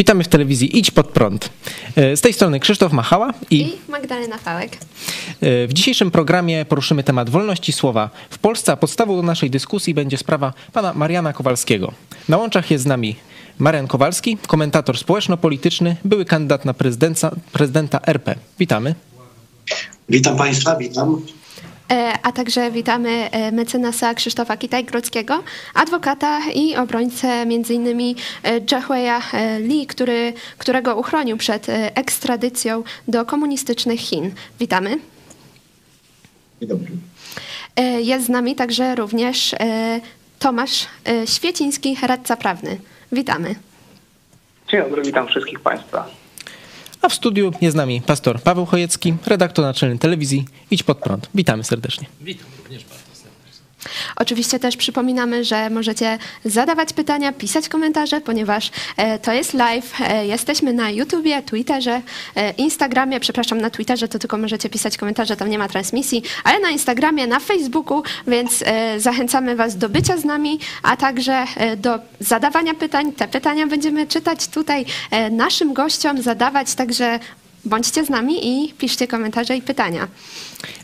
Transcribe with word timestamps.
Witamy 0.00 0.24
w 0.24 0.28
telewizji 0.28 0.78
Idź 0.78 0.90
Pod 0.90 1.08
Prąd. 1.08 1.50
E, 1.96 2.16
z 2.16 2.20
tej 2.20 2.32
strony 2.32 2.60
Krzysztof 2.60 2.92
Machała 2.92 3.32
i, 3.50 3.60
i 3.60 3.76
Magdalena 3.88 4.38
Pałek. 4.38 4.76
E, 5.40 5.66
w 5.66 5.72
dzisiejszym 5.72 6.10
programie 6.10 6.64
poruszymy 6.64 7.02
temat 7.02 7.30
wolności 7.30 7.72
słowa 7.72 8.10
w 8.30 8.38
Polsce, 8.38 8.72
a 8.72 8.76
podstawą 8.76 9.16
do 9.16 9.22
naszej 9.22 9.50
dyskusji 9.50 9.94
będzie 9.94 10.18
sprawa 10.18 10.52
pana 10.72 10.94
Mariana 10.94 11.32
Kowalskiego. 11.32 11.92
Na 12.28 12.36
łączach 12.36 12.70
jest 12.70 12.84
z 12.84 12.86
nami 12.86 13.16
Marian 13.58 13.86
Kowalski, 13.86 14.38
komentator 14.46 14.98
społeczno-polityczny, 14.98 15.96
były 16.04 16.24
kandydat 16.24 16.64
na 16.64 16.74
prezydenta 17.52 18.00
RP. 18.06 18.34
Witamy. 18.58 18.94
Witam 20.08 20.36
państwa, 20.36 20.76
witam. 20.76 21.22
E, 21.90 22.12
a 22.22 22.32
także 22.32 22.70
witamy 22.70 23.30
e, 23.30 23.52
mecenasa 23.52 24.14
Krzysztofa 24.14 24.56
Kitaj-Grodzkiego, 24.56 25.42
adwokata 25.74 26.40
i 26.54 26.76
obrońcę 26.76 27.28
m.in. 27.28 28.14
Jahweya 28.72 29.20
e, 29.32 29.60
Lee, 29.60 29.86
który, 29.86 30.32
którego 30.58 30.96
uchronił 30.96 31.36
przed 31.36 31.66
ekstradycją 31.94 32.82
do 33.08 33.24
komunistycznych 33.24 34.00
Chin. 34.00 34.30
Witamy. 34.60 34.90
Dzień 36.60 36.68
dobry. 36.68 36.86
Jest 37.98 38.26
z 38.26 38.28
nami 38.28 38.54
także 38.54 38.94
również 38.94 39.54
Tomasz 40.38 40.86
Świeciński, 41.26 41.96
radca 42.02 42.36
prawny. 42.36 42.78
Witamy. 43.12 43.54
Dzień 44.68 44.80
dobry, 44.80 45.02
witam 45.02 45.26
wszystkich 45.26 45.60
Państwa. 45.60 46.08
A 47.02 47.08
w 47.08 47.14
studiu 47.14 47.52
jest 47.60 47.72
z 47.72 47.76
nami 47.76 48.02
pastor 48.06 48.42
Paweł 48.42 48.66
Chojecki, 48.66 49.14
redaktor 49.26 49.64
naczelny 49.64 49.98
telewizji 49.98 50.44
Idź 50.70 50.82
Pod 50.82 50.98
Prąd. 50.98 51.28
Witamy 51.34 51.64
serdecznie. 51.64 52.06
Witam. 52.20 52.59
Oczywiście 54.16 54.58
też 54.58 54.76
przypominamy, 54.76 55.44
że 55.44 55.70
możecie 55.70 56.18
zadawać 56.44 56.92
pytania, 56.92 57.32
pisać 57.32 57.68
komentarze, 57.68 58.20
ponieważ 58.20 58.70
e, 58.96 59.18
to 59.18 59.32
jest 59.32 59.54
live. 59.54 60.00
E, 60.00 60.26
jesteśmy 60.26 60.72
na 60.72 60.90
YouTubie, 60.90 61.42
Twitterze, 61.42 62.02
e, 62.36 62.50
Instagramie. 62.50 63.20
Przepraszam, 63.20 63.60
na 63.60 63.70
Twitterze 63.70 64.08
to 64.08 64.18
tylko 64.18 64.38
możecie 64.38 64.70
pisać 64.70 64.96
komentarze, 64.96 65.36
tam 65.36 65.50
nie 65.50 65.58
ma 65.58 65.68
transmisji, 65.68 66.22
ale 66.44 66.60
na 66.60 66.70
Instagramie, 66.70 67.26
na 67.26 67.40
Facebooku, 67.40 68.02
więc 68.26 68.64
zachęcamy 68.98 69.56
Was 69.56 69.78
do 69.78 69.88
bycia 69.88 70.16
z 70.16 70.24
nami, 70.24 70.58
a 70.82 70.96
także 70.96 71.44
do 71.76 71.98
zadawania 72.20 72.74
pytań. 72.74 73.12
Te 73.12 73.28
pytania 73.28 73.66
będziemy 73.66 74.06
czytać 74.06 74.48
tutaj 74.48 74.84
naszym 75.30 75.72
gościom, 75.74 76.22
zadawać, 76.22 76.74
także 76.74 77.18
bądźcie 77.64 78.04
z 78.04 78.10
nami 78.10 78.48
i 78.48 78.72
piszcie 78.74 79.08
komentarze 79.08 79.56
i 79.56 79.62
pytania. 79.62 80.08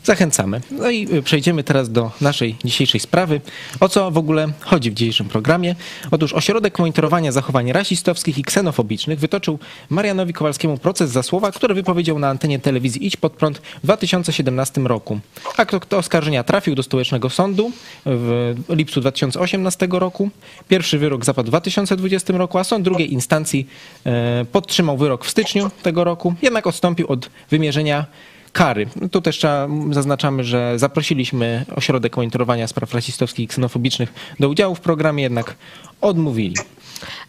Zachęcamy. 0.03 0.61
No 0.71 0.89
i 0.89 1.21
przejdziemy 1.23 1.63
teraz 1.63 1.91
do 1.91 2.11
naszej 2.21 2.55
dzisiejszej 2.65 2.99
sprawy. 2.99 3.41
O 3.79 3.89
co 3.89 4.11
w 4.11 4.17
ogóle 4.17 4.47
chodzi 4.59 4.91
w 4.91 4.93
dzisiejszym 4.93 5.27
programie? 5.29 5.75
Otóż 6.11 6.33
Ośrodek 6.33 6.79
Monitorowania 6.79 7.31
Zachowań 7.31 7.71
Rasistowskich 7.71 8.37
i 8.37 8.43
Ksenofobicznych 8.43 9.19
wytoczył 9.19 9.59
Marianowi 9.89 10.33
Kowalskiemu 10.33 10.77
proces 10.77 11.11
za 11.11 11.23
słowa, 11.23 11.51
które 11.51 11.75
wypowiedział 11.75 12.19
na 12.19 12.29
antenie 12.29 12.59
telewizji 12.59 13.05
Idź 13.05 13.17
Pod 13.17 13.33
Prąd 13.33 13.57
w 13.57 13.83
2017 13.83 14.81
roku. 14.81 15.19
Akt 15.57 15.93
oskarżenia 15.93 16.43
trafił 16.43 16.75
do 16.75 16.83
stołecznego 16.83 17.29
sądu 17.29 17.71
w 18.05 18.53
lipcu 18.69 19.01
2018 19.01 19.87
roku. 19.91 20.29
Pierwszy 20.67 20.97
wyrok 20.97 21.25
zapadł 21.25 21.47
w 21.47 21.49
2020 21.49 22.33
roku, 22.33 22.57
a 22.57 22.63
sąd 22.63 22.85
drugiej 22.85 23.13
instancji 23.13 23.67
e, 24.05 24.45
podtrzymał 24.51 24.97
wyrok 24.97 25.25
w 25.25 25.29
styczniu 25.29 25.71
tego 25.83 26.03
roku, 26.03 26.35
jednak 26.41 26.66
odstąpił 26.67 27.07
od 27.07 27.29
wymierzenia 27.49 28.05
kary. 28.53 28.87
Tu 29.11 29.21
też 29.21 29.37
trzeba, 29.37 29.67
zaznaczamy, 29.91 30.43
że 30.43 30.79
zaprosiliśmy 30.79 31.65
Ośrodek 31.75 32.17
Monitorowania 32.17 32.67
Spraw 32.67 32.93
Rasistowskich 32.93 33.45
i 33.45 33.47
Ksenofobicznych 33.47 34.13
do 34.39 34.49
udziału 34.49 34.75
w 34.75 34.79
programie, 34.79 35.23
jednak 35.23 35.55
odmówili. 36.01 36.55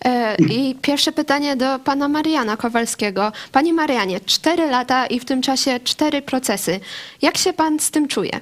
E, 0.04 0.36
I 0.36 0.74
pierwsze 0.82 1.12
pytanie 1.12 1.56
do 1.56 1.78
pana 1.78 2.08
Mariana 2.08 2.56
Kowalskiego. 2.56 3.32
Panie 3.52 3.72
Marianie, 3.72 4.20
cztery 4.20 4.66
lata 4.70 5.06
i 5.06 5.20
w 5.20 5.24
tym 5.24 5.42
czasie 5.42 5.80
cztery 5.84 6.22
procesy. 6.22 6.80
Jak 7.22 7.38
się 7.38 7.52
pan 7.52 7.80
z 7.80 7.90
tym 7.90 8.08
czuje? 8.08 8.40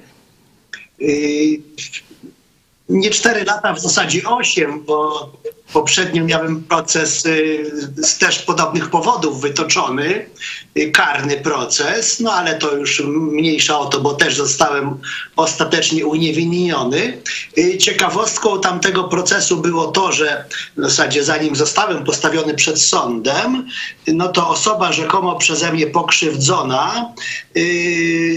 Nie 2.89 3.09
cztery 3.09 3.43
lata, 3.43 3.73
w 3.73 3.79
zasadzie 3.79 4.23
osiem, 4.23 4.83
bo 4.85 5.31
poprzednio 5.73 6.23
miałem 6.23 6.63
proces 6.63 7.25
y, 7.25 7.71
z 7.97 8.17
też 8.17 8.39
podobnych 8.39 8.89
powodów 8.89 9.41
wytoczony, 9.41 10.29
y, 10.77 10.91
karny 10.91 11.37
proces, 11.37 12.19
no 12.19 12.33
ale 12.33 12.55
to 12.55 12.75
już 12.75 13.03
mniejsza 13.05 13.79
o 13.79 13.85
to, 13.85 14.01
bo 14.01 14.13
też 14.13 14.35
zostałem 14.35 14.97
ostatecznie 15.35 16.05
uniewinniony. 16.05 17.21
Y, 17.57 17.77
ciekawostką 17.77 18.59
tamtego 18.59 19.03
procesu 19.03 19.57
było 19.57 19.87
to, 19.87 20.11
że 20.11 20.45
w 20.77 20.81
zasadzie 20.81 21.23
zanim 21.23 21.55
zostałem 21.55 22.03
postawiony 22.03 22.53
przed 22.53 22.81
sądem, 22.81 23.67
no 24.07 24.27
to 24.27 24.49
osoba 24.49 24.93
rzekomo 24.93 25.35
przeze 25.35 25.73
mnie 25.73 25.87
pokrzywdzona 25.87 27.13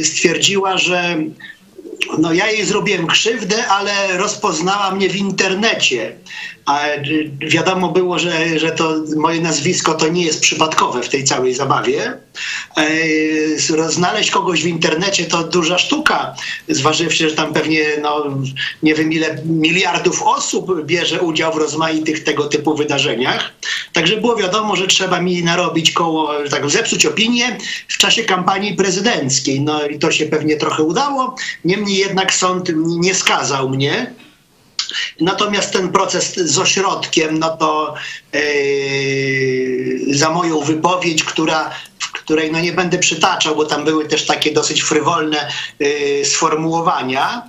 stwierdziła, 0.03 0.79
że 0.79 1.17
no 2.19 2.33
ja 2.33 2.51
jej 2.51 2.65
zrobiłem 2.65 3.07
krzywdę, 3.07 3.69
ale 3.69 4.19
rozpoznała 4.19 4.91
mnie 4.91 5.09
w 5.09 5.17
internecie. 5.17 6.17
A 6.67 6.81
wiadomo 7.41 7.93
było, 7.93 8.19
że, 8.19 8.59
że 8.59 8.71
to 8.71 8.95
moje 9.17 9.41
nazwisko 9.41 9.95
to 9.95 10.09
nie 10.09 10.25
jest 10.25 10.41
przypadkowe 10.41 11.03
w 11.03 11.09
tej 11.09 11.25
całej 11.25 11.55
zabawie. 11.55 12.13
E, 12.77 13.89
znaleźć 13.89 14.31
kogoś 14.31 14.63
w 14.63 14.67
internecie 14.67 15.25
to 15.25 15.45
duża 15.45 15.79
sztuka, 15.79 16.35
zważywszy, 16.69 17.31
że 17.31 17.37
tam 17.37 17.53
pewnie 17.53 17.85
no, 18.03 18.27
nie 18.83 18.95
wiem 18.95 19.13
ile 19.13 19.43
miliardów 19.45 20.23
osób 20.23 20.85
bierze 20.85 21.21
udział 21.21 21.53
w 21.53 21.57
rozmaitych 21.57 22.25
tego 22.25 22.45
typu 22.45 22.77
wydarzeniach. 22.77 23.53
Także 23.93 24.17
było 24.17 24.37
wiadomo, 24.37 24.77
że 24.77 24.87
trzeba 24.87 25.21
mi 25.21 25.43
narobić 25.43 25.93
koło, 25.93 26.31
tak 26.51 26.71
zepsuć 26.71 27.07
opinię 27.07 27.59
w 27.89 27.99
czasie 27.99 28.25
kampanii 28.25 28.75
prezydenckiej. 28.75 29.61
No 29.61 29.87
i 29.87 29.99
to 29.99 30.13
się 30.13 30.27
pewnie 30.27 30.57
trochę 30.57 30.83
udało. 30.83 31.37
Niemniej 31.65 31.97
jednak 31.97 32.35
sąd 32.35 32.73
nie 32.77 33.15
skazał 33.15 33.69
mnie. 33.69 34.15
Natomiast 35.21 35.73
ten 35.73 35.93
proces 35.93 36.35
z 36.37 36.59
ośrodkiem, 36.59 37.39
no 37.39 37.57
to 37.57 37.95
yy, 38.33 38.41
za 40.15 40.31
moją 40.31 40.61
wypowiedź, 40.61 41.25
która 41.25 41.71
której 42.13 42.53
no 42.53 42.61
nie 42.61 42.73
będę 42.73 42.99
przytaczał, 42.99 43.57
bo 43.57 43.65
tam 43.65 43.85
były 43.85 44.09
też 44.09 44.27
takie 44.27 44.53
dosyć 44.53 44.83
frywolne 44.83 45.49
yy, 45.79 46.25
sformułowania. 46.25 47.43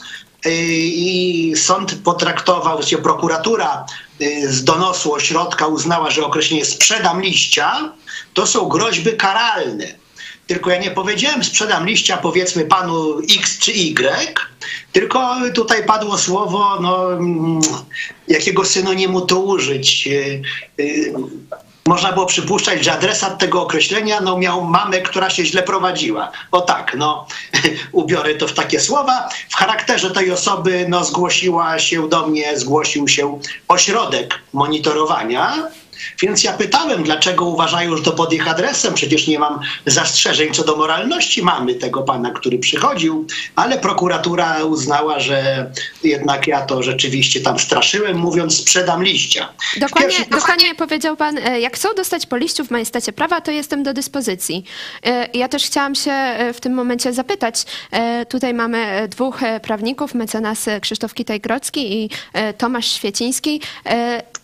Yy, 0.46 0.52
I 0.78 1.54
sąd 1.56 1.96
potraktował, 2.04 2.84
się 2.84 2.98
prokuratura 2.98 3.86
z 4.48 4.64
donosu 4.64 5.14
ośrodka 5.14 5.68
uznała, 5.68 6.12
że 6.12 6.26
określenie 6.26 6.66
sprzedam 6.66 7.22
liścia 7.22 7.94
to 8.34 8.48
są 8.48 8.70
groźby 8.70 9.18
karalne 9.18 10.01
tylko 10.48 10.70
ja 10.70 10.78
nie 10.78 10.92
powiedziałem 10.92 11.44
sprzedam 11.44 11.86
liścia 11.86 12.18
powiedzmy 12.18 12.66
panu 12.66 13.20
X 13.38 13.60
czy 13.60 13.72
Y, 13.72 14.34
tylko 14.92 15.36
tutaj 15.56 15.86
padło 15.86 16.18
słowo, 16.18 16.80
no, 16.82 17.14
mm, 17.14 17.60
jakiego 18.28 18.66
synonimu 18.66 19.22
to 19.22 19.40
użyć. 19.40 20.08
Y, 20.08 20.42
y, 20.80 21.14
można 21.86 22.12
było 22.12 22.26
przypuszczać, 22.26 22.84
że 22.84 22.92
adresat 22.92 23.40
tego 23.40 23.62
określenia 23.62 24.22
no, 24.22 24.38
miał 24.38 24.64
mamę, 24.64 25.02
która 25.02 25.30
się 25.30 25.46
źle 25.46 25.64
prowadziła. 25.64 26.32
O 26.52 26.62
tak, 26.62 26.96
no, 26.98 27.28
ubiorę 27.92 28.36
to 28.36 28.48
w 28.48 28.54
takie 28.54 28.80
słowa. 28.80 29.30
W 29.50 29.56
charakterze 29.56 30.12
tej 30.12 30.32
osoby 30.32 30.86
no, 30.90 31.04
zgłosiła 31.04 31.80
się 31.80 32.10
do 32.10 32.28
mnie, 32.28 32.60
zgłosił 32.60 33.08
się 33.08 33.40
ośrodek 33.68 34.40
monitorowania, 34.54 35.72
więc 36.22 36.44
ja 36.44 36.54
pytałem, 36.54 37.04
dlaczego 37.04 37.46
uważają, 37.46 37.98
że 37.98 38.04
to 38.04 38.12
pod 38.12 38.34
ich 38.34 38.48
adresem. 38.48 38.94
Przecież 38.94 39.28
nie 39.28 39.40
mam 39.40 39.60
zastrzeżeń 39.86 40.54
co 40.54 40.64
do 40.64 40.76
moralności 40.76 41.44
mamy 41.44 41.76
tego 41.76 42.02
pana, 42.02 42.32
który 42.32 42.60
przychodził, 42.60 43.28
ale 43.56 43.80
prokuratura 43.80 44.64
uznała, 44.64 45.20
że 45.20 45.72
jednak 46.04 46.48
ja 46.48 46.62
to 46.62 46.84
rzeczywiście 46.84 47.42
tam 47.42 47.60
straszyłem, 47.60 48.18
mówiąc 48.18 48.58
sprzedam 48.58 49.04
liścia. 49.04 49.50
Dokładnie, 49.78 50.10
Pierwszy... 50.10 50.30
dokładnie 50.30 50.76
powiedział 50.76 51.18
pan, 51.18 51.38
e, 51.38 51.60
jak 51.60 51.76
chcą 51.76 51.90
dostać 51.96 52.26
po 52.26 52.38
liściu 52.38 52.66
w 52.66 52.72
majestacie 52.72 53.14
prawa, 53.14 53.42
to 53.42 53.52
jestem 53.52 53.84
do 53.84 53.94
dyspozycji. 53.94 54.64
E, 55.06 55.30
ja 55.34 55.48
też 55.48 55.66
chciałam 55.66 55.96
się 55.96 56.12
e, 56.12 56.54
w 56.54 56.62
tym 56.62 56.74
momencie 56.74 57.14
zapytać. 57.14 57.66
Tutaj 58.30 58.54
mamy 58.54 59.08
dwóch 59.10 59.40
prawników, 59.62 60.14
mecenas 60.14 60.66
Krzysztof 60.82 61.14
Kitaj-Grocki 61.14 61.80
i 61.80 62.10
Tomasz 62.58 62.88
Świeciński. 62.92 63.62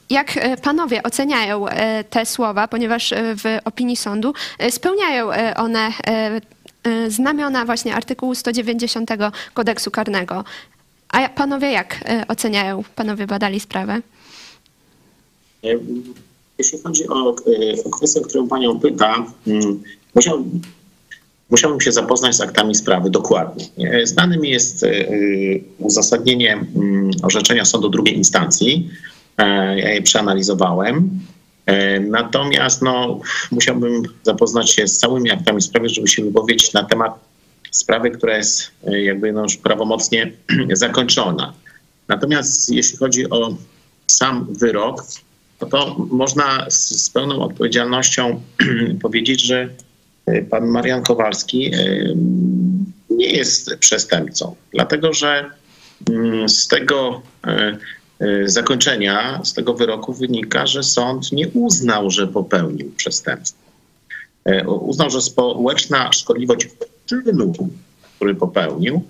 Jak 0.10 0.38
e, 0.38 0.58
panowie 0.58 1.04
oceniają 1.04 1.68
e, 1.68 2.04
te 2.04 2.26
słowa, 2.26 2.68
ponieważ 2.68 3.14
e, 3.14 3.36
w 3.36 3.44
opinii 3.66 3.96
sądu 3.96 4.34
spełniają 4.70 5.30
one 5.56 5.92
znamiona 7.08 7.66
właśnie 7.66 7.96
artykułu 7.96 8.36
190 8.36 9.10
kodeksu 9.54 9.92
karnego. 9.92 10.44
A 11.10 11.30
panowie 11.30 11.72
jak 11.72 12.00
oceniają? 12.28 12.84
Panowie 12.96 13.28
badali 13.28 13.60
sprawę? 13.60 14.02
Jeśli 16.58 16.80
chodzi 16.84 17.08
o, 17.08 17.36
kwestię, 17.92 18.22
o 18.22 18.24
którą 18.24 18.48
panią 18.48 18.80
pyta, 18.80 19.26
mm, 19.48 19.84
musiał, 20.16 20.46
musiałbym 21.50 21.82
się 21.82 21.92
zapoznać 21.92 22.36
z 22.36 22.42
aktami 22.42 22.76
sprawy 22.76 23.10
dokładnie. 23.10 23.66
Znanym 24.04 24.46
jest 24.46 24.86
uzasadnienie 25.80 26.54
mm, 26.54 27.12
orzeczenia 27.24 27.66
sądu 27.66 27.90
drugiej 27.90 28.18
instancji, 28.18 28.90
ja 29.76 29.90
je 29.94 30.02
przeanalizowałem. 30.02 31.10
E, 31.66 32.00
Natomiast 32.00 32.82
no, 32.82 33.20
musiałbym 33.52 34.04
zapoznać 34.24 34.72
się 34.72 34.88
z 34.88 34.98
całymi 34.98 35.32
aktami 35.32 35.62
sprawy, 35.62 35.90
żeby 35.90 36.08
się 36.08 36.24
wypowiedzieć 36.24 36.74
na 36.74 36.84
temat 36.84 37.20
sprawy, 37.72 38.12
która 38.12 38.38
jest 38.38 38.72
e, 38.88 39.02
jakby 39.02 39.32
no 39.32 39.44
już 39.44 39.58
prawomocnie 39.58 40.32
zakończona. 40.72 41.54
Natomiast 42.08 42.70
jeśli 42.70 42.98
chodzi 42.98 43.30
o 43.30 43.56
sam 44.08 44.48
wyrok, 44.50 45.04
no 45.62 45.68
to 45.68 45.96
można 46.12 46.70
z, 46.70 47.04
z 47.04 47.10
pełną 47.10 47.42
odpowiedzialnością 47.42 48.42
powiedzieć, 49.02 49.42
że 49.42 49.70
e, 50.26 50.42
pan 50.42 50.68
Marian 50.68 51.04
Kowalski 51.04 51.76
e, 51.76 51.80
nie 53.10 53.32
jest 53.32 53.76
przestępcą, 53.80 54.56
dlatego 54.74 55.14
że 55.14 55.52
mm, 56.10 56.50
z 56.50 56.68
tego 56.68 57.22
e, 57.48 57.52
e, 57.52 57.78
zakończenia, 58.46 59.42
z 59.44 59.54
tego 59.54 59.74
wyroku 59.74 60.14
wynika, 60.14 60.68
że 60.68 60.84
sąd 60.84 61.32
nie 61.32 61.48
uznał, 61.48 62.12
że 62.12 62.28
popełnił 62.28 62.92
przestępstwo. 62.98 63.68
E, 64.46 64.68
Uznał, 64.68 65.10
że 65.10 65.22
społeczna 65.22 66.14
szkodliwość 66.14 66.68
czynu, 67.06 67.54
który 68.16 68.36
popełnił, 68.36 69.04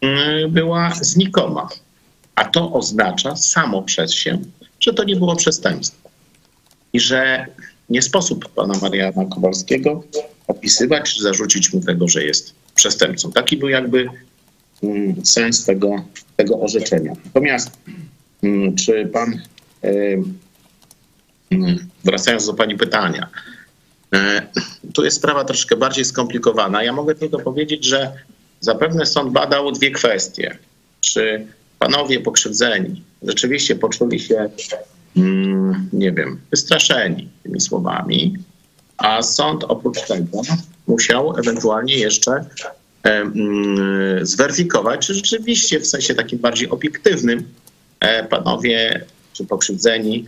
mm, 0.00 0.52
była 0.52 0.92
znikoma. 1.00 1.68
A 2.34 2.44
to 2.44 2.72
oznacza 2.72 3.36
samo 3.36 3.82
przez 3.82 4.12
się, 4.12 4.38
że 4.80 4.94
to 4.94 5.04
nie 5.04 5.16
było 5.16 5.36
przestępstwo. 5.36 6.08
I 6.92 7.00
że 7.00 7.46
nie 7.90 8.02
sposób 8.02 8.48
pana 8.48 8.74
Mariana 8.82 9.24
Kowalskiego 9.24 10.02
opisywać 10.46 11.14
czy 11.14 11.22
zarzucić 11.22 11.72
mu 11.72 11.80
tego, 11.80 12.08
że 12.08 12.24
jest 12.24 12.54
przestępcą. 12.74 13.32
Taki 13.32 13.56
był 13.56 13.68
jakby 13.68 14.08
mm, 14.82 15.24
sens 15.24 15.64
tego, 15.64 16.04
tego 16.36 16.60
orzeczenia. 16.60 17.12
Natomiast 17.24 17.70
czy 18.78 19.06
pan, 19.06 19.40
e, 19.84 19.90
mm, 21.50 21.88
wracając 22.04 22.46
do 22.46 22.54
pani 22.54 22.76
pytania, 22.76 23.28
e, 24.14 24.46
tu 24.94 25.04
jest 25.04 25.16
sprawa 25.16 25.44
troszkę 25.44 25.76
bardziej 25.76 26.04
skomplikowana. 26.04 26.82
Ja 26.82 26.92
mogę 26.92 27.14
tylko 27.14 27.38
powiedzieć, 27.38 27.84
że 27.84 28.12
zapewne 28.60 29.06
sąd 29.06 29.32
badał 29.32 29.72
dwie 29.72 29.90
kwestie. 29.90 30.58
Czy 31.00 31.46
panowie 31.78 32.20
pokrzywdzeni 32.20 33.02
rzeczywiście 33.22 33.76
poczuli 33.76 34.20
się, 34.20 34.50
mm, 35.16 35.88
nie 35.92 36.12
wiem, 36.12 36.40
wystraszeni 36.50 37.28
tymi 37.42 37.60
słowami, 37.60 38.36
a 38.98 39.22
sąd 39.22 39.64
oprócz 39.64 40.02
tego 40.06 40.42
musiał 40.86 41.38
ewentualnie 41.38 41.96
jeszcze 41.96 42.32
e, 42.32 42.44
mm, 43.04 44.26
zweryfikować, 44.26 45.06
czy 45.06 45.14
rzeczywiście 45.14 45.80
w 45.80 45.86
sensie 45.86 46.14
takim 46.14 46.38
bardziej 46.38 46.70
obiektywnym 46.70 47.44
panowie 48.30 49.04
czy 49.32 49.44
pokrzywdzeni 49.44 50.24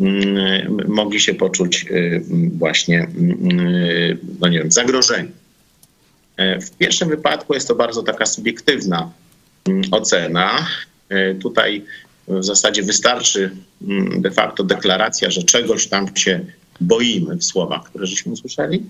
mm, 0.00 0.76
mogli 0.88 1.20
się 1.20 1.34
poczuć 1.34 1.86
y, 1.90 2.22
właśnie, 2.58 2.98
mm, 2.98 4.18
no 4.40 4.48
nie 4.48 4.58
wiem, 4.58 4.72
zagrożeni. 4.72 5.28
E, 6.36 6.60
W 6.60 6.70
pierwszym 6.70 7.08
wypadku 7.08 7.54
jest 7.54 7.68
to 7.68 7.74
bardzo 7.74 8.02
taka 8.02 8.26
subiektywna 8.26 9.10
ocena. 9.90 10.66
E, 11.08 11.34
Tutaj 11.34 11.84
w 12.28 12.44
zasadzie 12.44 12.82
wystarczy 12.82 13.50
de 14.18 14.30
facto 14.30 14.64
deklaracja, 14.64 15.30
że 15.30 15.42
czegoś 15.42 15.86
tam 15.86 16.16
się 16.16 16.40
boimy 16.80 17.36
w 17.36 17.44
słowach, 17.44 17.84
które 17.84 18.06
żeśmy 18.06 18.32
usłyszeli. 18.32 18.82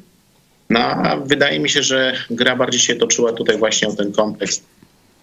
No, 0.70 0.81
a 0.81 1.17
wydaje 1.17 1.61
mi 1.61 1.69
się, 1.70 1.82
że 1.82 2.12
gra 2.31 2.56
bardziej 2.56 2.81
się 2.81 2.94
toczyła 2.94 3.32
tutaj 3.32 3.58
właśnie 3.58 3.88
o 3.88 3.93
ten 3.93 4.12
kontekst, 4.12 4.64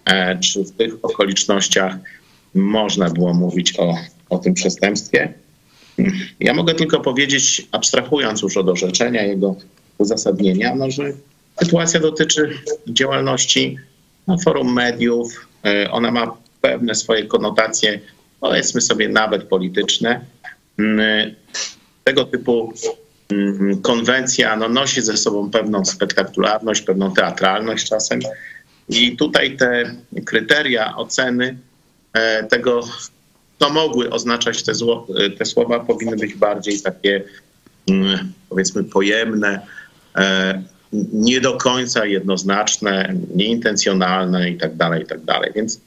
e, 0.04 0.38
czy 0.38 0.64
w 0.64 0.70
tych 0.70 0.94
okolicznościach 1.02 1.94
można 2.54 3.10
było 3.10 3.34
mówić 3.34 3.78
o, 3.78 3.94
o 4.30 4.38
tym 4.38 4.54
przestępstwie. 4.54 5.34
Ja 6.40 6.54
mogę 6.54 6.74
tylko 6.74 7.00
powiedzieć, 7.00 7.66
abstrahując 7.72 8.42
już 8.42 8.56
od 8.56 8.68
orzeczenia, 8.68 9.22
jego 9.22 9.56
uzasadnienia, 9.98 10.74
no, 10.74 10.90
że 10.90 11.12
sytuacja 11.62 12.00
dotyczy 12.00 12.58
działalności 12.88 13.76
no, 14.26 14.38
forum 14.38 14.72
mediów. 14.72 15.46
E, 15.64 15.90
Ona 15.90 16.10
ma 16.10 16.36
pewne 16.60 16.94
swoje 16.94 17.24
konotacje, 17.24 18.00
powiedzmy 18.40 18.80
sobie 18.80 19.08
nawet 19.08 19.44
polityczne. 19.44 20.20
Mm, 20.78 21.34
Tego 22.04 22.24
typu 22.24 22.72
mm, 23.32 23.82
konwencja 23.82 24.56
no, 24.56 24.68
nosi 24.68 25.02
ze 25.02 25.16
sobą 25.16 25.50
pewną 25.50 25.84
spektakularność, 25.84 26.82
pewną 26.82 27.12
teatralność 27.12 27.88
czasem. 27.88 28.20
I 28.88 29.16
tutaj 29.16 29.56
te 29.56 29.94
kryteria 30.26 30.96
oceny 30.96 31.46
e, 31.46 31.54
tego, 32.50 32.80
co 33.58 33.70
mogły 33.70 34.10
oznaczać 34.10 34.62
te, 34.62 34.74
zło, 34.74 35.06
te 35.38 35.44
słowa, 35.44 35.80
powinny 35.80 36.16
być 36.16 36.34
bardziej 36.34 36.80
takie, 36.80 37.24
mm, 37.88 38.32
powiedzmy, 38.48 38.84
pojemne, 38.84 39.66
e, 40.16 40.62
nie 41.12 41.40
do 41.40 41.56
końca 41.56 42.06
jednoznaczne, 42.06 43.14
nieintencjonalne 43.34 44.50
i 44.50 44.58
tak 44.58 44.76
dalej, 44.76 45.02
i 45.02 45.06
tak 45.06 45.24
dalej. 45.24 45.52
Więc 45.54 45.80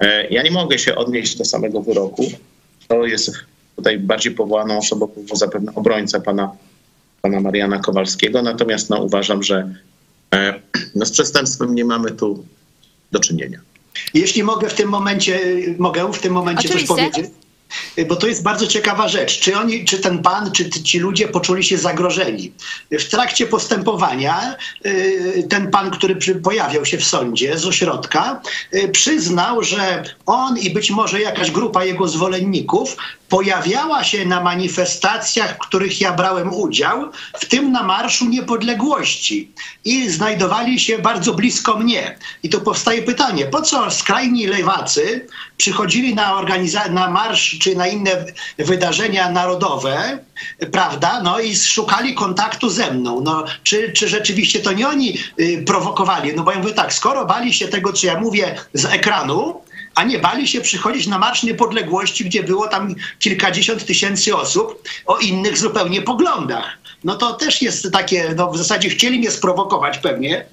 e, 0.00 0.28
ja 0.28 0.42
nie 0.42 0.50
mogę 0.50 0.78
się 0.78 0.94
odnieść 0.94 1.36
do 1.36 1.44
samego 1.44 1.82
wyroku. 1.82 2.30
To 2.88 3.06
jest 3.06 3.32
tutaj 3.76 3.98
bardziej 3.98 4.32
powołaną 4.32 4.78
osobą 4.78 5.06
był 5.06 5.36
zapewne 5.36 5.74
obrońca 5.74 6.20
pana, 6.20 6.50
pana 7.22 7.40
Mariana 7.40 7.78
Kowalskiego, 7.78 8.42
natomiast 8.42 8.90
no, 8.90 9.02
uważam, 9.02 9.42
że 9.42 9.74
e, 10.34 10.60
no, 10.94 11.06
z 11.06 11.10
przestępstwem 11.10 11.74
nie 11.74 11.84
mamy 11.84 12.10
tu 12.10 12.44
do 13.12 13.20
czynienia. 13.20 13.60
Jeśli 14.14 14.42
mogę 14.42 14.68
w 14.68 14.74
tym 14.74 14.88
momencie, 14.88 15.40
mogę 15.78 16.12
w 16.12 16.18
tym 16.18 16.32
momencie 16.32 16.68
Oczywiście. 16.68 16.94
coś 16.94 16.96
powiedzieć? 16.96 17.30
Bo 18.04 18.16
to 18.16 18.26
jest 18.26 18.42
bardzo 18.42 18.66
ciekawa 18.66 19.08
rzecz. 19.08 19.40
Czy, 19.40 19.58
oni, 19.58 19.84
czy 19.84 19.98
ten 19.98 20.22
pan, 20.22 20.52
czy 20.52 20.70
ci 20.70 20.98
ludzie 20.98 21.28
poczuli 21.28 21.64
się 21.64 21.78
zagrożeni? 21.78 22.52
W 22.90 23.04
trakcie 23.04 23.46
postępowania 23.46 24.56
y, 24.86 25.46
ten 25.50 25.70
pan, 25.70 25.90
który 25.90 26.16
pojawiał 26.42 26.84
się 26.84 26.98
w 26.98 27.04
sądzie 27.04 27.58
z 27.58 27.66
ośrodka, 27.66 28.40
y, 28.74 28.88
przyznał, 28.88 29.62
że 29.62 30.02
on 30.26 30.58
i 30.58 30.70
być 30.70 30.90
może 30.90 31.20
jakaś 31.20 31.50
grupa 31.50 31.84
jego 31.84 32.08
zwolenników 32.08 32.96
pojawiała 33.28 34.04
się 34.04 34.26
na 34.26 34.40
manifestacjach, 34.40 35.54
w 35.54 35.58
których 35.58 36.00
ja 36.00 36.12
brałem 36.12 36.54
udział, 36.54 37.10
w 37.38 37.46
tym 37.46 37.72
na 37.72 37.82
Marszu 37.82 38.24
Niepodległości. 38.28 39.50
I 39.84 40.10
znajdowali 40.10 40.80
się 40.80 40.98
bardzo 40.98 41.34
blisko 41.34 41.78
mnie. 41.78 42.18
I 42.42 42.48
tu 42.48 42.60
powstaje 42.60 43.02
pytanie, 43.02 43.46
po 43.46 43.62
co 43.62 43.90
skrajni 43.90 44.46
lewacy 44.46 45.26
przychodzili 45.56 46.14
na, 46.14 46.34
organiza- 46.42 46.90
na 46.90 47.10
marsz 47.10 47.58
czy 47.58 47.76
na 47.76 47.85
inne 47.86 48.24
wydarzenia 48.58 49.30
narodowe, 49.30 50.18
prawda, 50.72 51.22
no 51.22 51.40
i 51.40 51.56
szukali 51.56 52.14
kontaktu 52.14 52.70
ze 52.70 52.90
mną. 52.90 53.20
No, 53.20 53.44
czy, 53.62 53.92
czy 53.92 54.08
rzeczywiście 54.08 54.60
to 54.60 54.72
nie 54.72 54.88
oni 54.88 55.18
y, 55.40 55.64
prowokowali? 55.66 56.32
No 56.34 56.42
bo 56.42 56.52
ja 56.52 56.58
mówię 56.58 56.74
tak, 56.74 56.92
skoro 56.92 57.24
bali 57.24 57.54
się 57.54 57.68
tego, 57.68 57.92
co 57.92 58.06
ja 58.06 58.20
mówię 58.20 58.54
z 58.74 58.84
ekranu, 58.84 59.60
a 59.94 60.04
nie 60.04 60.18
bali 60.18 60.48
się 60.48 60.60
przychodzić 60.60 61.06
na 61.06 61.18
Marsz 61.18 61.42
Niepodległości, 61.42 62.24
gdzie 62.24 62.42
było 62.42 62.68
tam 62.68 62.94
kilkadziesiąt 63.18 63.86
tysięcy 63.86 64.36
osób 64.36 64.82
o 65.06 65.18
innych 65.18 65.58
zupełnie 65.58 66.02
poglądach. 66.02 66.78
No 67.06 67.16
to 67.16 67.32
też 67.32 67.62
jest 67.62 67.92
takie, 67.92 68.34
no 68.36 68.50
w 68.50 68.58
zasadzie 68.58 68.88
chcieli 68.90 69.18
mnie 69.18 69.30
sprowokować 69.30 69.98
pewnie 69.98 70.46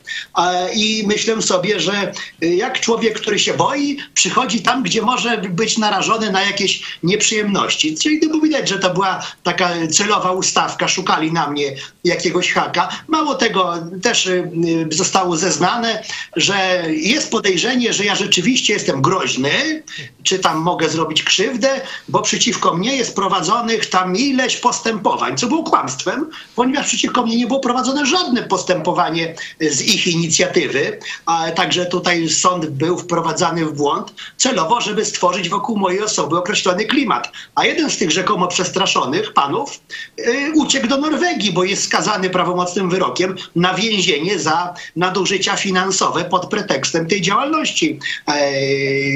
i 0.75 1.03
myślę 1.07 1.41
sobie, 1.41 1.79
że 1.79 2.11
y, 2.43 2.55
jak 2.55 2.79
człowiek, 2.79 3.19
który 3.19 3.39
się 3.39 3.53
boi, 3.53 3.97
przychodzi 4.13 4.61
tam, 4.61 4.83
gdzie 4.83 5.01
może 5.01 5.37
być 5.37 5.77
narażony 5.77 6.31
na 6.31 6.41
jakieś 6.41 6.81
nieprzyjemności. 7.03 7.97
Czyli 7.97 8.19
to 8.19 8.39
widać, 8.39 8.69
że 8.69 8.79
to 8.79 8.93
była 8.93 9.21
taka 9.43 9.69
celowa 9.91 10.31
ustawka, 10.31 10.87
szukali 10.87 11.31
na 11.31 11.47
mnie 11.47 11.75
jakiegoś 12.03 12.53
haka. 12.53 12.89
Mało 13.07 13.35
tego, 13.35 13.73
też 14.01 14.25
y, 14.25 14.51
y, 14.91 14.95
zostało 14.95 15.37
zeznane, 15.37 16.03
że 16.35 16.83
jest 16.89 17.31
podejrzenie, 17.31 17.93
że 17.93 18.05
ja 18.05 18.15
rzeczywiście 18.15 18.73
jestem 18.73 19.01
groźny, 19.01 19.83
czy 20.23 20.39
tam 20.39 20.57
mogę 20.57 20.89
zrobić 20.89 21.23
krzywdę, 21.23 21.81
bo 22.07 22.21
przeciwko 22.21 22.77
mnie 22.77 22.95
jest 22.95 23.15
prowadzonych 23.15 23.85
tam 23.85 24.15
ileś 24.15 24.57
postępowań, 24.57 25.37
co 25.37 25.47
było 25.47 25.63
kłamstwem, 25.63 26.29
ponieważ 26.55 26.87
przeciwko 26.87 27.23
mnie 27.23 27.37
nie 27.37 27.47
było 27.47 27.59
prowadzone 27.59 28.05
żadne 28.05 28.43
postępowanie 28.43 29.35
z 29.61 29.81
ich 29.81 30.07
inicjatywy, 30.07 30.99
a 31.25 31.51
także 31.51 31.85
tutaj 31.85 32.29
sąd 32.29 32.65
był 32.65 32.97
wprowadzany 32.97 33.65
w 33.65 33.73
błąd 33.73 34.13
celowo, 34.37 34.81
żeby 34.81 35.05
stworzyć 35.05 35.49
wokół 35.49 35.77
mojej 35.77 36.03
osoby 36.03 36.37
określony 36.37 36.85
klimat. 36.85 37.31
A 37.55 37.65
jeden 37.65 37.89
z 37.89 37.97
tych 37.97 38.11
rzekomo 38.11 38.47
przestraszonych 38.47 39.33
panów 39.33 39.79
y, 40.19 40.51
uciekł 40.55 40.87
do 40.87 40.97
Norwegii, 40.97 41.51
bo 41.51 41.63
jest 41.63 41.83
skazany 41.83 42.29
prawomocnym 42.29 42.89
wyrokiem 42.89 43.35
na 43.55 43.73
więzienie 43.73 44.39
za 44.39 44.73
nadużycia 44.95 45.55
finansowe 45.55 46.25
pod 46.25 46.49
pretekstem 46.49 47.07
tej 47.07 47.21
działalności 47.21 47.99
e, 48.27 48.59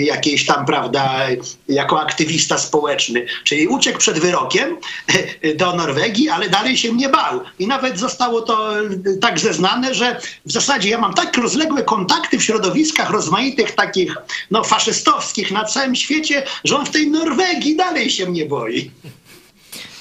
jakiejś 0.03 0.46
tam, 0.46 0.65
prawda, 0.65 1.19
jako 1.69 2.01
aktywista 2.01 2.57
społeczny. 2.57 3.25
Czyli 3.43 3.67
uciekł 3.67 4.00
przed 4.00 4.19
wyrokiem 4.19 4.77
do 5.55 5.75
Norwegii, 5.75 6.29
ale 6.29 6.50
dalej 6.50 6.77
się 6.77 6.93
mnie 7.08 7.18
bał. 7.18 7.42
I 7.60 7.68
nawet 7.68 8.00
zostało 8.00 8.42
to 8.42 8.80
e, 8.80 8.84
tak 9.22 9.40
zeznane, 9.40 9.94
że 9.96 10.20
w 10.46 10.52
zasadzie 10.52 10.90
ja 10.90 10.98
mam 10.98 11.14
tak 11.14 11.38
rozległe 11.38 11.84
kontakty 11.84 12.38
w 12.38 12.44
środowiskach 12.44 13.10
rozmaitych 13.10 13.72
takich 13.72 14.16
no, 14.52 14.64
faszystowskich 14.64 15.52
na 15.52 15.64
całym 15.66 15.96
świecie, 15.96 16.44
że 16.64 16.78
on 16.78 16.86
w 16.86 16.90
tej 16.90 17.12
Norwegii 17.12 17.76
dalej 17.76 18.10
się 18.10 18.30
mnie 18.30 18.46
boi. 18.46 18.92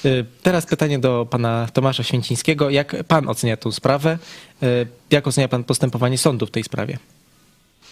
Y, 0.05 0.25
Teraz 0.43 0.65
pytanie 0.65 0.99
do 0.99 1.27
pana 1.29 1.67
Tomasza 1.73 2.03
Święcińskiego. 2.03 2.69
Jak 2.69 2.95
pan 3.07 3.29
ocenia 3.29 3.57
tę 3.57 3.71
sprawę? 3.71 4.17
Y, 4.63 4.87
Jak 5.11 5.27
ocenia 5.27 5.47
pan 5.47 5.63
postępowanie 5.63 6.17
sądu 6.17 6.45
w 6.45 6.51
tej 6.51 6.63
sprawie? 6.63 6.97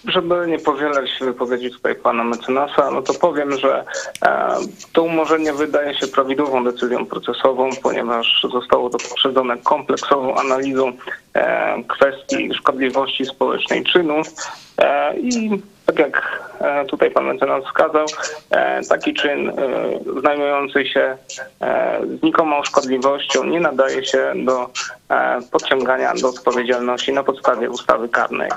Żeby 0.08 0.48
nie 0.48 0.60
powielać 0.60 1.10
wypowiedzi 1.22 1.72
tutaj 1.72 1.96
pana 1.96 2.24
mecenasa, 2.24 2.92
no 2.92 3.02
to 3.02 3.14
powiem, 3.14 3.58
że 3.58 3.84
e, 4.26 4.56
to 4.94 5.04
umorzenie 5.04 5.54
wydaje 5.54 5.94
się 5.94 6.08
prawidłową 6.08 6.64
decyzją 6.64 7.06
procesową, 7.06 7.70
ponieważ 7.84 8.46
zostało 8.52 8.90
to 8.90 8.98
poprzedzone 9.10 9.58
kompleksową 9.58 10.36
analizą 10.36 10.92
e, 11.34 11.84
kwestii 11.84 12.54
szkodliwości 12.54 13.26
społecznej 13.26 13.84
czynu 13.84 14.22
e, 14.78 15.18
i 15.18 15.62
tak 15.86 16.00
jak 16.00 16.46
tutaj 16.88 17.12
pan 17.12 17.26
mecenas 17.26 17.64
wskazał, 17.66 18.06
taki 18.90 19.14
czyn 19.14 19.52
znajdujący 20.20 20.86
się 20.86 21.18
znikomą 22.20 22.64
szkodliwością 22.64 23.44
nie 23.44 23.60
nadaje 23.60 24.06
się 24.06 24.34
do 24.36 24.70
podciągania 25.52 26.14
do 26.14 26.30
odpowiedzialności 26.30 27.14
na 27.14 27.24
podstawie 27.24 27.70
ustawy 27.70 28.10
karnej. 28.10 28.50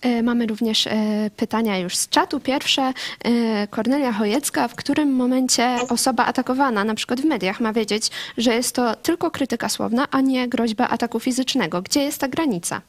E, 0.00 0.22
Mamy 0.22 0.46
również 0.46 0.86
e, 0.86 1.30
pytania 1.36 1.78
już 1.78 1.96
z 1.96 2.08
czatu. 2.08 2.40
Pierwsze, 2.40 2.92
e, 3.24 3.66
Kornelia 3.66 4.12
Chojecka, 4.12 4.68
w 4.68 4.74
którym 4.74 5.12
momencie 5.12 5.76
osoba 5.88 6.24
atakowana, 6.24 6.84
na 6.84 6.94
przykład 6.94 7.20
w 7.20 7.24
mediach, 7.24 7.60
ma 7.60 7.72
wiedzieć, 7.72 8.10
że 8.38 8.54
jest 8.54 8.74
to 8.74 8.96
tylko 8.96 9.30
krytyka 9.30 9.68
słowna, 9.68 10.06
a 10.10 10.20
nie 10.20 10.48
groźba 10.48 10.88
ataku 10.88 11.20
fizycznego. 11.20 11.82
Gdzie 11.82 12.02
jest 12.02 12.18
ta 12.18 12.28
granica? 12.28 12.82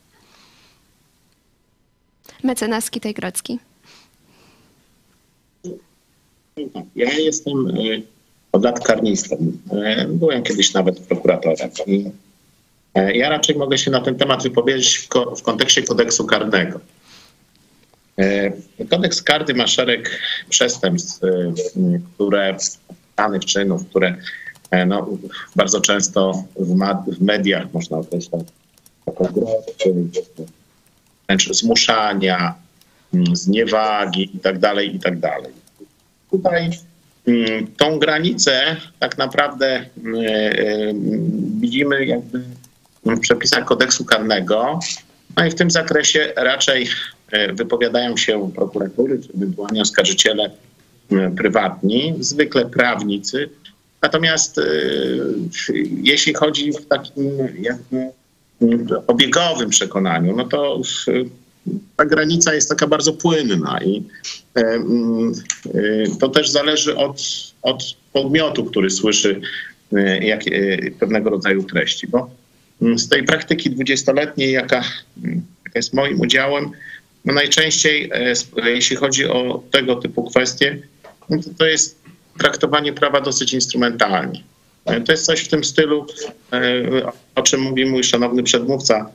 Mecenas 2.44 2.91
Kitej-Grodzki. 2.91 3.58
Ja 6.96 7.13
jestem 7.13 7.56
od 8.51 8.63
lat 8.63 8.80
Byłem 10.08 10.44
kiedyś 10.44 10.74
nawet 10.74 11.00
prokuratorem. 11.00 11.70
Ja 13.13 13.30
raczej 13.30 13.56
mogę 13.56 13.77
się 13.77 13.91
na 13.91 14.01
ten 14.01 14.15
temat 14.15 14.44
wypowiedzieć 14.44 15.08
w 15.38 15.41
kontekście 15.41 15.84
kodeksu 15.84 16.25
karnego. 16.25 16.80
Y, 18.22 18.88
Kodeks 18.90 19.22
karny 19.22 19.54
ma 19.54 19.68
szereg 19.68 20.20
przestępstw, 20.50 21.24
y, 21.24 21.54
które, 22.16 22.58
danych 23.18 23.46
czynów, 23.46 23.90
które 23.90 24.16
e, 24.72 24.86
no, 24.86 25.08
bardzo 25.56 25.82
często 25.82 26.44
w, 26.56 26.78
w 27.08 27.22
mediach 27.22 27.74
można 27.74 27.98
określać 27.98 28.46
jako 29.08 29.28
wręcz 31.28 31.50
zmuszania, 31.51 32.56
mm, 33.13 33.36
zniewagi 33.36 34.30
itd., 34.34 34.86
itd. 34.86 35.32
Tutaj 36.32 36.70
mm, 37.28 37.68
tą 37.78 38.00
granicę 38.00 38.75
tak 39.00 39.18
naprawdę 39.18 39.68
e, 39.68 39.86
widzimy 41.60 42.06
jakby 42.06 42.44
w 43.06 43.20
przepisach 43.20 43.66
kodeksu 43.66 44.06
karnego. 44.06 44.80
No 45.38 45.46
i 45.46 45.51
w 45.51 45.56
tym 45.56 45.72
zakresie 45.72 46.34
raczej 46.36 46.84
e, 46.84 46.88
wypowiadają 47.54 48.18
się 48.18 48.52
prokuratury, 48.56 49.20
czy 49.20 49.30
ewentualnie 49.36 49.82
oskarżyciele 49.82 50.52
m, 51.12 51.36
prywatni, 51.36 52.14
zwykle 52.20 52.66
prawnicy. 52.66 53.50
Natomiast 54.02 54.58
e, 54.58 54.64
jeśli 56.04 56.34
chodzi 56.34 56.72
w 56.72 56.86
takim 56.86 57.32
jakby 57.62 58.12
obiegowym 59.08 59.70
przekonaniu, 59.70 60.36
no 60.36 60.44
to 60.46 60.82
e, 61.08 61.12
ta 61.98 62.06
granica 62.06 62.54
jest 62.54 62.70
taka 62.70 62.88
bardzo 62.88 63.14
płynna 63.14 63.80
i 63.86 64.04
e, 64.56 64.62
mm, 64.62 65.34
e, 65.66 66.18
to 66.20 66.30
też 66.30 66.50
zależy 66.50 66.96
od, 66.96 67.22
od 67.62 67.84
podmiotu, 68.14 68.66
który 68.66 68.90
słyszy 68.90 69.42
e, 69.94 70.26
jak, 70.26 70.42
e, 70.48 70.92
pewnego 71.00 71.30
rodzaju 71.30 71.64
treści, 71.64 72.08
bo 72.08 72.30
mm, 72.82 73.00
z 73.00 73.10
tej 73.10 73.24
praktyki 73.24 73.70
dwudziestoletniej, 73.70 74.52
jaka, 74.52 74.84
mm, 75.24 75.42
jaka 75.66 75.80
jest 75.80 75.94
moim 75.94 76.20
udziałem, 76.20 76.72
no 77.25 77.34
najczęściej, 77.34 78.10
e, 78.13 78.70
jeśli 78.70 78.96
chodzi 78.96 79.28
o 79.28 79.63
tego 79.72 79.96
typu 79.96 80.24
kwestie, 80.24 80.78
no 81.30 81.38
to, 81.38 81.50
to 81.58 81.66
jest 81.66 82.01
traktowanie 82.40 82.94
prawa 82.94 83.22
dosyć 83.22 83.54
instrumentalnie. 83.54 84.44
E, 84.86 85.01
To 85.01 85.12
jest 85.12 85.25
coś 85.25 85.42
w 85.42 85.48
tym 85.48 85.63
stylu, 85.63 86.06
e, 86.54 86.62
o 87.36 87.42
czym 87.42 87.62
mówi 87.62 87.86
mój 87.86 88.04
szanowny 88.04 88.44
przedmówca, 88.44 89.10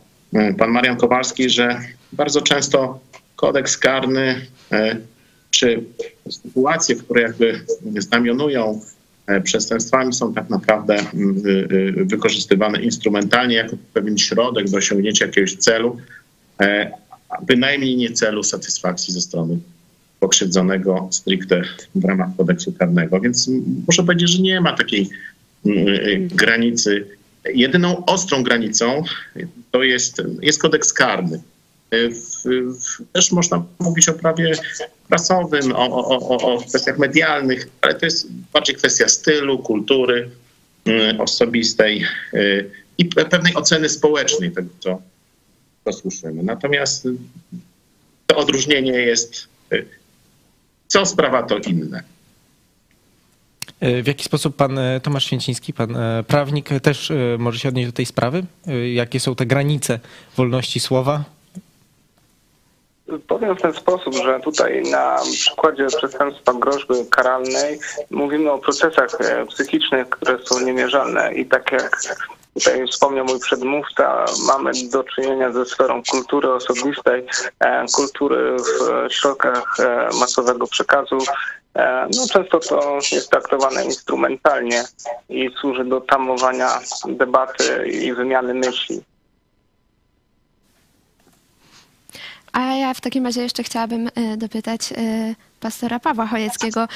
pan 0.59 0.71
Marian 0.71 0.97
Kowalski, 0.97 1.51
że 1.51 1.81
bardzo 2.13 2.43
często 2.43 3.01
kodeks 3.37 3.79
karny 3.79 4.47
czy 5.51 5.83
sytuacje, 6.31 6.97
które 6.97 7.23
jakby 7.23 7.61
znamionują 7.99 8.81
przestępstwami 9.43 10.13
są 10.13 10.35
tak 10.35 10.51
naprawdę 10.51 10.95
mm, 11.15 11.43
y, 11.47 12.01
y, 12.01 12.05
wykorzystywane 12.05 12.83
instrumentalnie 12.83 13.57
jako 13.57 13.77
pewien 13.95 14.19
środek 14.19 14.71
do 14.71 14.77
osiągnięcia 14.77 15.27
jakiegoś 15.27 15.57
celu, 15.57 15.97
a 17.29 17.43
bynajmniej 17.43 17.97
nie 17.97 18.13
celu 18.13 18.43
satysfakcji 18.45 19.13
ze 19.15 19.21
strony 19.21 19.59
pokrzywdzonego 20.21 21.09
stricte 21.11 21.63
w 21.95 22.05
ramach 22.05 22.29
kodeksu 22.37 22.73
karnego. 22.73 23.21
Więc 23.21 23.51
muszę 23.87 24.03
powiedzieć, 24.03 24.31
że 24.31 24.43
nie 24.43 24.61
ma 24.61 24.77
takiej 24.77 25.09
y, 25.67 26.29
granicy. 26.35 27.07
Jedyną 27.55 28.05
ostrą 28.05 28.43
granicą 28.43 29.03
to 29.71 29.83
jest, 29.83 30.23
jest 30.43 30.61
kodeks 30.63 30.93
karny. 30.93 31.41
Y, 31.95 32.11
W, 32.11 32.45
w, 32.81 33.13
też 33.13 33.33
można 33.33 33.65
mówić 33.79 34.09
o 34.09 34.13
prawie 34.13 34.53
prasowym, 35.09 35.73
o, 35.73 35.87
o, 35.87 36.29
o, 36.29 36.55
o 36.55 36.61
kwestiach 36.61 36.99
medialnych, 36.99 37.69
ale 37.81 37.95
to 37.95 38.07
jest 38.07 38.29
bardziej 38.53 38.77
kwestia 38.77 39.09
stylu, 39.09 39.59
kultury 39.59 40.31
y, 40.89 41.19
osobistej 41.19 42.05
i 42.99 43.07
pe- 43.09 43.25
pewnej 43.25 43.55
oceny 43.55 43.89
społecznej 43.89 44.51
tego, 44.51 44.69
co, 44.81 45.03
co 45.87 45.93
słyszymy. 45.93 46.43
Natomiast 46.43 47.07
y, 47.07 47.15
to 48.27 48.37
odróżnienie 48.37 48.93
jest 48.93 49.49
y, 49.73 49.87
co 50.87 51.07
sprawa, 51.07 51.43
to 51.43 51.59
inne. 51.59 52.03
Y, 53.83 54.03
W 54.03 54.07
jaki 54.07 54.25
sposób 54.25 54.57
pan 54.57 54.79
e, 54.79 55.01
Tomasz 55.01 55.25
Święciński, 55.25 55.73
pan 55.73 55.97
e, 55.97 56.25
prawnik, 56.29 56.73
e, 56.73 56.81
też 56.81 57.11
e, 57.11 57.15
może 57.39 57.59
się 57.59 57.69
odnieść 57.69 57.89
do 57.89 57.93
tej 57.97 58.07
sprawy? 58.07 58.43
Jakie 58.95 59.21
są 59.21 59.35
te 59.35 59.47
granice 59.47 60.01
wolności 60.37 60.81
słowa? 60.81 61.25
Powiem 63.29 63.57
w 63.57 63.63
ten 63.63 63.73
sposób, 63.75 64.15
że 64.15 64.41
tutaj 64.41 64.83
na 64.83 65.17
przykładzie 65.33 65.87
przestępstwa 65.87 66.55
groźby 66.55 66.95
karalnej 67.11 67.79
mówimy 68.11 68.51
o 68.53 68.59
procesach 68.59 69.21
e, 69.21 69.47
psychicznych, 69.47 70.09
które 70.09 70.39
są 70.45 70.61
niemierzalne 70.61 71.35
i 71.35 71.47
tak 71.47 71.73
jak 71.73 72.01
tutaj 72.57 72.87
wspomniał 72.87 73.25
mój 73.25 73.41
przedmówca, 73.41 74.25
mamy 74.47 74.71
do 74.93 75.05
czynienia 75.05 75.53
ze 75.53 75.65
sferą 75.65 76.03
kultury 76.11 76.53
osobistej, 76.53 77.27
e, 77.61 77.87
kultury 77.95 78.57
w 78.57 79.13
środkach 79.13 79.81
e, 79.81 80.09
masowego 80.21 80.67
przekazu. 80.67 81.19
E, 81.75 82.09
No, 82.17 82.27
często 82.33 82.59
to 82.59 82.99
jest 83.13 83.31
traktowane 83.31 83.85
instrumentalnie 83.85 84.85
i 85.29 85.51
służy 85.61 85.85
do 85.85 86.01
tamowania 86.01 86.69
debaty 87.09 87.89
i 87.89 88.13
wymiany 88.13 88.55
myśli. 88.55 89.03
A 92.53 92.61
ja 92.61 92.95
w 92.95 93.01
takim 93.01 93.27
razie 93.27 93.43
jeszcze 93.43 93.63
chciałabym 93.63 94.11
dopytać 94.37 94.81
pastora 95.61 96.01
Pawła 96.01 96.27
Chojeckiego, 96.27 96.89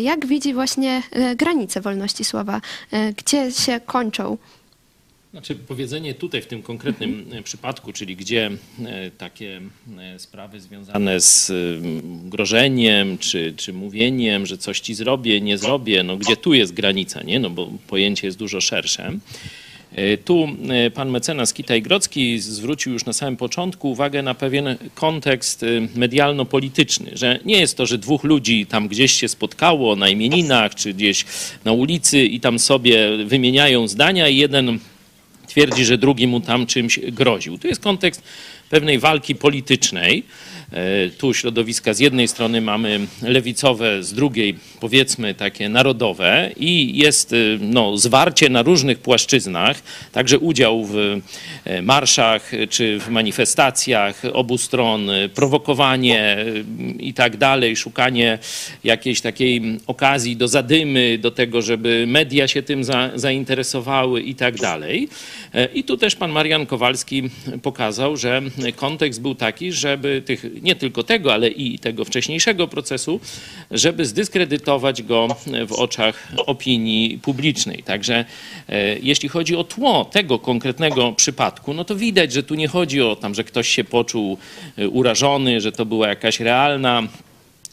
jak 0.00 0.26
widzi 0.26 0.54
właśnie 0.54 1.02
granice 1.36 1.80
wolności 1.80 2.24
słowa? 2.24 2.60
Gdzie 3.16 3.52
się 3.52 3.80
kończą? 3.80 4.36
Znaczy 5.30 5.54
powiedzenie 5.54 6.14
tutaj 6.14 6.42
w 6.42 6.46
tym 6.46 6.62
konkretnym 6.62 7.26
e, 7.32 7.42
przypadku, 7.42 7.92
czyli 7.92 8.16
gdzie 8.16 8.50
e, 8.86 9.10
takie 9.10 9.60
e, 9.98 10.18
sprawy 10.18 10.60
związane 10.60 11.20
z 11.20 11.52
grożeniem 12.24 13.18
czy, 13.18 13.54
czy 13.56 13.72
mówieniem, 13.72 14.46
że 14.46 14.58
coś 14.58 14.80
ci 14.80 14.94
zrobię, 14.94 15.40
nie 15.40 15.58
zrobię, 15.58 16.02
no 16.02 16.16
gdzie 16.16 16.36
tu 16.36 16.54
jest 16.54 16.72
granica, 16.72 17.22
nie? 17.22 17.40
No 17.40 17.50
bo 17.50 17.70
pojęcie 17.86 18.26
jest 18.26 18.38
dużo 18.38 18.60
szersze. 18.60 19.12
Tu 20.24 20.48
pan 20.94 21.10
mecenas 21.10 21.54
Kitaj-Grodzki 21.54 22.38
zwrócił 22.38 22.92
już 22.92 23.04
na 23.04 23.12
samym 23.12 23.36
początku 23.36 23.90
uwagę 23.90 24.22
na 24.22 24.34
pewien 24.34 24.76
kontekst 24.94 25.64
medialno-polityczny, 25.94 27.10
że 27.14 27.38
nie 27.44 27.60
jest 27.60 27.76
to, 27.76 27.86
że 27.86 27.98
dwóch 27.98 28.24
ludzi 28.24 28.66
tam 28.66 28.88
gdzieś 28.88 29.12
się 29.12 29.28
spotkało 29.28 29.96
na 29.96 30.08
imieninach 30.08 30.74
czy 30.74 30.94
gdzieś 30.94 31.24
na 31.64 31.72
ulicy 31.72 32.22
i 32.22 32.40
tam 32.40 32.58
sobie 32.58 33.24
wymieniają 33.26 33.88
zdania 33.88 34.28
i 34.28 34.36
jeden 34.36 34.78
twierdzi, 35.58 35.84
że 35.84 35.98
drugi 35.98 36.26
mu 36.26 36.40
tam 36.40 36.66
czymś 36.66 36.98
groził. 36.98 37.58
Tu 37.58 37.68
jest 37.68 37.82
kontekst 37.82 38.22
pewnej 38.70 38.98
walki 38.98 39.34
politycznej 39.34 40.24
tu 41.18 41.34
środowiska 41.34 41.94
z 41.94 41.98
jednej 41.98 42.28
strony 42.28 42.60
mamy 42.60 43.00
lewicowe, 43.22 44.02
z 44.02 44.12
drugiej 44.12 44.54
powiedzmy 44.80 45.34
takie 45.34 45.68
narodowe 45.68 46.50
i 46.56 46.98
jest 46.98 47.32
e, 47.32 47.36
no, 47.60 47.96
zwarcie 47.96 48.48
na 48.48 48.62
różnych 48.62 48.98
płaszczyznach, 48.98 49.82
także 50.12 50.38
udział 50.38 50.84
w 50.84 51.20
e, 51.64 51.82
marszach 51.82 52.50
czy 52.70 52.98
w 53.00 53.08
manifestacjach 53.08 54.22
obu 54.32 54.58
stron, 54.58 55.10
e, 55.10 55.28
prowokowanie 55.28 56.38
e, 56.38 56.44
i 56.98 57.14
tak 57.14 57.36
dalej, 57.36 57.76
szukanie 57.76 58.38
jakiejś 58.84 59.20
takiej 59.20 59.78
okazji 59.86 60.36
do 60.36 60.48
zadymy, 60.48 61.18
do 61.18 61.30
tego, 61.30 61.62
żeby 61.62 62.04
media 62.06 62.48
się 62.48 62.62
tym 62.62 62.84
za, 62.84 63.10
zainteresowały 63.14 64.22
i 64.22 64.34
tak 64.34 64.56
dalej. 64.56 65.08
E, 65.54 65.66
I 65.66 65.84
tu 65.84 65.96
też 65.96 66.16
pan 66.16 66.30
Marian 66.30 66.66
Kowalski 66.66 67.22
pokazał, 67.62 68.16
że 68.16 68.42
kontekst 68.76 69.22
był 69.22 69.34
taki, 69.34 69.72
żeby 69.72 70.22
tych, 70.24 70.57
nie 70.62 70.76
tylko 70.76 71.02
tego, 71.02 71.32
ale 71.32 71.48
i 71.48 71.78
tego 71.78 72.04
wcześniejszego 72.04 72.68
procesu, 72.68 73.20
żeby 73.70 74.06
zdyskredytować 74.06 75.02
go 75.02 75.28
w 75.66 75.72
oczach 75.72 76.28
opinii 76.46 77.18
publicznej. 77.18 77.82
Także 77.82 78.24
e, 78.68 78.98
jeśli 78.98 79.28
chodzi 79.28 79.56
o 79.56 79.64
tło 79.64 80.04
tego 80.04 80.38
konkretnego 80.38 81.12
przypadku, 81.12 81.74
no 81.74 81.84
to 81.84 81.96
widać, 81.96 82.32
że 82.32 82.42
tu 82.42 82.54
nie 82.54 82.68
chodzi 82.68 83.02
o 83.02 83.16
tam, 83.16 83.34
że 83.34 83.44
ktoś 83.44 83.68
się 83.68 83.84
poczuł 83.84 84.38
e, 84.78 84.88
urażony, 84.88 85.60
że 85.60 85.72
to 85.72 85.86
była 85.86 86.08
jakaś 86.08 86.40
realna 86.40 87.02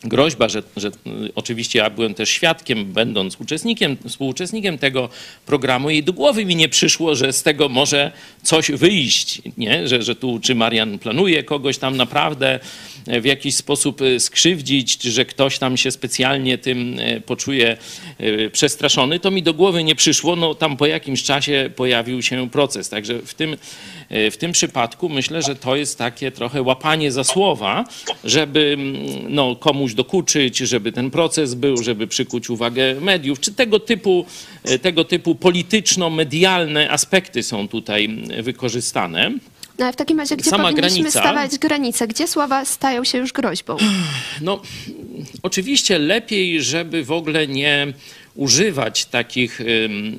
groźba, 0.03 0.49
że, 0.49 0.63
że 0.77 0.87
y, 0.87 0.91
oczywiście 1.35 1.79
ja 1.79 1.89
byłem 1.89 2.13
też 2.13 2.29
świadkiem, 2.29 2.85
będąc 2.85 3.41
uczestnikiem, 3.41 3.97
współuczestnikiem 4.07 4.77
tego 4.77 5.09
programu 5.45 5.89
i 5.89 6.03
do 6.03 6.13
głowy 6.13 6.45
mi 6.45 6.55
nie 6.55 6.69
przyszło, 6.69 7.15
że 7.15 7.33
z 7.33 7.43
tego 7.43 7.69
może 7.69 8.11
coś 8.43 8.71
wyjść, 8.71 9.41
nie? 9.57 9.87
Że, 9.87 10.03
że 10.03 10.15
tu 10.15 10.39
czy 10.39 10.55
Marian 10.55 10.99
planuje 10.99 11.43
kogoś 11.43 11.77
tam 11.77 11.97
naprawdę 11.97 12.59
e, 13.07 13.21
w 13.21 13.25
jakiś 13.25 13.55
sposób 13.55 14.01
e, 14.01 14.19
skrzywdzić, 14.19 14.97
czy 14.97 15.11
że 15.11 15.25
ktoś 15.25 15.59
tam 15.59 15.77
się 15.77 15.91
specjalnie 15.91 16.57
tym 16.57 16.99
e, 16.99 17.21
poczuje 17.21 17.77
przestraszony, 18.51 19.19
to 19.19 19.31
mi 19.31 19.43
do 19.43 19.53
głowy 19.53 19.83
nie 19.83 19.95
przyszło, 19.95 20.35
no 20.35 20.55
tam 20.55 20.77
po 20.77 20.85
jakimś 20.85 21.23
czasie 21.23 21.69
pojawił 21.75 22.21
się 22.21 22.49
proces, 22.49 22.89
także 22.89 23.19
w 23.19 23.33
tym, 23.33 23.57
w 24.09 24.37
tym 24.37 24.51
przypadku 24.51 25.09
myślę, 25.09 25.41
że 25.41 25.55
to 25.55 25.75
jest 25.75 25.97
takie 25.97 26.31
trochę 26.31 26.61
łapanie 26.61 27.11
za 27.11 27.23
słowa, 27.23 27.85
żeby 28.23 28.59
mm, 28.59 29.33
no, 29.33 29.55
komuś 29.55 29.93
dokuczyć, 29.95 30.57
żeby 30.57 30.91
ten 30.91 31.11
proces 31.11 31.53
był, 31.53 31.83
żeby 31.83 32.07
przykuć 32.07 32.49
uwagę 32.49 32.95
mediów, 33.01 33.39
czy 33.39 33.53
tego 33.53 33.79
typu, 33.79 34.25
e, 34.63 34.79
tego 34.79 35.03
typu 35.03 35.35
polityczno-medialne 35.35 36.91
aspekty 36.91 37.43
są 37.43 37.67
tutaj 37.67 38.05
mm, 38.05 38.43
wykorzystane. 38.43 39.31
No 39.79 39.85
ale 39.85 39.93
w 39.93 39.95
takim 39.95 40.19
razie, 40.19 40.37
gdzie 40.37 40.49
Sama 40.49 40.63
powinniśmy 40.63 40.97
granica. 40.97 41.19
stawiać 41.19 41.57
granice? 41.57 42.07
Gdzie 42.07 42.27
słowa 42.27 42.65
stają 42.65 43.03
się 43.03 43.17
już 43.17 43.33
groźbą? 43.33 43.77
No, 44.41 44.61
oczywiście 45.43 45.99
lepiej, 45.99 46.61
żeby 46.61 47.03
w 47.03 47.11
ogóle 47.11 47.47
nie 47.47 47.93
używać 48.35 49.05
takich 49.05 49.61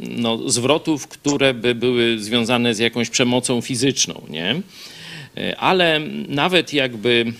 no, 0.00 0.48
zwrotów, 0.48 1.08
które 1.08 1.54
by 1.54 1.74
były 1.74 2.18
związane 2.18 2.74
z 2.74 2.78
jakąś 2.78 3.10
przemocą 3.10 3.60
fizyczną, 3.60 4.22
nie? 4.30 4.60
Y, 5.38 5.56
Ale 5.56 6.00
nawet 6.28 6.72
jakby 6.72 7.32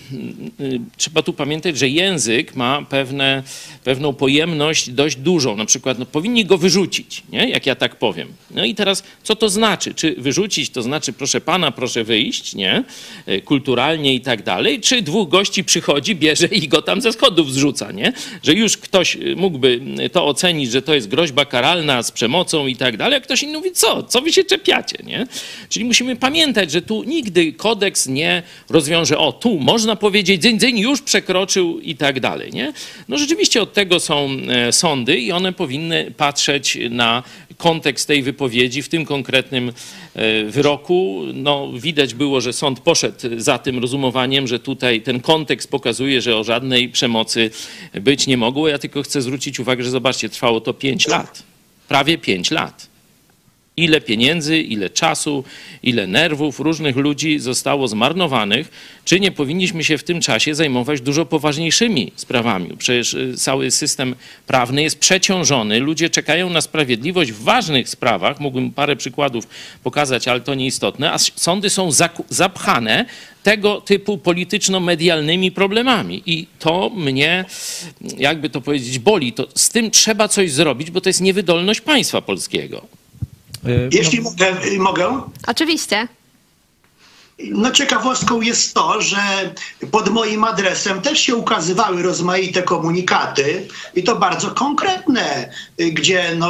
y, 0.59 0.63
y, 0.63 0.79
trzeba 0.97 1.21
tu 1.21 1.33
pamiętać, 1.33 1.77
że 1.77 1.89
język 1.89 2.55
ma 2.55 2.81
pewne, 2.89 3.43
pewną 3.83 4.13
pojemność 4.13 4.89
dość 4.89 5.15
dużą. 5.15 5.55
Na 5.55 5.65
przykład 5.65 5.99
no, 5.99 6.05
powinni 6.05 6.45
go 6.45 6.57
wyrzucić, 6.57 7.23
nie? 7.29 7.49
jak 7.49 7.65
ja 7.65 7.75
tak 7.75 7.95
powiem. 7.95 8.27
No 8.51 8.65
i 8.65 8.75
teraz 8.75 9.03
co 9.23 9.35
to 9.35 9.49
znaczy? 9.49 9.93
Czy 9.93 10.15
wyrzucić 10.17 10.69
to 10.69 10.81
znaczy 10.81 11.13
proszę 11.13 11.41
pana, 11.41 11.71
proszę 11.71 12.03
wyjść, 12.03 12.55
nie? 12.55 12.83
Y, 13.27 13.41
Kulturalnie 13.41 14.15
i 14.15 14.21
tak 14.21 14.43
dalej, 14.43 14.81
czy 14.81 15.01
dwóch 15.01 15.29
gości 15.29 15.63
przychodzi, 15.63 16.15
bierze 16.15 16.47
i 16.47 16.67
go 16.67 16.81
tam 16.81 17.01
ze 17.01 17.13
schodów 17.13 17.53
zrzuca, 17.53 17.91
nie? 17.91 18.13
Że 18.43 18.53
już 18.53 18.77
ktoś 18.77 19.15
y, 19.15 19.35
mógłby 19.35 19.81
to 20.11 20.25
ocenić, 20.25 20.71
że 20.71 20.81
to 20.81 20.93
jest 20.93 21.07
groźba 21.07 21.45
karalna 21.45 22.03
z 22.03 22.11
przemocą 22.11 22.67
i 22.67 22.75
tak 22.75 22.97
dalej, 22.97 23.17
a 23.17 23.21
ktoś 23.21 23.43
inny 23.43 23.57
mówi, 23.57 23.71
co? 23.71 24.03
Co 24.03 24.21
wy 24.21 24.33
się 24.33 24.43
czepiacie, 24.43 24.97
nie? 25.03 25.27
Czyli 25.69 25.85
musimy 25.85 26.15
pamiętać, 26.15 26.71
że 26.71 26.81
tu 26.81 27.03
nigdy 27.03 27.53
kodeks 27.53 27.86
nie 28.07 28.43
rozwiąże, 28.69 29.17
o 29.17 29.31
tu 29.31 29.59
można 29.59 29.95
powiedzieć, 29.95 30.41
dzień, 30.41 30.59
dzień 30.59 30.79
już 30.79 31.01
przekroczył 31.01 31.79
i 31.79 31.95
tak 31.95 32.19
dalej, 32.19 32.51
nie? 32.53 32.73
No 33.07 33.17
rzeczywiście 33.17 33.61
od 33.61 33.73
tego 33.73 33.99
są 33.99 34.29
e, 34.49 34.71
sądy 34.71 35.19
i 35.19 35.31
one 35.31 35.53
powinny 35.53 36.11
patrzeć 36.17 36.77
na 36.89 37.23
kontekst 37.57 38.07
tej 38.07 38.23
wypowiedzi 38.23 38.81
w 38.81 38.89
tym 38.89 39.05
konkretnym 39.05 39.71
e, 40.15 40.43
wyroku. 40.43 41.23
No, 41.33 41.71
widać 41.73 42.13
było, 42.13 42.41
że 42.41 42.53
sąd 42.53 42.79
poszedł 42.79 43.17
za 43.37 43.57
tym 43.57 43.79
rozumowaniem, 43.79 44.47
że 44.47 44.59
tutaj 44.59 45.01
ten 45.01 45.19
kontekst 45.19 45.71
pokazuje, 45.71 46.21
że 46.21 46.37
o 46.37 46.43
żadnej 46.43 46.89
przemocy 46.89 47.51
być 47.93 48.27
nie 48.27 48.37
mogło. 48.37 48.67
Ja 48.67 48.77
tylko 48.77 49.03
chcę 49.03 49.21
zwrócić 49.21 49.59
uwagę, 49.59 49.83
że 49.83 49.89
zobaczcie, 49.89 50.29
trwało 50.29 50.61
to 50.61 50.73
5 50.73 51.07
lat. 51.07 51.43
Prawie 51.87 52.17
5 52.17 52.51
lat. 52.51 52.96
Ile 53.79 54.01
pieniędzy, 54.01 54.61
ile 54.61 54.89
czasu, 54.89 55.43
ile 55.83 56.07
nerwów 56.07 56.59
różnych 56.59 56.95
ludzi 56.95 57.39
zostało 57.39 57.87
zmarnowanych, 57.87 58.69
czy 59.05 59.19
nie 59.19 59.31
powinniśmy 59.31 59.83
się 59.83 59.97
w 59.97 60.03
tym 60.03 60.21
czasie 60.21 60.55
zajmować 60.55 61.01
dużo 61.01 61.25
poważniejszymi 61.25 62.11
sprawami? 62.15 62.69
Przecież 62.77 63.13
y, 63.13 63.33
cały 63.37 63.71
system 63.71 64.15
prawny 64.47 64.83
jest 64.83 64.99
przeciążony, 64.99 65.79
ludzie 65.79 66.09
czekają 66.09 66.49
na 66.49 66.61
sprawiedliwość 66.61 67.31
w 67.31 67.43
ważnych 67.43 67.89
sprawach. 67.89 68.39
Mógłbym 68.39 68.71
parę 68.71 68.95
przykładów 68.95 69.47
pokazać, 69.83 70.27
ale 70.27 70.41
to 70.41 70.55
nieistotne, 70.55 71.11
a 71.13 71.17
sądy 71.17 71.69
są 71.69 71.89
zapchane 72.29 73.05
tego 73.43 73.81
typu 73.81 74.17
polityczno-medialnymi 74.17 75.51
problemami. 75.51 76.23
I 76.25 76.47
to 76.59 76.89
mnie, 76.89 77.45
jakby 78.17 78.49
to 78.49 78.61
powiedzieć, 78.61 78.99
boli. 78.99 79.33
To 79.33 79.47
z 79.55 79.69
tym 79.69 79.91
trzeba 79.91 80.27
coś 80.27 80.51
zrobić, 80.51 80.91
bo 80.91 81.01
to 81.01 81.09
jest 81.09 81.21
niewydolność 81.21 81.81
państwa 81.81 82.21
polskiego. 82.21 82.96
Y, 83.67 83.89
Jeśli 83.91 84.21
mogę, 84.21 84.65
y, 84.65 84.79
mogę, 84.79 85.21
Oczywiście. 85.47 86.07
no 87.39 87.71
ciekawostką 87.71 88.41
jest 88.41 88.73
to, 88.73 89.01
że 89.01 89.17
pod 89.91 90.09
moim 90.09 90.43
adresem 90.43 91.01
też 91.01 91.19
się 91.19 91.35
ukazywały 91.35 92.03
rozmaite 92.03 92.63
komunikaty 92.63 93.67
i 93.95 94.03
to 94.03 94.15
bardzo 94.15 94.51
konkretne, 94.51 95.49
y, 95.81 95.91
gdzie 95.91 96.35
no, 96.35 96.49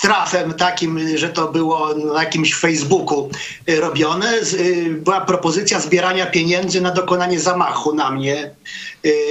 trafem 0.00 0.54
takim, 0.54 1.16
że 1.18 1.28
to 1.28 1.48
było 1.48 1.94
na 1.94 2.22
jakimś 2.22 2.54
Facebooku 2.54 3.30
robione, 3.80 4.32
była 4.90 5.20
propozycja 5.20 5.80
zbierania 5.80 6.26
pieniędzy 6.26 6.80
na 6.80 6.90
dokonanie 6.90 7.40
zamachu 7.40 7.94
na 7.94 8.10
mnie, 8.10 8.50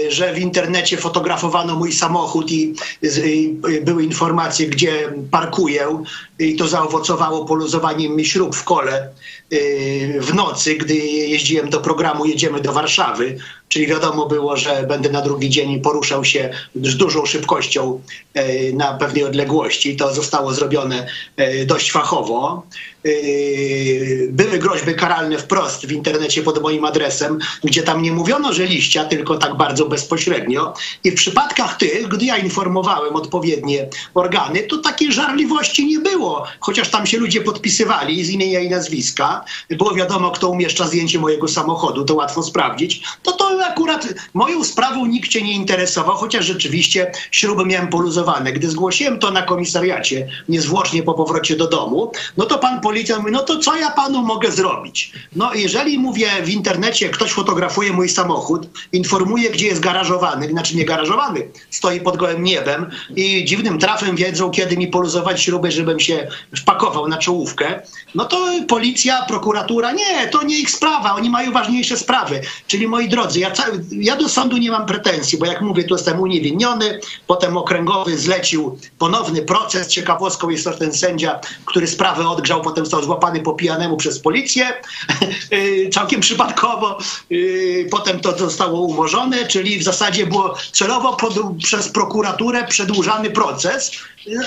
że 0.10 0.34
w 0.34 0.40
internecie 0.40 0.98
fotografowano 0.98 1.76
mój 1.76 1.94
samochód 1.94 2.52
i 2.52 2.74
y, 3.04 3.82
były 3.82 4.04
informacje, 4.04 4.68
gdzie 4.68 5.14
parkuję 5.32 6.04
i 6.40 6.56
to 6.56 6.68
zaowocowało 6.68 7.46
poluzowaniem 7.46 8.16
mi 8.16 8.26
śrub 8.26 8.56
w 8.56 8.64
kole 8.64 9.10
y, 9.54 10.18
w 10.22 10.34
nocy, 10.34 10.76
gdy 10.76 10.96
jeździłem 10.96 11.70
do 11.70 11.80
programu 11.80 12.26
Jedziemy 12.26 12.62
do 12.62 12.74
Warszawy, 12.74 13.38
czyli 13.70 13.88
wiadomo 13.88 14.26
było, 14.26 14.58
że 14.58 14.86
będę 14.88 15.10
na 15.10 15.22
drugi 15.22 15.50
dzień 15.50 15.82
poruszał 15.82 16.26
się 16.26 16.54
z 16.76 16.98
dużą 16.98 17.26
szybkością 17.26 18.02
y, 18.38 18.74
na 18.74 18.94
pewnej 18.94 19.24
odległości. 19.24 19.96
To 19.96 20.14
zostało 20.14 20.54
zrobione 20.54 21.08
y, 21.40 21.66
dość 21.66 21.92
fachowo. 21.92 22.64
Y, 23.06 24.30
Były 24.32 24.58
groźby 24.60 24.96
karalne 24.96 25.38
wprost 25.38 25.86
w 25.86 25.92
internecie 25.92 26.42
pod 26.44 26.62
moim 26.62 26.86
adresem, 26.86 27.40
gdzie 27.64 27.84
tam 27.84 28.02
nie 28.02 28.12
mówiono, 28.12 28.54
że 28.54 28.66
liścia, 28.66 29.06
tylko 29.06 29.38
tak 29.38 29.58
bardzo 29.58 29.86
bezpośrednio. 29.86 30.74
I 31.04 31.12
w 31.12 31.16
przypadkach 31.16 31.78
tych, 31.78 32.08
gdy 32.08 32.26
ja 32.26 32.38
informowałem 32.38 33.16
odpowiednie 33.16 33.90
organy, 34.14 34.64
to 34.64 34.78
takiej 34.78 35.12
żarliwości 35.12 35.88
nie 35.88 36.00
było, 36.00 36.44
chociaż 36.60 36.90
tam 36.90 37.06
się 37.08 37.18
ludzie 37.18 37.42
podpisywali 37.42 38.26
z 38.26 38.30
imienia 38.30 38.60
i 38.60 38.70
nazwiska. 38.70 39.46
Było 39.70 39.94
wiadomo, 39.94 40.32
kto 40.32 40.50
umieszcza 40.50 40.88
zdjęcie 40.88 41.20
mojego 41.20 41.48
samochodu, 41.48 42.06
to 42.06 42.16
łatwo 42.16 42.44
sprawdzić. 42.44 43.04
To 43.24 43.32
to 43.32 43.66
akurat 43.66 44.08
moją 44.34 44.64
sprawą 44.64 45.06
nikt 45.06 45.32
się 45.32 45.42
nie 45.42 45.54
interesował, 45.54 46.16
chociaż 46.16 46.46
rzeczywiście 46.46 47.12
śruby 47.32 47.66
miałem 47.66 47.88
poluzowane. 47.88 48.54
Gdy 48.54 48.70
zgłosiłem 48.70 49.20
to 49.20 49.32
na 49.32 49.42
komisariacie 49.42 50.28
niezwłocznie 50.50 51.04
po 51.04 51.14
powrocie 51.14 51.56
do 51.56 51.68
domu, 51.68 52.12
no 52.38 52.46
to 52.46 52.58
pan 52.58 52.82
policjant 52.82 52.95
mówi, 53.20 53.32
no 53.32 53.44
to 53.44 53.60
co 53.60 53.76
ja 53.76 53.92
panu 53.92 54.22
mogę 54.22 54.52
zrobić? 54.52 55.14
No 55.36 55.54
jeżeli 55.54 56.00
mówię 56.00 56.30
w 56.44 56.50
internecie, 56.50 57.10
ktoś 57.10 57.32
fotografuje 57.32 57.94
mój 57.94 58.10
samochód, 58.10 58.68
informuje, 58.94 59.50
gdzie 59.50 59.68
jest 59.68 59.82
garażowany, 59.82 60.50
znaczy 60.50 60.78
nie 60.78 60.86
garażowany, 60.86 61.48
stoi 61.70 62.02
pod 62.02 62.18
gołym 62.18 62.44
niebem 62.44 62.90
i 63.16 63.46
dziwnym 63.46 63.80
trafem 63.80 64.16
wiedzą, 64.16 64.52
kiedy 64.52 64.78
mi 64.78 64.88
poluzować 64.88 65.42
śruby, 65.42 65.72
żebym 65.72 66.00
się 66.00 66.28
wpakował 66.58 67.08
na 67.08 67.18
czołówkę, 67.18 67.82
no 68.16 68.26
to 68.26 68.38
policja, 68.68 69.26
prokuratura, 69.28 69.92
nie, 69.92 70.28
to 70.28 70.44
nie 70.44 70.60
ich 70.60 70.72
sprawa, 70.72 71.16
oni 71.16 71.30
mają 71.30 71.52
ważniejsze 71.52 71.98
sprawy. 71.98 72.42
Czyli 72.68 72.88
moi 72.88 73.10
drodzy, 73.10 73.40
ja, 73.40 73.52
ja 73.92 74.16
do 74.16 74.30
sądu 74.30 74.58
nie 74.58 74.72
mam 74.72 74.86
pretensji, 74.86 75.38
bo 75.38 75.46
jak 75.46 75.62
mówię, 75.62 75.84
tu 75.84 75.96
jestem 75.96 76.20
uniewinniony, 76.20 77.00
potem 77.28 77.58
okręgowy 77.58 78.18
zlecił 78.18 78.78
ponowny 79.00 79.42
proces. 79.42 79.88
Ciekawostką 79.88 80.50
jest 80.50 80.64
to, 80.64 80.72
ten 80.72 80.94
sędzia, 80.94 81.40
który 81.66 81.88
sprawę 81.88 82.30
odgrzał, 82.30 82.62
potem 82.62 82.85
został 82.86 83.04
złapany 83.04 83.40
po 83.40 83.54
pijanemu 83.54 83.98
przez 83.98 84.20
policję, 84.20 84.74
y, 85.54 85.90
całkiem 85.94 86.22
przypadkowo. 86.22 86.98
Y, 87.32 87.88
Potem 87.92 88.20
to 88.20 88.38
zostało 88.38 88.82
umorzone, 88.82 89.48
czyli 89.48 89.80
w 89.80 89.84
zasadzie 89.84 90.26
było 90.26 90.56
celowo 90.72 91.18
przez 91.64 91.90
prokuraturę 91.90 92.68
przedłużany 92.68 93.30
proces, 93.30 93.92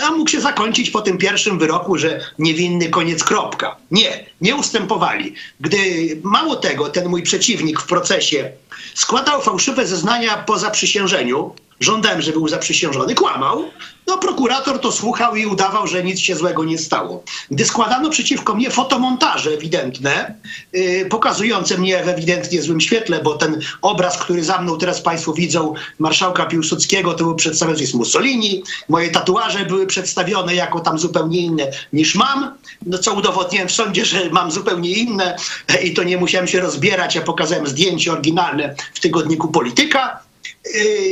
a 0.02 0.10
mógł 0.10 0.30
się 0.30 0.40
zakończyć 0.40 0.90
po 0.90 1.00
tym 1.00 1.18
pierwszym 1.18 1.58
wyroku, 1.58 1.98
że 1.98 2.20
niewinny, 2.38 2.88
koniec, 2.88 3.24
kropka. 3.24 3.76
Nie, 3.90 4.26
nie 4.40 4.56
ustępowali. 4.56 5.34
Gdy 5.60 5.78
mało 6.22 6.56
tego, 6.56 6.88
ten 6.88 7.08
mój 7.08 7.22
przeciwnik 7.22 7.80
w 7.80 7.86
procesie 7.86 8.52
składał 8.94 9.42
fałszywe 9.42 9.86
zeznania 9.86 10.36
po 10.36 10.58
zaprzysiężeniu, 10.58 11.54
żądałem, 11.80 12.22
żeby 12.22 12.38
był 12.38 12.48
zaprzysiężony, 12.48 13.14
kłamał, 13.14 13.64
no 14.08 14.18
prokurator 14.18 14.80
to 14.80 14.92
słuchał 14.92 15.36
i 15.36 15.46
udawał, 15.46 15.86
że 15.86 16.04
nic 16.04 16.20
się 16.20 16.36
złego 16.36 16.64
nie 16.64 16.78
stało. 16.78 17.24
Gdy 17.50 17.64
składano 17.64 18.10
przeciwko 18.10 18.54
mnie 18.54 18.70
fotomontaże 18.70 19.50
ewidentne, 19.50 20.34
yy, 20.72 21.06
pokazujące 21.06 21.78
mnie 21.78 22.04
w 22.04 22.08
ewidentnie 22.08 22.62
złym 22.62 22.80
świetle, 22.80 23.20
bo 23.22 23.34
ten 23.34 23.60
obraz, 23.82 24.18
który 24.18 24.44
za 24.44 24.58
mną 24.58 24.78
teraz 24.78 25.00
Państwo 25.00 25.32
widzą, 25.32 25.74
marszałka 25.98 26.46
Piłsudskiego, 26.46 27.14
to 27.14 27.24
był 27.24 27.34
przedstawiony 27.34 27.80
jest 27.80 27.94
Mussolini, 27.94 28.62
moje 28.88 29.10
tatuaże 29.10 29.64
były 29.64 29.86
przedstawione 29.86 30.54
jako 30.54 30.80
tam 30.80 30.98
zupełnie 30.98 31.40
inne 31.40 31.70
niż 31.92 32.14
mam, 32.14 32.54
no 32.86 32.98
co 32.98 33.12
udowodniłem 33.12 33.68
w 33.68 33.72
sądzie, 33.72 34.04
że 34.04 34.30
mam 34.30 34.50
zupełnie 34.50 34.90
inne 34.90 35.36
i 35.82 35.94
to 35.94 36.02
nie 36.02 36.16
musiałem 36.16 36.48
się 36.48 36.60
rozbierać, 36.60 37.14
ja 37.14 37.22
pokazałem 37.22 37.66
zdjęcie 37.66 38.12
oryginalne 38.12 38.74
w 38.94 39.00
tygodniku 39.00 39.48
Polityka, 39.48 40.27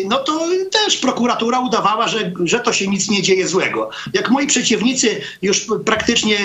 no 0.04 0.18
to 0.18 0.48
też 0.72 0.96
prokuratura 0.96 1.60
udawała, 1.60 2.08
że, 2.08 2.32
że 2.44 2.60
to 2.60 2.72
się 2.72 2.88
nic 2.88 3.10
nie 3.10 3.22
dzieje 3.22 3.48
złego. 3.48 3.90
Jak 4.12 4.30
moi 4.30 4.46
przeciwnicy 4.46 5.20
już 5.42 5.66
praktycznie 5.84 6.38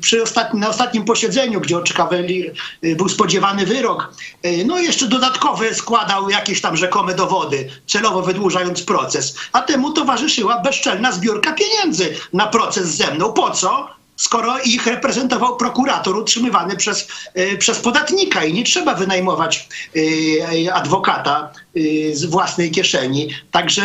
przy 0.00 0.22
ostatnim, 0.22 0.60
na 0.60 0.68
ostatnim 0.68 1.04
posiedzeniu, 1.04 1.60
gdzie 1.60 1.78
oczekawali, 1.78 2.50
yy, 2.82 2.96
był 2.96 3.08
spodziewany 3.08 3.66
wyrok, 3.66 4.14
yy, 4.42 4.64
no 4.64 4.78
jeszcze 4.78 5.08
dodatkowy 5.08 5.74
składał 5.74 6.30
jakieś 6.30 6.60
tam 6.60 6.76
rzekome 6.76 7.14
dowody, 7.14 7.68
celowo 7.86 8.22
wydłużając 8.22 8.82
proces. 8.82 9.34
A 9.52 9.62
temu 9.62 9.92
towarzyszyła 9.92 10.60
bezczelna 10.60 11.12
zbiórka 11.12 11.52
pieniędzy 11.52 12.14
na 12.32 12.46
proces 12.46 12.86
ze 12.86 13.14
mną. 13.14 13.32
Po 13.32 13.50
co? 13.50 13.96
Skoro 14.16 14.58
ich 14.58 14.86
reprezentował 14.86 15.56
prokurator 15.56 16.16
utrzymywany 16.16 16.76
przez, 16.76 17.08
y, 17.38 17.58
przez 17.58 17.78
podatnika 17.78 18.44
i 18.44 18.52
nie 18.52 18.64
trzeba 18.64 18.94
wynajmować 18.94 19.68
y, 19.96 20.72
adwokata 20.72 21.50
y, 21.76 22.10
z 22.14 22.24
własnej 22.24 22.70
kieszeni. 22.70 23.28
Także 23.50 23.82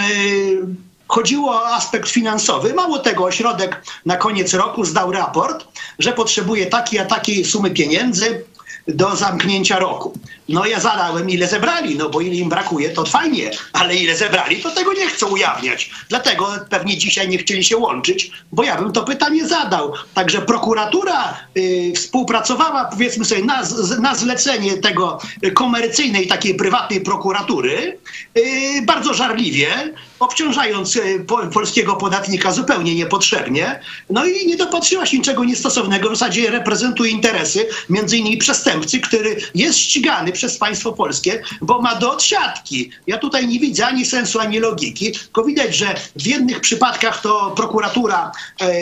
chodziło 1.07 1.51
o 1.51 1.67
aspekt 1.67 2.09
finansowy. 2.09 2.73
Mało 2.73 2.99
tego, 2.99 3.23
ośrodek 3.23 3.83
na 4.05 4.17
koniec 4.17 4.53
roku 4.53 4.85
zdał 4.85 5.11
raport, 5.11 5.67
że 5.99 6.13
potrzebuje 6.13 6.65
takiej 6.65 6.99
a 6.99 7.05
takiej 7.05 7.45
sumy 7.45 7.71
pieniędzy 7.71 8.43
do 8.87 9.15
zamknięcia 9.15 9.79
roku. 9.79 10.13
No 10.49 10.65
ja 10.65 10.79
zadałem, 10.79 11.29
ile 11.29 11.47
zebrali, 11.47 11.95
no 11.95 12.09
bo 12.09 12.21
ile 12.21 12.35
im 12.35 12.49
brakuje, 12.49 12.89
to 12.89 13.05
fajnie, 13.05 13.51
ale 13.73 13.95
ile 13.95 14.15
zebrali, 14.15 14.57
to 14.57 14.71
tego 14.71 14.93
nie 14.93 15.07
chcą 15.07 15.27
ujawniać. 15.27 15.89
Dlatego 16.09 16.47
pewnie 16.69 16.97
dzisiaj 16.97 17.29
nie 17.29 17.37
chcieli 17.37 17.63
się 17.63 17.77
łączyć, 17.77 18.31
bo 18.51 18.63
ja 18.63 18.81
bym 18.81 18.91
to 18.91 19.03
pytanie 19.03 19.47
zadał. 19.47 19.93
Także 20.13 20.41
prokuratura 20.41 21.37
y, 21.57 21.93
współpracowała, 21.95 22.85
powiedzmy 22.85 23.25
sobie, 23.25 23.45
na, 23.45 23.63
na 23.99 24.15
zlecenie 24.15 24.77
tego 24.77 25.19
komercyjnej, 25.53 26.27
takiej 26.27 26.55
prywatnej 26.55 27.01
prokuratury, 27.01 27.97
y, 28.37 28.81
bardzo 28.85 29.13
żarliwie, 29.13 29.93
obciążając 30.19 30.95
y, 30.95 31.25
po, 31.27 31.37
polskiego 31.37 31.95
podatnika 31.95 32.51
zupełnie 32.51 32.95
niepotrzebnie, 32.95 33.79
no 34.09 34.25
i 34.25 34.47
nie 34.47 34.57
dopatrzyła 34.57 35.05
się 35.05 35.17
niczego 35.17 35.43
niestosownego, 35.43 36.09
w 36.09 36.15
zasadzie 36.15 36.49
reprezentuje 36.49 37.11
interesy 37.11 37.67
między 37.89 38.17
innymi 38.17 38.37
przestępcy, 38.37 38.99
który 38.99 39.37
jest 39.55 39.79
ścigany 39.79 40.31
przez 40.41 40.57
państwo 40.57 40.93
polskie, 40.93 41.41
bo 41.61 41.81
ma 41.81 41.95
do 41.95 42.11
odsiadki. 42.11 42.89
Ja 43.07 43.17
tutaj 43.17 43.47
nie 43.47 43.59
widzę 43.59 43.85
ani 43.87 44.05
sensu, 44.05 44.39
ani 44.39 44.59
logiki, 44.59 45.11
tylko 45.11 45.43
widać, 45.43 45.75
że 45.75 45.95
w 46.15 46.25
jednych 46.27 46.59
przypadkach 46.59 47.21
to 47.21 47.53
prokuratura 47.55 48.31
e, 48.61 48.81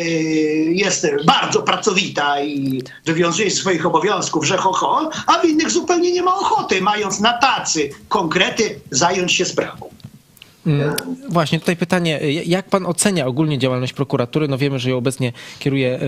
jest 0.84 1.08
bardzo 1.26 1.62
pracowita 1.62 2.42
i 2.44 2.82
wywiązuje 3.06 3.52
swoich 3.52 3.86
obowiązków, 3.86 4.46
że 4.46 4.58
ho, 4.58 4.74
ho, 4.74 5.10
a 5.28 5.40
w 5.40 5.46
innych 5.46 5.72
zupełnie 5.72 6.12
nie 6.12 6.24
ma 6.24 6.36
ochoty, 6.36 6.82
mając 6.82 7.20
na 7.20 7.34
tacy 7.34 7.90
konkrety, 8.08 8.80
zająć 8.92 9.34
się 9.34 9.46
sprawą. 9.46 9.90
Mm, 10.68 10.96
Właśnie, 11.30 11.60
tutaj 11.60 11.76
pytanie, 11.76 12.20
jak 12.46 12.66
pan 12.70 12.86
ocenia 12.86 13.26
ogólnie 13.28 13.58
działalność 13.60 13.94
prokuratury? 13.94 14.48
No 14.48 14.58
wiemy, 14.58 14.80
że 14.80 14.90
ją 14.90 14.98
obecnie 14.98 15.34
kieruje 15.60 15.90
e, 15.96 16.00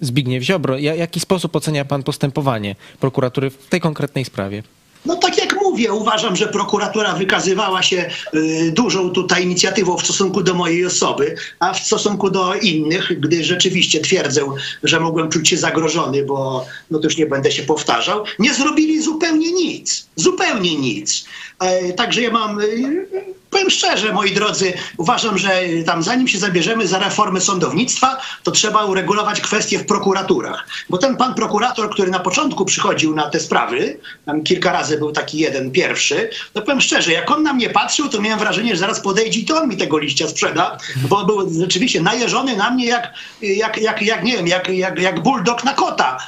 Zbigniew 0.00 0.42
Ziobro. 0.44 0.78
Ja- 0.78 0.94
Jaki 0.94 1.20
sposób 1.20 1.56
ocenia 1.56 1.84
pan 1.84 2.02
postępowanie 2.02 2.76
prokuratury 3.00 3.50
w 3.50 3.66
tej 3.68 3.80
konkretnej 3.80 4.24
sprawie? 4.24 4.62
No 5.06 5.16
tak 5.16 5.38
jak 5.38 5.56
mówię, 5.62 5.92
uważam, 5.92 6.36
że 6.36 6.46
prokuratura 6.46 7.14
wykazywała 7.14 7.82
się 7.82 8.10
y, 8.34 8.72
dużą 8.72 9.10
tutaj 9.10 9.44
inicjatywą 9.44 9.96
w 9.96 10.04
stosunku 10.04 10.42
do 10.42 10.54
mojej 10.54 10.86
osoby, 10.86 11.34
a 11.58 11.74
w 11.74 11.78
stosunku 11.78 12.30
do 12.30 12.54
innych, 12.54 13.20
gdy 13.20 13.44
rzeczywiście 13.44 14.00
twierdzę, 14.00 14.42
że 14.82 15.00
mogłem 15.00 15.28
czuć 15.28 15.48
się 15.48 15.56
zagrożony, 15.56 16.24
bo 16.24 16.66
no 16.90 16.98
to 16.98 17.04
już 17.04 17.16
nie 17.16 17.26
będę 17.26 17.52
się 17.52 17.62
powtarzał, 17.62 18.24
nie 18.38 18.54
zrobili 18.54 19.02
zupełnie 19.02 19.52
nic. 19.52 20.06
Zupełnie 20.16 20.76
nic. 20.76 21.24
E, 21.60 21.92
także 21.92 22.22
ja 22.22 22.30
mam... 22.30 22.60
Y, 22.60 23.36
Powiem 23.50 23.70
szczerze, 23.70 24.12
moi 24.12 24.32
drodzy, 24.32 24.72
uważam, 24.96 25.38
że 25.38 25.60
tam 25.86 26.02
zanim 26.02 26.28
się 26.28 26.38
zabierzemy 26.38 26.86
za 26.86 26.98
reformę 26.98 27.40
sądownictwa, 27.40 28.20
to 28.42 28.50
trzeba 28.50 28.84
uregulować 28.84 29.40
kwestie 29.40 29.78
w 29.78 29.86
prokuraturach. 29.86 30.68
Bo 30.90 30.98
ten 30.98 31.16
pan 31.16 31.34
prokurator, 31.34 31.90
który 31.90 32.10
na 32.10 32.18
początku 32.18 32.64
przychodził 32.64 33.14
na 33.14 33.30
te 33.30 33.40
sprawy, 33.40 33.98
tam 34.26 34.42
kilka 34.42 34.72
razy 34.72 34.98
był 34.98 35.12
taki 35.12 35.38
jeden 35.38 35.70
pierwszy, 35.70 36.30
to 36.52 36.62
powiem 36.62 36.80
szczerze, 36.80 37.12
jak 37.12 37.30
on 37.30 37.42
na 37.42 37.52
mnie 37.52 37.70
patrzył, 37.70 38.08
to 38.08 38.20
miałem 38.20 38.38
wrażenie, 38.38 38.70
że 38.70 38.80
zaraz 38.80 39.00
podejdzie 39.00 39.40
i 39.40 39.44
to 39.44 39.60
on 39.62 39.68
mi 39.68 39.76
tego 39.76 39.98
liścia 39.98 40.28
sprzeda, 40.28 40.78
bo 41.08 41.24
był 41.24 41.60
rzeczywiście 41.60 42.02
najeżony 42.02 42.56
na 42.56 42.70
mnie 42.70 42.86
jak, 42.86 43.12
jak, 43.42 43.78
jak, 43.78 44.02
jak 44.02 44.24
nie 44.24 44.36
wiem, 44.36 44.46
jak, 44.46 44.68
jak, 44.68 44.98
jak 44.98 45.22
bulldog 45.22 45.64
na 45.64 45.74
kota. 45.74 46.18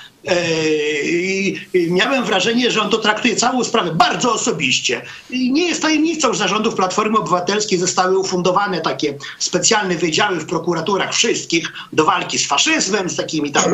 I 1.04 1.28
i 1.74 1.90
miałem 1.90 2.24
wrażenie, 2.24 2.70
że 2.70 2.80
on 2.82 2.90
to 2.90 2.98
traktuje 2.98 3.36
całą 3.36 3.64
sprawę 3.64 3.90
bardzo 3.94 4.32
osobiście. 4.32 5.02
I 5.30 5.52
nie 5.52 5.68
jest 5.68 5.82
tajemnicą, 5.82 6.32
że 6.32 6.38
zarządów 6.38 6.74
Platformy 6.74 7.18
Obywatelskiej 7.18 7.78
zostały 7.78 8.18
ufundowane 8.18 8.80
takie 8.80 9.14
specjalne 9.38 9.94
wydziały 9.94 10.36
w 10.36 10.46
prokuraturach 10.46 11.14
wszystkich 11.14 11.72
do 11.92 12.04
walki 12.04 12.38
z 12.38 12.46
faszyzmem, 12.46 13.10
z 13.10 13.16
takimi 13.16 13.52
tam. 13.52 13.64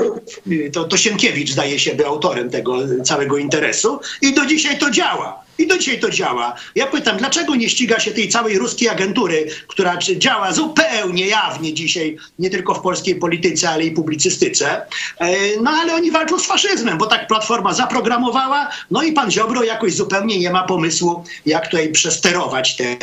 y, 0.46 0.70
To, 0.72 0.84
to 0.84 0.96
Sienkiewicz, 0.96 1.50
zdaje 1.50 1.78
się, 1.78 1.94
był 1.94 2.06
autorem 2.06 2.50
tego 2.50 2.78
całego 3.04 3.38
interesu. 3.38 4.00
I 4.22 4.34
do 4.34 4.46
dzisiaj 4.46 4.78
to 4.78 4.90
działa. 4.90 5.43
I 5.58 5.66
do 5.66 5.78
dzisiaj 5.78 6.00
to 6.00 6.10
działa. 6.10 6.54
Ja 6.74 6.86
pytam, 6.86 7.16
dlaczego 7.16 7.54
nie 7.54 7.68
ściga 7.68 8.00
się 8.00 8.10
tej 8.10 8.28
całej 8.28 8.58
ruskiej 8.58 8.88
agentury, 8.88 9.46
która 9.66 9.98
działa 9.98 10.52
zupełnie 10.52 11.26
jawnie 11.26 11.74
dzisiaj, 11.74 12.16
nie 12.38 12.50
tylko 12.50 12.74
w 12.74 12.80
polskiej 12.80 13.14
polityce, 13.16 13.70
ale 13.70 13.84
i 13.84 13.90
publicystyce. 13.90 14.86
E, 15.18 15.34
No 15.62 15.70
ale 15.70 15.94
oni 15.94 16.10
walczą 16.10 16.38
z 16.38 16.46
faszyzmem, 16.46 16.98
bo 16.98 17.06
tak 17.06 17.26
Platforma 17.26 17.74
zaprogramowała, 17.74 18.70
no 18.90 19.02
i 19.02 19.12
pan 19.12 19.30
Ziobro 19.30 19.62
jakoś 19.62 19.94
zupełnie 19.94 20.38
nie 20.38 20.50
ma 20.50 20.62
pomysłu, 20.62 21.24
jak 21.46 21.68
tutaj 21.68 21.92
przesterować 21.92 22.76
te, 22.76 22.96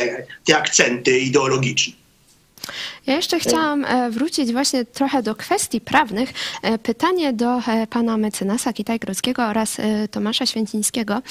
te 0.44 0.56
akcenty 0.56 1.18
ideologiczne. 1.18 1.92
Ja 3.06 3.16
jeszcze 3.16 3.40
chciałam 3.40 3.84
e, 3.84 4.10
wrócić 4.10 4.52
właśnie 4.52 4.84
trochę 4.84 5.22
do 5.22 5.34
kwestii 5.34 5.80
prawnych. 5.80 6.32
E, 6.62 6.78
Pytanie 6.78 7.32
do 7.32 7.60
pana 7.90 8.16
mecenasa 8.16 8.72
Kitaj-Grodzkiego 8.72 9.48
oraz 9.48 9.76
Tomasza 10.10 10.46
Święcińskiego. 10.46 11.22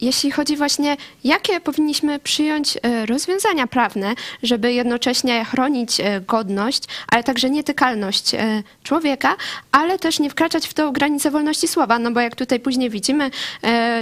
Jeśli 0.00 0.30
chodzi 0.30 0.56
właśnie, 0.56 0.96
jakie 1.24 1.60
powinniśmy 1.60 2.18
przyjąć 2.18 2.78
e, 2.82 3.06
rozwiązania 3.06 3.66
prawne, 3.66 4.14
żeby 4.42 4.72
jednocześnie 4.72 5.44
chronić 5.44 6.00
e, 6.00 6.20
godność, 6.20 6.82
ale 7.12 7.24
także 7.24 7.50
nietykalność 7.50 8.34
e, 8.34 8.62
człowieka, 8.82 9.36
ale 9.72 9.98
też 9.98 10.18
nie 10.18 10.30
wkraczać 10.30 10.66
w 10.66 10.74
tą 10.74 10.92
granicę 10.92 11.30
wolności 11.30 11.68
słowa, 11.68 11.98
no 11.98 12.10
bo 12.10 12.20
jak 12.20 12.36
tutaj 12.36 12.60
później 12.60 12.90
widzimy, 12.90 13.30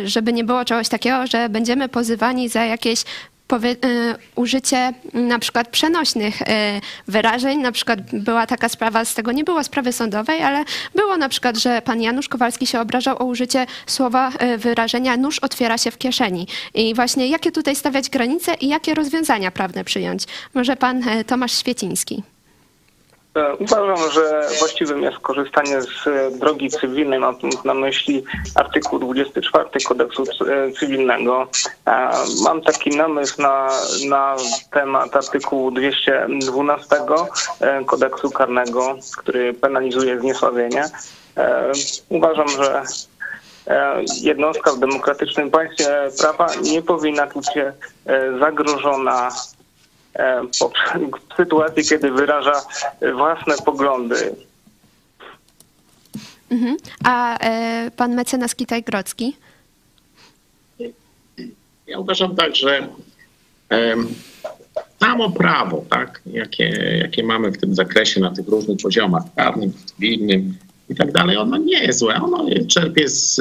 żeby 0.04 0.32
nie 0.32 0.44
było 0.44 0.64
czegoś 0.64 0.88
takiego, 0.88 1.26
że 1.26 1.48
będziemy 1.48 1.88
pozywani 1.88 2.48
za 2.48 2.64
jakieś 2.64 3.04
użycie 4.34 4.92
na 5.12 5.38
przykład 5.38 5.68
przenośnych 5.68 6.42
y, 6.42 6.44
wyrażeń. 7.08 7.58
Na 7.58 7.72
przykład 7.72 8.00
była 8.12 8.46
taka 8.46 8.68
sprawa, 8.68 9.04
z 9.04 9.14
tego 9.14 9.32
nie 9.32 9.44
było 9.44 9.64
sprawy 9.64 9.92
sądowej, 9.92 10.42
ale 10.42 10.64
było 10.94 11.16
na 11.16 11.28
przykład, 11.28 11.56
że 11.56 11.82
pan 11.82 12.02
Janusz 12.02 12.28
Kowalski 12.28 12.66
się 12.66 12.80
obrażał 12.80 13.22
o 13.22 13.24
użycie 13.24 13.66
słowa 13.86 14.32
y, 14.42 14.58
wyrażenia 14.58 15.16
nóż 15.16 15.38
otwiera 15.38 15.78
się 15.78 15.90
w 15.90 15.98
kieszeni. 15.98 16.46
I 16.74 16.94
właśnie 16.94 17.28
jakie 17.28 17.52
tutaj 17.52 17.76
stawiać 17.76 18.10
granice 18.10 18.54
i 18.54 18.68
jakie 18.68 18.94
rozwiązania 18.94 19.50
prawne 19.50 19.84
przyjąć? 19.84 20.24
Może 20.54 20.76
pan 20.76 21.08
y, 21.08 21.24
Tomasz 21.24 21.52
Świeciński. 21.52 22.22
E, 23.36 23.56
Uważam, 23.56 24.10
że 24.12 24.48
właściwym 24.58 25.02
jest 25.02 25.18
korzystanie 25.18 25.82
z 25.82 26.06
e, 26.06 26.30
drogi 26.30 26.70
cywilnej, 26.70 27.18
mam 27.18 27.36
na 27.64 27.74
myśli 27.74 28.24
artykuł 28.54 28.98
24 28.98 29.68
kodeksu 29.88 30.22
e, 30.22 30.72
cywilnego. 30.72 31.48
Mam 32.44 32.62
taki 32.62 32.90
namysł 32.90 33.42
na, 33.42 33.68
na 34.08 34.36
temat 34.70 35.16
artykułu 35.16 35.70
212 35.70 36.96
e, 37.60 37.84
kodeksu 37.84 38.30
karnego, 38.30 38.96
który 39.18 39.54
penalizuje 39.54 40.20
zniesławienie. 40.20 40.84
Uważam, 42.08 42.48
że 42.48 42.82
jednostka 44.22 44.72
w 44.72 44.78
demokratycznym 44.78 45.50
państwie 45.50 45.88
prawa 46.18 46.46
nie 46.62 46.82
powinna 46.82 47.26
czuć 47.26 47.46
się 47.54 47.72
zagrożona 48.40 49.30
w 51.30 51.36
sytuacji, 51.36 51.84
kiedy 51.84 52.10
wyraża 52.10 52.62
własne 53.14 53.54
poglądy. 53.64 54.34
Mhm. 56.50 56.76
A 57.04 57.38
e, 57.38 57.90
pan 57.90 58.14
mecenas 58.14 58.54
Kitaj-Grocki? 58.54 59.32
Ja 61.86 61.98
uważam 61.98 62.36
tak, 62.36 62.56
że 62.56 62.88
samo 65.00 65.30
prawo, 65.30 65.84
tak, 65.90 66.20
jakie, 66.26 66.98
jakie 67.02 67.22
mamy 67.22 67.50
w 67.52 67.58
tym 67.58 67.74
zakresie 67.74 68.20
na 68.20 68.34
tych 68.34 68.48
różnych 68.48 68.78
poziomach 68.82 69.22
prawnym, 69.34 69.72
cywilnym 69.86 70.54
i 70.88 70.94
tak 70.94 71.12
dalej, 71.12 71.36
ono 71.36 71.56
nie 71.56 71.82
jest 71.82 71.98
złe. 71.98 72.14
Ono 72.14 72.46
czerpie 72.68 73.08
z, 73.08 73.40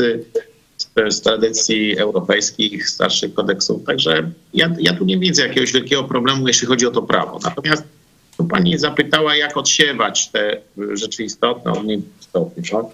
z, 1.10 1.22
tradycji 1.22 1.98
europejskich, 1.98 2.90
starszych 2.90 3.34
kodeksów. 3.34 3.84
Także 3.84 4.32
ja, 4.54 4.76
ja 4.80 4.94
tu 4.94 5.06
nie 5.06 5.18
widzę 5.18 5.48
jakiegoś 5.48 5.72
wielkiego 5.72 6.04
problemu, 6.04 6.48
jeśli 6.48 6.68
chodzi 6.68 6.88
o 6.88 6.92
to 6.92 7.02
prawo. 7.02 7.40
Natomiast 7.44 7.84
tu 8.38 8.46
pani 8.46 8.78
zapytała, 8.78 9.36
jak 9.36 9.58
odsiewać 9.58 10.30
te 10.30 10.62
rzeczy 10.94 11.24
istotne 11.24 11.72
od 11.72 11.84
nieistotnych. 11.84 12.72
No, 12.72 12.92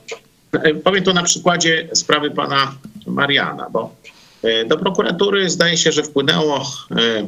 e, 0.53 0.73
powiem 0.73 1.03
to 1.03 1.13
na 1.13 1.23
przykładzie 1.23 1.87
sprawy 1.93 2.31
pana 2.31 2.75
Mariana, 3.07 3.69
bo 3.69 3.95
E, 4.43 4.65
Do 4.65 4.77
prokuratury 4.77 5.49
zdaje 5.49 5.77
się, 5.77 5.91
że 5.91 6.03
wpłynęło 6.03 6.65
e, 6.91 7.27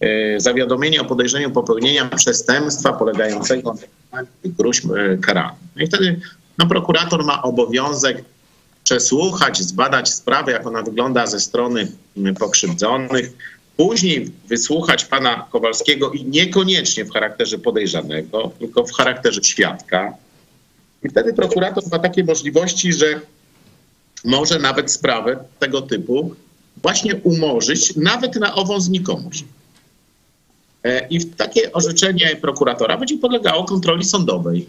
e, 0.00 0.40
zawiadomienie 0.40 1.00
o 1.00 1.04
podejrzeniu 1.04 1.50
popełnienia 1.50 2.04
przestępstwa 2.04 2.92
polegającego 2.92 3.74
na 4.12 4.22
gruźb 4.44 4.86
karalnych. 5.22 5.60
No 5.76 5.82
i 5.82 5.86
wtedy 5.86 6.20
no, 6.58 6.66
prokurator 6.66 7.24
ma 7.24 7.42
obowiązek 7.42 8.24
przesłuchać, 8.88 9.62
zbadać 9.62 10.14
sprawę, 10.14 10.52
jak 10.52 10.66
ona 10.66 10.82
wygląda 10.82 11.26
ze 11.26 11.40
strony 11.40 11.92
m, 12.16 12.34
pokrzywdzonych, 12.34 13.32
później 13.76 14.30
wysłuchać 14.48 15.04
pana 15.04 15.46
Kowalskiego 15.50 16.10
i 16.10 16.24
niekoniecznie 16.24 17.04
w 17.04 17.12
charakterze 17.12 17.58
podejrzanego, 17.58 18.50
tylko 18.58 18.84
w 18.84 18.92
charakterze 18.92 19.44
świadka. 19.44 20.14
I 21.04 21.08
wtedy 21.08 21.34
prokurator 21.34 21.84
ma 21.92 21.98
takie 21.98 22.24
możliwości, 22.24 22.92
że 22.92 23.20
może 24.24 24.58
nawet 24.58 24.92
sprawę 24.92 25.44
tego 25.58 25.82
typu 25.82 26.34
właśnie 26.82 27.16
umorzyć, 27.16 27.96
nawet 27.96 28.36
na 28.36 28.54
ową 28.54 28.80
znikomość. 28.80 29.44
E, 30.84 31.08
I 31.08 31.26
takie 31.26 31.72
orzeczenie 31.72 32.36
prokuratora 32.36 32.96
będzie 32.96 33.18
podlegało 33.18 33.64
kontroli 33.64 34.04
sądowej. 34.04 34.66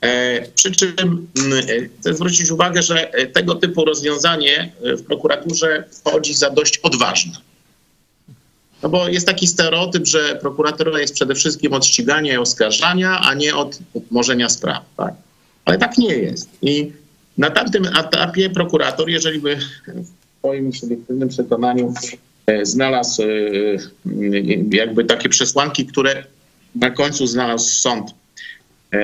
E, 0.00 0.42
Przy 0.54 0.72
czym 0.72 0.92
mm, 0.98 1.58
e, 1.58 1.88
chcę 2.00 2.14
zwrócić 2.14 2.50
uwagę, 2.50 2.82
że 2.82 3.12
e, 3.12 3.26
tego 3.26 3.54
typu 3.54 3.84
rozwiązanie 3.84 4.72
w 4.82 5.02
prokuraturze 5.02 5.84
wchodzi 5.90 6.34
za 6.34 6.50
dość 6.50 6.78
odważne. 6.78 7.32
No 8.82 8.88
bo 8.88 9.08
jest 9.08 9.26
taki 9.26 9.46
stereotyp, 9.46 10.06
że 10.06 10.38
prokuratura 10.40 11.00
jest 11.00 11.14
przede 11.14 11.34
wszystkim 11.34 11.72
od 11.72 11.86
ścigania 11.86 12.34
i 12.34 12.36
oskarżania, 12.36 13.20
a 13.20 13.34
nie 13.34 13.56
od 13.56 13.78
umorzenia 14.10 14.48
spraw. 14.48 14.84
Tak? 14.96 15.14
Ale 15.64 15.78
tak 15.78 15.98
nie 15.98 16.14
jest. 16.14 16.48
I 16.62 16.92
na 17.38 17.50
tamtym 17.50 17.86
etapie 17.86 18.50
prokurator, 18.50 19.10
jeżeli 19.10 19.40
by 19.40 19.56
w 19.56 20.38
swoim 20.38 20.72
subiektywnym 20.72 21.28
przekonaniu 21.28 21.94
znalazł 22.62 23.22
jakby 24.70 25.04
takie 25.04 25.28
przesłanki, 25.28 25.86
które 25.86 26.24
na 26.74 26.90
końcu 26.90 27.26
znalazł 27.26 27.68
sąd 27.68 28.14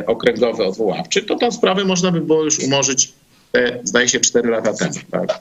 okręgowy 0.07 0.64
odwoławczy, 0.64 1.22
to 1.22 1.37
tą 1.37 1.52
sprawę 1.52 1.85
można 1.85 2.11
by 2.11 2.20
było 2.20 2.44
już 2.44 2.59
umorzyć, 2.59 3.12
e, 3.55 3.81
zdaje 3.85 4.09
się, 4.09 4.20
4 4.20 4.50
lata 4.50 4.72
temu. 4.74 4.94
Tak? 5.11 5.38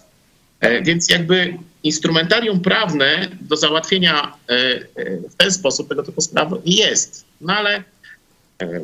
E, 0.59 0.81
Więc 0.81 1.09
jakby 1.09 1.57
instrumentarium 1.83 2.59
prawne 2.59 3.27
do 3.41 3.57
załatwienia 3.57 4.33
e, 4.49 4.53
e, 4.53 5.17
w 5.29 5.35
ten 5.35 5.51
sposób 5.51 5.89
tego 5.89 6.03
typu 6.03 6.21
spraw 6.21 6.49
jest. 6.65 7.25
No 7.41 7.53
ale 7.53 7.83
e, 8.61 8.81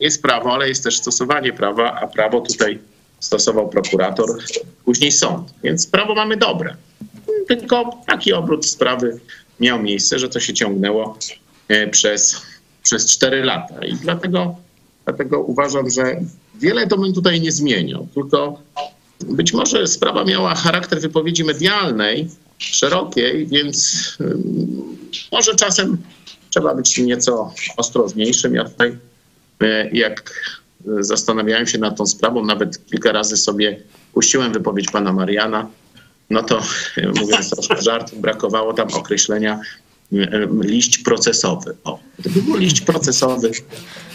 jest 0.00 0.22
prawo, 0.22 0.54
ale 0.54 0.68
jest 0.68 0.84
też 0.84 0.96
stosowanie 0.96 1.52
prawa, 1.52 2.00
a 2.00 2.06
prawo 2.06 2.40
tutaj 2.40 2.78
stosował 3.20 3.68
prokurator, 3.68 4.28
później 4.84 5.12
sąd. 5.12 5.54
Więc 5.64 5.86
prawo 5.86 6.14
mamy 6.14 6.36
dobre. 6.36 6.76
Tylko 7.48 8.02
taki 8.06 8.32
obrót 8.32 8.66
sprawy 8.66 9.20
miał 9.60 9.82
miejsce, 9.82 10.18
że 10.18 10.28
to 10.28 10.40
się 10.40 10.54
ciągnęło 10.54 11.18
e, 11.68 11.86
przez, 11.86 12.42
przez 12.82 13.06
4 13.16 13.44
lata. 13.44 13.84
I 13.84 13.94
dlatego, 13.94 14.56
dlatego 15.06 15.40
uważam, 15.40 15.90
że 15.90 16.20
wiele 16.54 16.86
to 16.86 16.98
bym 16.98 17.12
tutaj 17.12 17.40
nie 17.40 17.52
zmienił. 17.52 18.08
Tylko 18.14 18.60
być 19.24 19.52
może 19.52 19.86
sprawa 19.86 20.24
miała 20.24 20.54
charakter 20.54 21.00
wypowiedzi 21.00 21.44
medialnej, 21.44 22.28
szerokiej, 22.58 23.46
więc 23.46 24.06
ym, 24.20 24.98
może 25.32 25.54
czasem 25.54 25.96
trzeba 26.50 26.74
być 26.74 26.98
nieco 26.98 27.52
ostrożniejszym. 27.76 28.54
Ja 28.54 28.64
tutaj, 28.64 28.98
e, 29.62 29.90
jak 29.90 30.32
zastanawiałem 31.00 31.66
się 31.66 31.78
nad 31.78 31.96
tą 31.96 32.06
sprawą, 32.06 32.44
nawet 32.44 32.86
kilka 32.86 33.12
razy 33.12 33.36
sobie 33.36 33.80
puściłem 34.12 34.52
wypowiedź 34.52 34.90
pana 34.90 35.12
Mariana, 35.12 35.68
no 36.30 36.42
to 36.42 36.62
mówiąc 37.20 37.50
troszkę 37.50 37.82
żartem, 37.82 38.20
brakowało 38.20 38.72
tam 38.72 38.88
określenia 38.94 39.60
liść 40.60 40.98
procesowy. 40.98 41.76
O, 41.84 41.98
gdyby 42.18 42.42
był 42.42 42.56
liść 42.56 42.80
procesowy, 42.80 43.50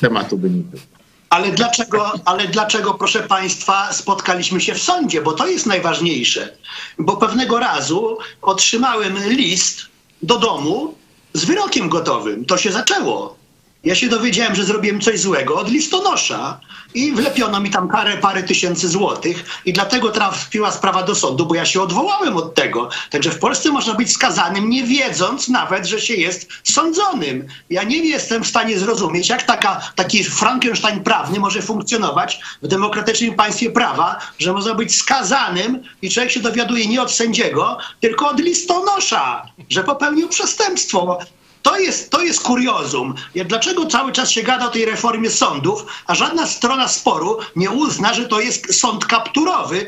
tematu 0.01 0.37
by 0.37 0.49
nie 0.49 0.63
było. 0.63 0.81
Ale 1.29 1.51
dlaczego, 1.51 2.11
ale 2.25 2.47
dlaczego, 2.47 2.93
proszę 2.93 3.19
Państwa, 3.19 3.93
spotkaliśmy 3.93 4.61
się 4.61 4.73
w 4.73 4.81
sądzie? 4.81 5.21
Bo 5.21 5.31
to 5.31 5.47
jest 5.47 5.65
najważniejsze. 5.65 6.57
Bo 6.99 7.17
pewnego 7.17 7.59
razu 7.59 8.17
otrzymałem 8.41 9.17
list 9.29 9.81
do 10.23 10.37
domu 10.37 10.93
z 11.33 11.45
wyrokiem 11.45 11.89
gotowym. 11.89 12.45
To 12.45 12.57
się 12.57 12.71
zaczęło. 12.71 13.40
Ja 13.83 13.95
się 13.95 14.09
dowiedziałem, 14.09 14.55
że 14.55 14.63
zrobiłem 14.63 15.01
coś 15.01 15.19
złego 15.19 15.55
od 15.55 15.69
listonosza 15.69 16.59
i 16.93 17.11
wlepiono 17.11 17.59
mi 17.59 17.69
tam 17.69 17.89
parę, 18.21 18.43
tysięcy 18.43 18.89
złotych 18.89 19.45
i 19.65 19.73
dlatego 19.73 20.09
trafiła 20.09 20.71
sprawa 20.71 21.03
do 21.03 21.15
sądu, 21.15 21.45
bo 21.45 21.55
ja 21.55 21.65
się 21.65 21.81
odwołałem 21.81 22.37
od 22.37 22.55
tego. 22.55 22.89
Także 23.09 23.29
w 23.29 23.39
Polsce 23.39 23.71
można 23.71 23.93
być 23.93 24.11
skazanym 24.11 24.69
nie 24.69 24.83
wiedząc 24.83 25.47
nawet, 25.47 25.85
że 25.85 26.01
się 26.01 26.13
jest 26.13 26.47
sądzonym. 26.63 27.47
Ja 27.69 27.83
nie 27.83 27.97
jestem 27.97 28.43
w 28.43 28.47
stanie 28.47 28.79
zrozumieć, 28.79 29.29
jak 29.29 29.43
taka, 29.43 29.81
taki 29.95 30.23
Frankenstein 30.23 31.03
prawny 31.03 31.39
może 31.39 31.61
funkcjonować 31.61 32.39
w 32.61 32.67
demokratycznym 32.67 33.35
państwie 33.35 33.71
prawa, 33.71 34.19
że 34.39 34.53
można 34.53 34.73
być 34.73 34.95
skazanym 34.95 35.83
i 36.01 36.09
człowiek 36.09 36.31
się 36.31 36.39
dowiaduje 36.39 36.87
nie 36.87 37.01
od 37.01 37.11
sędziego, 37.11 37.77
tylko 37.99 38.29
od 38.29 38.39
listonosza, 38.39 39.45
że 39.69 39.83
popełnił 39.83 40.29
przestępstwo. 40.29 41.19
To 41.61 41.79
jest, 41.79 42.09
to 42.09 42.21
jest 42.21 42.41
kuriozum. 42.41 43.13
Ja- 43.35 43.45
Dlaczego 43.45 43.85
cały 43.85 44.11
czas 44.11 44.31
się 44.31 44.43
gada 44.43 44.67
o 44.67 44.69
tej 44.69 44.85
reformie 44.85 45.29
sądów, 45.29 45.85
a 46.07 46.15
żadna 46.15 46.47
strona 46.47 46.87
sporu 46.87 47.37
nie 47.55 47.69
uzna, 47.71 48.13
że 48.13 48.25
to 48.27 48.41
jest 48.41 48.73
sąd 48.73 49.05
kapturowy, 49.05 49.85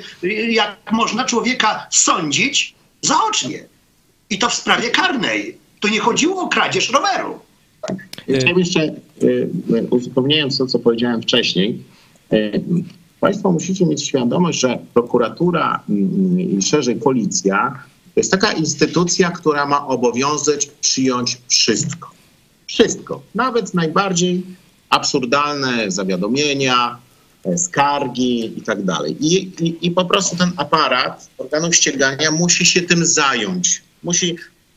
jak 0.50 0.78
można 0.92 1.26
człowieka 1.26 1.88
sądzić 1.92 2.76
zaocznie. 3.02 3.64
I 4.30 4.38
to 4.40 4.50
w 4.50 4.54
sprawie 4.54 4.90
karnej. 4.90 5.58
Tu 5.80 5.88
nie 5.88 6.00
chodziło 6.00 6.42
o 6.42 6.48
kradzież 6.48 6.90
roweru. 6.90 7.40
Chciałem 8.40 8.60
jeszcze, 8.60 8.82
e, 8.82 8.92
e, 9.78 9.84
uzupełniając 9.90 10.58
to, 10.58 10.66
co 10.68 10.80
powiedziałem 10.80 11.22
wcześniej, 11.22 11.84
e, 12.32 12.52
Państwo 13.20 13.52
musicie 13.52 13.86
mieć 13.86 14.08
świadomość, 14.08 14.60
że 14.60 14.80
prokuratura 14.94 15.80
mm, 15.90 16.40
i 16.40 16.62
szerzej 16.62 16.96
policja 16.96 17.84
to 18.14 18.20
jest 18.20 18.32
taka 18.32 18.52
instytucja, 18.52 19.32
która 19.32 19.66
ma 19.66 19.88
obowiązek 19.88 20.60
przyjąć 20.82 21.38
wszystko. 21.48 22.12
Wszystko. 22.68 23.22
Nawet 23.36 23.74
najbardziej 23.74 24.44
absurdalne 24.90 25.92
zawiadomienia, 25.92 26.98
e, 27.46 27.58
skargi 27.58 28.58
i 28.58 28.62
tak 28.62 28.84
dalej. 28.84 29.18
I, 29.20 29.52
i, 29.88 29.92
po 29.92 30.06
prostu 30.06 30.36
ten 30.38 30.52
aparat 30.58 31.30
organów 31.38 31.76
ścigania 31.76 32.32
musi 32.32 32.66
się 32.66 32.82
tym 32.82 33.06
zająć. 33.06 33.82
Musi 34.04 34.36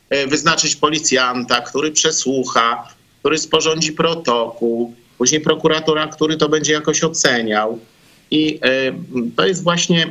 e, 0.09 0.27
wyznaczyć 0.27 0.75
policjanta, 0.75 1.61
który 1.61 1.91
przesłucha, 1.91 2.87
który 3.19 3.37
sporządzi 3.37 3.91
protokół, 3.91 4.93
później 5.17 5.41
prokuratora, 5.41 6.07
który 6.07 6.37
to 6.37 6.49
będzie 6.49 6.73
jakoś 6.73 7.03
oceniał. 7.03 7.79
I 8.31 8.59
e, 8.61 8.93
to 9.35 9.47
jest 9.47 9.63
właśnie 9.63 10.07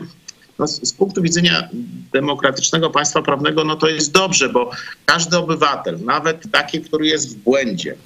no, 0.58 0.66
z, 0.66 0.92
punktu 0.92 1.22
widzenia 1.22 1.68
demokratycznego 2.12 2.90
państwa 2.90 3.22
prawnego, 3.22 3.64
no 3.64 3.76
to 3.76 3.88
jest 3.88 4.12
dobrze, 4.12 4.48
bo 4.48 4.70
każdy 5.06 5.36
obywatel, 5.36 5.98
nawet 6.04 6.50
taki, 6.52 6.80
który 6.80 7.06
jest 7.06 7.36
w 7.36 7.42
błędzie 7.42 7.96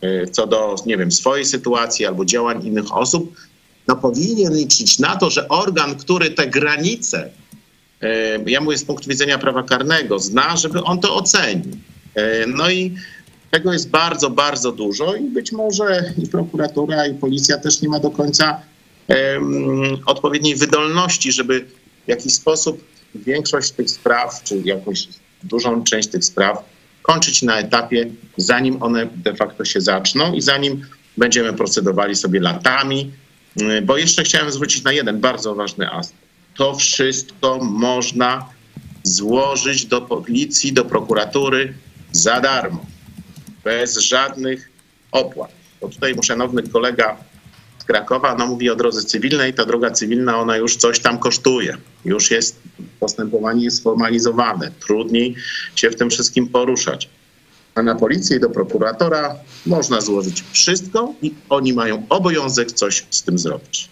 e, 0.00 0.26
co 0.26 0.46
do, 0.46 0.74
nie 0.86 0.96
wiem, 0.96 1.12
swojej 1.12 1.44
sytuacji 1.44 2.06
albo 2.06 2.24
działań 2.24 2.66
innych 2.66 2.96
osób, 2.96 3.36
no 3.88 3.96
powinien 3.96 4.54
liczyć 4.54 4.98
na 4.98 5.16
to, 5.16 5.30
że 5.30 5.48
organ, 5.48 5.94
który 5.96 6.30
te 6.30 6.46
granice, 6.46 7.30
e, 8.00 8.38
ja 8.46 8.60
mówię 8.60 8.78
z 8.78 8.84
punktu 8.84 9.08
widzenia 9.08 9.38
prawa 9.38 9.62
karnego, 9.62 10.18
zna, 10.18 10.56
żeby 10.56 10.82
on 10.82 11.00
to 11.00 11.16
ocenił. 11.16 11.76
E, 12.14 12.46
No 12.46 12.70
i 12.70 12.94
tego 13.50 13.72
jest 13.72 13.90
bardzo, 13.90 14.30
bardzo 14.30 14.72
dużo 14.72 15.14
i 15.14 15.24
być 15.24 15.52
może 15.52 16.12
i 16.18 16.26
prokuratura, 16.26 17.06
i 17.06 17.14
policja 17.14 17.58
też 17.58 17.82
nie 17.82 17.88
ma 17.88 18.00
do 18.00 18.10
końca 18.10 18.60
odpowiedniej 20.06 20.56
wydolności, 20.56 21.32
żeby 21.32 21.66
w 22.06 22.08
jakiś 22.08 22.34
sposób 22.34 22.84
większość 23.14 23.70
tych 23.70 23.90
spraw, 23.90 24.42
czy 24.42 24.62
jakąś 24.64 25.08
dużą 25.42 25.84
część 25.84 26.08
tych 26.08 26.24
spraw 26.24 26.64
kończyć 27.02 27.42
na 27.42 27.58
etapie, 27.58 28.10
zanim 28.36 28.82
one 28.82 29.06
de 29.06 29.34
facto 29.34 29.64
się 29.64 29.80
zaczną 29.80 30.34
i 30.34 30.40
zanim 30.40 30.86
będziemy 31.16 31.52
procedowali 31.52 32.16
sobie 32.16 32.40
latami. 32.40 33.10
Y, 33.60 33.82
Bo 33.82 33.96
jeszcze 33.96 34.24
chciałem 34.24 34.52
zwrócić 34.52 34.84
na 34.84 34.92
jeden 34.92 35.20
bardzo 35.20 35.54
ważny 35.54 35.90
aspekt. 35.90 36.22
To 36.54 36.74
wszystko 36.74 37.58
można 37.58 38.48
złożyć 39.02 39.86
do 39.86 40.00
policji, 40.00 40.72
do 40.72 40.84
prokuratury 40.84 41.74
za 42.12 42.40
darmo, 42.40 42.86
bez 43.64 43.98
żadnych 43.98 44.70
opłat. 45.12 45.50
Bo 45.80 45.88
tutaj 45.88 46.14
szanowny 46.22 46.62
kolega 46.62 47.16
Krakowa 47.92 48.34
no, 48.34 48.46
mówi 48.46 48.70
o 48.70 48.76
drodze 48.76 49.02
cywilnej. 49.02 49.54
Ta 49.54 49.64
droga 49.64 49.90
cywilna, 49.90 50.38
ona 50.38 50.56
już 50.56 50.76
coś 50.76 51.00
tam 51.00 51.18
kosztuje. 51.18 51.76
Już 52.04 52.30
jest, 52.30 52.56
postępowanie 53.00 53.64
jest 53.64 53.78
sformalizowane. 53.78 54.70
Trudniej 54.80 55.34
się 55.76 55.90
w 55.90 55.96
tym 55.96 56.10
wszystkim 56.10 56.48
poruszać. 56.48 57.08
A 57.74 57.82
na 57.82 57.94
policję 57.94 58.36
i 58.36 58.40
do 58.40 58.50
prokuratora 58.50 59.34
można 59.66 60.00
złożyć 60.00 60.44
wszystko 60.52 61.14
i 61.22 61.34
oni 61.48 61.72
mają 61.72 62.06
obowiązek 62.08 62.72
coś 62.72 63.06
z 63.10 63.22
tym 63.22 63.38
zrobić. 63.38 63.88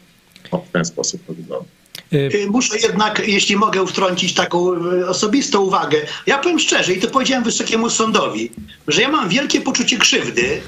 O, 0.51 0.59
w 0.59 0.73
ten 0.73 0.85
sposób 0.85 1.27
to 1.27 1.35
wygląda. 1.35 1.69
Y, 2.13 2.31
Y, 2.35 2.51
Muszę 2.51 2.79
jednak, 2.79 3.23
jeśli 3.27 3.57
mogę 3.57 3.87
wtrącić 3.87 4.35
taką 4.35 4.75
y, 4.93 5.09
osobistą 5.09 5.61
uwagę. 5.61 5.99
Ja 6.27 6.39
powiem 6.39 6.59
szczerze, 6.59 6.93
i 6.93 7.01
to 7.01 7.09
powiedziałem 7.09 7.45
Wysokiemu 7.45 7.91
Sądowi, 7.91 8.51
że 8.89 9.03
ja 9.03 9.09
mam 9.09 9.29
wielkie 9.29 9.61
poczucie 9.61 9.99
krzywdy, 9.99 10.61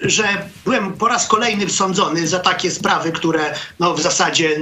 że 0.00 0.48
byłem 0.64 0.92
po 0.92 1.08
raz 1.08 1.26
kolejny 1.26 1.70
sądzony 1.70 2.26
za 2.28 2.38
takie 2.38 2.70
sprawy, 2.70 3.12
które 3.12 3.54
no, 3.78 3.94
w 3.94 4.00
zasadzie, 4.00 4.56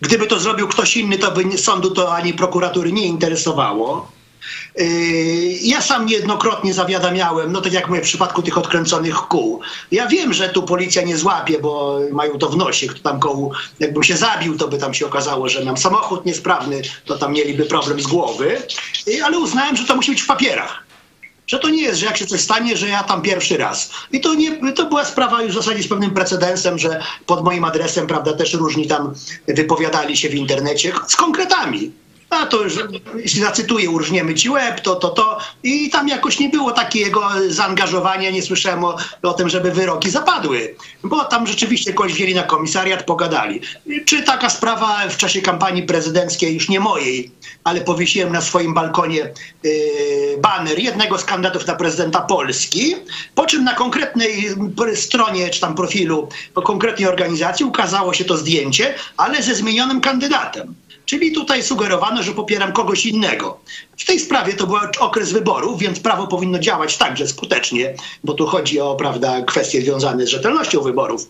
gdyby 0.00 0.26
to 0.26 0.38
zrobił 0.40 0.68
ktoś 0.68 0.96
inny, 0.96 1.18
to 1.18 1.30
by 1.30 1.58
sądu 1.58 1.90
to 1.90 2.14
ani 2.14 2.34
prokuratury 2.34 2.92
nie 2.92 3.06
interesowało. 3.06 4.16
Yy, 4.78 4.86
Ja 5.62 5.82
sam 5.82 6.06
niejednokrotnie 6.06 6.74
zawiadamiałem, 6.74 7.52
no 7.52 7.60
tak 7.60 7.72
jak 7.72 7.88
mówię, 7.88 8.00
w 8.00 8.04
przypadku 8.04 8.42
tych 8.42 8.58
odkręconych 8.58 9.14
kół. 9.14 9.60
Ja 9.90 10.06
wiem, 10.06 10.32
że 10.34 10.48
tu 10.48 10.62
policja 10.62 11.02
nie 11.02 11.16
złapie, 11.16 11.58
bo 11.58 12.00
mają 12.12 12.38
to 12.38 12.48
w 12.48 12.56
nosie, 12.56 12.86
kto 12.86 13.00
tam 13.00 13.20
koło, 13.20 13.50
jakbym 13.80 14.02
się 14.02 14.16
zabił, 14.16 14.58
to 14.58 14.68
by 14.68 14.78
tam 14.78 14.94
się 14.94 15.06
okazało, 15.06 15.48
że 15.48 15.64
mam 15.64 15.76
samochód 15.76 16.26
niesprawny, 16.26 16.82
to 17.04 17.18
tam 17.18 17.32
mieliby 17.32 17.64
problem 17.64 18.00
z 18.00 18.06
głowy, 18.06 18.62
Yy, 19.06 19.24
ale 19.24 19.38
uznałem, 19.38 19.76
że 19.76 19.84
to 19.84 19.96
musi 19.96 20.10
być 20.10 20.22
w 20.22 20.26
papierach. 20.26 20.85
Że 21.46 21.58
to 21.58 21.68
nie 21.70 21.82
jest, 21.82 22.00
że 22.00 22.06
jak 22.06 22.16
się 22.16 22.26
coś 22.26 22.40
stanie, 22.40 22.76
że 22.76 22.88
ja 22.88 23.02
tam 23.02 23.22
pierwszy 23.22 23.56
raz. 23.56 23.90
I 24.12 24.20
to, 24.20 24.34
nie, 24.34 24.72
to 24.72 24.86
była 24.86 25.04
sprawa 25.04 25.42
już 25.42 25.52
w 25.52 25.54
zasadzie 25.54 25.82
z 25.82 25.88
pewnym 25.88 26.10
precedensem, 26.10 26.78
że 26.78 27.02
pod 27.26 27.44
moim 27.44 27.64
adresem, 27.64 28.06
prawda, 28.06 28.32
też 28.32 28.54
różni 28.54 28.86
tam 28.86 29.14
wypowiadali 29.48 30.16
się 30.16 30.28
w 30.28 30.34
internecie 30.34 30.92
z 31.06 31.16
konkretami. 31.16 31.92
A 32.30 32.46
to 32.46 32.62
już, 32.62 32.74
jeśli 33.16 33.40
zacytuję, 33.40 33.90
urżniemy 33.90 34.34
ci 34.34 34.50
łeb, 34.50 34.80
to, 34.80 34.96
to, 34.96 35.08
to. 35.08 35.38
I 35.62 35.90
tam 35.90 36.08
jakoś 36.08 36.38
nie 36.38 36.48
było 36.48 36.72
takiego 36.72 37.28
zaangażowania, 37.48 38.30
nie 38.30 38.42
słyszałem 38.42 38.84
o, 38.84 38.96
o 39.22 39.32
tym, 39.32 39.48
żeby 39.48 39.70
wyroki 39.72 40.10
zapadły. 40.10 40.76
Bo 41.04 41.24
tam 41.24 41.46
rzeczywiście 41.46 41.92
kogoś 41.92 42.12
wzięli 42.12 42.34
na 42.34 42.42
komisariat, 42.42 43.02
pogadali. 43.02 43.60
Czy 44.04 44.22
taka 44.22 44.50
sprawa 44.50 45.08
w 45.08 45.16
czasie 45.16 45.42
kampanii 45.42 45.82
prezydenckiej, 45.82 46.54
już 46.54 46.68
nie 46.68 46.80
mojej, 46.80 47.30
ale 47.64 47.80
powiesiłem 47.80 48.32
na 48.32 48.40
swoim 48.40 48.74
balkonie 48.74 49.32
yy, 49.62 49.72
baner 50.38 50.78
jednego 50.78 51.18
z 51.18 51.24
kandydatów 51.24 51.66
na 51.66 51.74
prezydenta 51.74 52.20
Polski, 52.20 52.94
po 53.34 53.46
czym 53.46 53.64
na 53.64 53.74
konkretnej 53.74 54.48
stronie, 54.94 55.50
czy 55.50 55.60
tam 55.60 55.74
profilu 55.74 56.28
konkretnej 56.64 57.08
organizacji 57.08 57.64
ukazało 57.64 58.14
się 58.14 58.24
to 58.24 58.36
zdjęcie, 58.36 58.94
ale 59.16 59.42
ze 59.42 59.54
zmienionym 59.54 60.00
kandydatem. 60.00 60.74
Czyli 61.06 61.32
tutaj 61.32 61.62
sugerowano, 61.62 62.22
że 62.22 62.32
popieram 62.32 62.72
kogoś 62.72 63.06
innego. 63.06 63.60
W 63.98 64.04
tej 64.04 64.20
sprawie 64.20 64.52
to 64.52 64.66
był 64.66 64.76
okres 65.00 65.32
wyborów, 65.32 65.80
więc 65.80 66.00
prawo 66.00 66.26
powinno 66.26 66.58
działać 66.58 66.96
także 66.96 67.28
skutecznie, 67.28 67.94
bo 68.24 68.34
tu 68.34 68.46
chodzi 68.46 68.80
o 68.80 68.94
prawda, 68.94 69.42
kwestie 69.42 69.82
związane 69.82 70.26
z 70.26 70.28
rzetelnością 70.28 70.80
wyborów, 70.80 71.28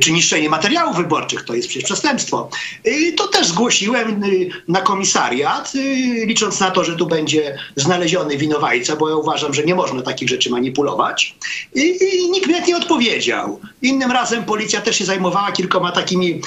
czy 0.00 0.12
niszczenie 0.12 0.50
materiałów 0.50 0.96
wyborczych, 0.96 1.44
to 1.44 1.54
jest 1.54 1.68
przecież 1.68 1.84
przestępstwo. 1.84 2.48
Y, 2.86 3.12
To 3.16 3.28
też 3.28 3.46
zgłosiłem 3.46 4.24
y, 4.24 4.50
na 4.68 4.80
komisariat, 4.80 5.74
y, 5.74 6.26
licząc 6.26 6.60
na 6.60 6.70
to, 6.70 6.84
że 6.84 6.96
tu 6.96 7.06
będzie 7.06 7.58
znaleziony 7.76 8.36
winowajca, 8.36 8.96
bo 8.96 9.08
ja 9.08 9.16
uważam, 9.16 9.54
że 9.54 9.64
nie 9.64 9.74
można 9.74 10.02
takich 10.02 10.28
rzeczy 10.28 10.50
manipulować. 10.50 11.36
I, 11.74 11.98
i 12.24 12.30
nikt 12.30 12.50
nawet 12.50 12.68
nie 12.68 12.76
odpowiedział. 12.76 13.60
Innym 13.82 14.10
razem 14.10 14.44
policja 14.44 14.80
też 14.80 14.98
się 14.98 15.04
zajmowała 15.04 15.52
kilkoma 15.52 15.92
takimi 15.92 16.40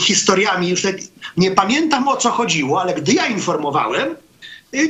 historiami, 0.00 0.68
już 0.68 0.82
nie 1.36 1.50
pamiętam 1.50 2.07
o 2.10 2.16
co 2.16 2.30
chodziło, 2.30 2.80
ale 2.80 2.94
gdy 2.94 3.12
ja 3.12 3.26
informowałem, 3.26 4.16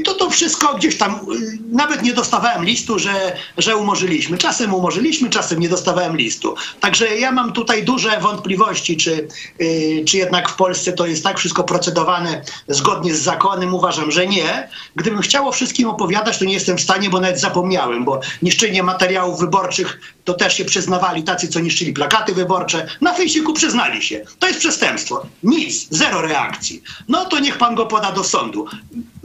to 0.05 0.14
to 0.14 0.31
wszystko 0.31 0.75
gdzieś 0.75 0.99
tam, 0.99 1.14
y, 1.14 1.59
nawet 1.73 2.03
nie 2.03 2.12
dostawałem 2.12 2.64
listu, 2.64 2.99
że, 2.99 3.37
że 3.59 3.77
umorzyliśmy. 3.77 4.38
Czasem 4.38 4.75
umorzyliśmy, 4.75 5.31
czasem 5.31 5.61
nie 5.61 5.69
dostawałem 5.69 6.17
listu. 6.17 6.55
Także 6.81 7.19
ja 7.19 7.33
mam 7.33 7.53
tutaj 7.53 7.85
duże 7.85 8.21
wątpliwości, 8.21 8.97
czy, 8.97 9.29
y, 9.61 10.05
czy 10.07 10.17
jednak 10.17 10.49
w 10.49 10.57
Polsce 10.57 10.93
to 10.93 11.07
jest 11.07 11.25
tak 11.25 11.38
wszystko 11.38 11.64
procedowane 11.64 12.43
zgodnie 12.69 13.14
z 13.14 13.23
zakonem. 13.23 13.75
Uważam, 13.75 14.11
że 14.11 14.27
nie. 14.27 14.69
Gdybym 14.97 15.21
chciał 15.21 15.49
o 15.49 15.53
wszystkim 15.53 15.88
opowiadać, 15.88 16.38
to 16.38 16.45
nie 16.45 16.55
jestem 16.55 16.79
w 16.79 16.81
stanie, 16.81 17.11
bo 17.11 17.21
nawet 17.21 17.41
zapomniałem, 17.41 18.05
bo 18.05 18.21
niszczenie 18.43 18.83
materiałów 18.83 19.41
wyborczych 19.41 20.01
to 20.25 20.35
też 20.35 20.57
się 20.57 20.64
przyznawali 20.64 21.23
tacy, 21.23 21.49
co 21.49 21.61
niszczyli 21.61 21.93
plakaty 21.93 22.35
wyborcze. 22.35 22.87
Na 23.01 23.14
Facebooku 23.14 23.55
przyznali 23.55 24.03
się. 24.03 24.25
To 24.38 24.47
jest 24.49 24.61
przestępstwo. 24.61 25.27
Nic, 25.43 25.88
zero 25.91 26.21
reakcji. 26.21 26.83
No 27.09 27.25
to 27.25 27.38
niech 27.38 27.59
pan 27.59 27.75
go 27.75 27.87
poda 27.87 28.12
do 28.12 28.25
sądu. 28.25 28.67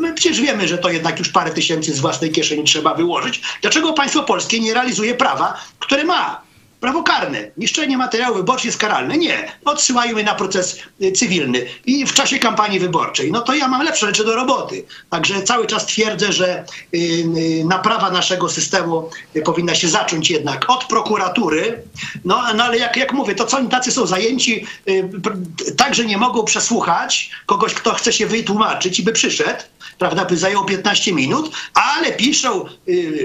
My 0.03 0.13
przecież 0.13 0.41
wiemy, 0.41 0.67
że 0.67 0.77
to 0.77 0.89
jednak 0.89 1.19
już 1.19 1.29
parę 1.29 1.51
tysięcy 1.51 1.93
z 1.93 1.99
własnej 1.99 2.31
kieszeni 2.31 2.63
trzeba 2.63 2.93
wyłożyć. 2.93 3.41
Dlaczego 3.61 3.93
państwo 3.93 4.23
polskie 4.23 4.59
nie 4.59 4.73
realizuje 4.73 5.15
prawa, 5.15 5.59
które 5.79 6.03
ma? 6.03 6.42
Prawo 6.83 7.03
karne, 7.03 7.51
niszczenie 7.57 7.97
materiału 7.97 8.35
wyborczych 8.35 8.65
jest 8.65 8.77
karalne. 8.77 9.17
Nie, 9.17 9.51
odsyłają 9.65 10.17
je 10.17 10.23
na 10.23 10.35
proces 10.35 10.79
y, 11.01 11.11
cywilny 11.11 11.65
i 11.85 12.05
w 12.05 12.13
czasie 12.13 12.39
kampanii 12.39 12.79
wyborczej. 12.79 13.31
No 13.31 13.41
to 13.41 13.53
ja 13.53 13.67
mam 13.67 13.83
lepsze 13.83 14.05
rzeczy 14.05 14.25
do 14.25 14.35
roboty. 14.35 14.85
Także 15.09 15.43
cały 15.43 15.67
czas 15.67 15.85
twierdzę, 15.85 16.31
że 16.31 16.65
y, 16.93 16.97
y, 16.97 17.65
naprawa 17.65 18.11
naszego 18.11 18.49
systemu 18.49 19.09
powinna 19.45 19.75
się 19.75 19.87
zacząć 19.87 20.29
jednak 20.29 20.69
od 20.69 20.83
prokuratury. 20.83 21.81
No, 22.25 22.41
no 22.55 22.63
ale 22.63 22.77
jak, 22.77 22.97
jak 22.97 23.13
mówię, 23.13 23.35
to 23.35 23.45
co 23.45 23.57
oni 23.57 23.69
tacy 23.69 23.91
są 23.91 24.05
zajęci, 24.05 24.65
y, 24.89 25.03
pr- 25.03 25.75
tak, 25.77 25.95
że 25.95 26.05
nie 26.05 26.17
mogą 26.17 26.43
przesłuchać 26.43 27.31
kogoś, 27.45 27.73
kto 27.73 27.93
chce 27.93 28.13
się 28.13 28.27
wytłumaczyć 28.27 28.99
i 28.99 29.03
by 29.03 29.11
przyszedł, 29.11 29.63
prawda, 29.99 30.25
by 30.25 30.37
zajęło 30.37 30.65
15 30.65 31.13
minut, 31.13 31.51
ale 31.73 32.11
piszą 32.11 32.65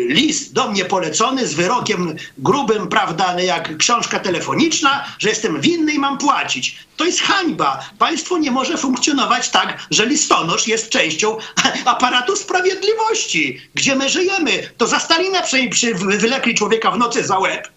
list 0.09 0.53
do 0.53 0.69
mnie 0.69 0.85
polecony 0.85 1.47
z 1.47 1.55
wyrokiem 1.55 2.17
grubym, 2.39 2.89
prawda, 2.89 3.35
jak 3.49 3.77
książka 3.77 4.21
telefoniczna, 4.21 5.05
że 5.19 5.29
jestem 5.29 5.61
winny 5.61 5.93
i 5.93 5.99
mam 5.99 6.19
płacić. 6.19 6.77
To 6.97 7.05
jest 7.05 7.21
hańba. 7.21 7.81
Państwo 7.99 8.39
nie 8.39 8.51
może 8.51 8.77
funkcjonować 8.77 9.49
tak, 9.49 9.87
że 9.91 10.07
listonosz 10.07 10.69
jest 10.69 10.91
częścią 10.91 11.37
aparatu 11.95 12.37
sprawiedliwości, 12.37 13.61
gdzie 13.75 13.97
my 13.97 14.09
żyjemy. 14.09 14.71
To 14.77 14.87
za 14.87 15.01
Stalina 15.01 15.43
przy, 15.43 15.69
przy, 15.69 15.95
wylekli 15.95 16.55
człowieka 16.55 16.91
w 16.91 16.99
nocy 16.99 17.25
za 17.25 17.39
łeb 17.39 17.69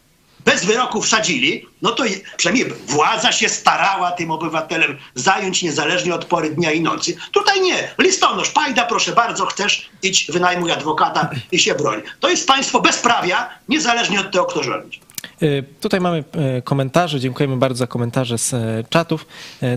bez 0.46 0.66
wyroku 0.66 1.02
wsadzili, 1.02 1.68
no 1.82 1.92
to 1.92 2.04
przynajmniej 2.38 2.74
władza 2.88 3.32
się 3.32 3.50
starała 3.50 4.12
tym 4.12 4.32
obywatelem 4.32 4.98
zająć 5.16 5.64
niezależnie 5.64 6.16
od 6.16 6.26
pory 6.26 6.50
dnia 6.50 6.72
i 6.72 6.82
nocy. 6.82 7.18
Tutaj 7.32 7.62
nie. 7.62 7.94
Listonosz, 7.98 8.50
pajda, 8.50 8.86
proszę 8.86 9.12
bardzo, 9.12 9.46
chcesz, 9.46 9.90
idź, 10.04 10.32
wynajmuj 10.32 10.72
adwokata 10.72 11.30
i 11.52 11.60
się 11.60 11.76
broń. 11.76 12.02
To 12.20 12.30
jest 12.30 12.48
państwo 12.48 12.82
bezprawia, 12.82 13.50
niezależnie 13.70 14.20
od 14.20 14.32
tego, 14.32 14.46
kto 14.46 14.64
rządzi. 14.64 15.02
Y, 15.44 15.64
Tutaj 15.82 16.00
mamy 16.00 16.24
y, 16.58 16.62
komentarze. 16.62 17.20
Dziękujemy 17.20 17.58
bardzo 17.58 17.78
za 17.78 17.88
komentarze 17.88 18.38
z 18.38 18.54
y, 18.54 18.58
czatów. 18.90 19.28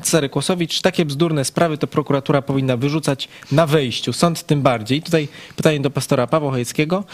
Cezary 0.03 0.29
Kłosowicz. 0.29 0.81
Takie 0.81 1.05
bzdurne 1.05 1.45
sprawy 1.45 1.79
to 1.79 1.87
prokuratura 1.87 2.43
powinna 2.43 2.77
wyrzucać 2.77 3.29
na 3.53 3.67
wejściu. 3.67 4.13
Sąd 4.13 4.43
tym 4.43 4.63
bardziej. 4.63 5.03
Tutaj 5.03 5.29
pytanie 5.57 5.81
do 5.81 5.91
pastora 5.91 6.27
Pawła 6.27 6.51
Chojeckiego. 6.51 7.05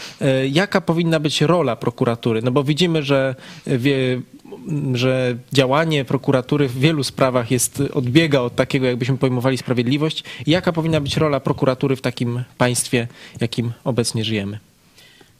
Jaka 0.51 0.81
powinna 0.81 1.19
być 1.19 1.41
rola 1.41 1.75
prokuratury? 1.75 2.41
No 2.41 2.51
bo 2.51 2.63
widzimy, 2.63 3.03
że, 3.03 3.35
wie, 3.67 4.21
że 4.93 5.37
działanie 5.53 6.05
prokuratury 6.05 6.67
w 6.67 6.79
wielu 6.79 7.03
sprawach 7.03 7.51
jest 7.51 7.83
odbiega 7.93 8.39
od 8.39 8.55
takiego, 8.55 8.85
jakbyśmy 8.85 9.17
pojmowali 9.17 9.57
sprawiedliwość. 9.57 10.23
Jaka 10.47 10.71
powinna 10.71 11.01
być 11.01 11.17
rola 11.17 11.39
prokuratury 11.39 11.95
w 11.95 12.01
takim 12.01 12.43
państwie, 12.57 13.07
jakim 13.39 13.71
obecnie 13.83 14.25
żyjemy? 14.25 14.70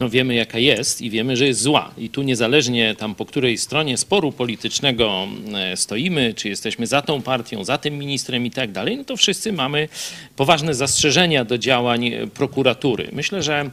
No 0.02 0.10
wiemy 0.10 0.36
jaka 0.36 0.60
jest 0.60 1.02
i 1.02 1.10
wiemy, 1.10 1.38
że 1.38 1.46
jest 1.46 1.62
zła. 1.62 1.92
I 1.98 2.10
tu 2.10 2.22
niezależnie 2.22 2.96
tam 2.96 3.16
po 3.16 3.26
której 3.26 3.58
stronie 3.58 3.98
sporu 3.98 4.32
politycznego 4.32 5.28
e, 5.54 5.78
stoimy, 5.78 6.34
czy 6.34 6.50
jesteśmy 6.50 6.88
za 6.88 7.02
tą 7.02 7.22
partią, 7.22 7.64
za 7.64 7.78
tym 7.78 7.98
ministrem 7.98 8.46
i 8.46 8.52
tak 8.52 8.72
dalej, 8.72 8.98
no 8.98 9.04
to 9.04 9.18
wszyscy 9.18 9.54
mamy 9.54 9.88
poważne 10.36 10.74
zastrzeżenia 10.74 11.46
do 11.46 11.58
działań 11.58 12.12
prokuratury. 12.34 13.10
Myślę, 13.12 13.44
że 13.44 13.70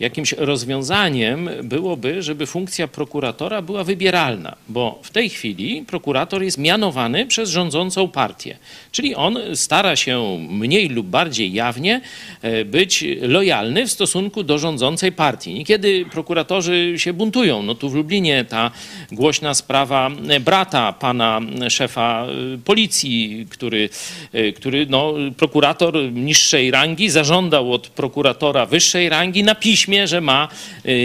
jakimś 0.00 0.32
rozwiązaniem 0.32 1.50
byłoby, 1.62 2.22
żeby 2.22 2.46
funkcja 2.46 2.88
prokuratora 2.88 3.62
była 3.62 3.84
wybieralna, 3.84 4.56
bo 4.68 5.00
w 5.02 5.10
tej 5.10 5.28
chwili 5.28 5.84
prokurator 5.86 6.42
jest 6.42 6.58
mianowany 6.58 7.26
przez 7.26 7.50
rządzącą 7.50 8.08
partię. 8.08 8.56
Czyli 8.92 9.14
on 9.14 9.38
stara 9.54 9.96
się 9.96 10.38
mniej 10.50 10.88
lub 10.88 11.06
bardziej 11.06 11.52
jawnie 11.52 12.00
e, 12.42 12.64
być 12.64 13.04
lojalny 13.20 13.86
w 13.86 13.92
stosunku 13.92 14.42
do 14.42 14.58
rządzącej 14.58 15.12
partii. 15.12 15.65
Niekiedy 15.66 16.04
prokuratorzy 16.10 16.94
się 16.96 17.12
buntują. 17.12 17.62
No 17.62 17.74
tu 17.74 17.90
w 17.90 17.94
Lublinie 17.94 18.44
ta 18.44 18.70
głośna 19.12 19.54
sprawa 19.54 20.10
brata 20.40 20.92
pana 20.92 21.40
szefa 21.68 22.26
e, 22.26 22.58
policji, 22.58 23.46
który, 23.50 23.88
e, 24.32 24.52
który 24.52 24.86
no, 24.88 25.14
prokurator 25.36 26.12
niższej 26.12 26.70
rangi 26.70 27.10
zażądał 27.10 27.72
od 27.72 27.88
prokuratora 27.88 28.66
wyższej 28.66 29.08
rangi 29.08 29.44
na 29.44 29.54
piśmie, 29.54 30.08
że 30.08 30.20
ma 30.20 30.48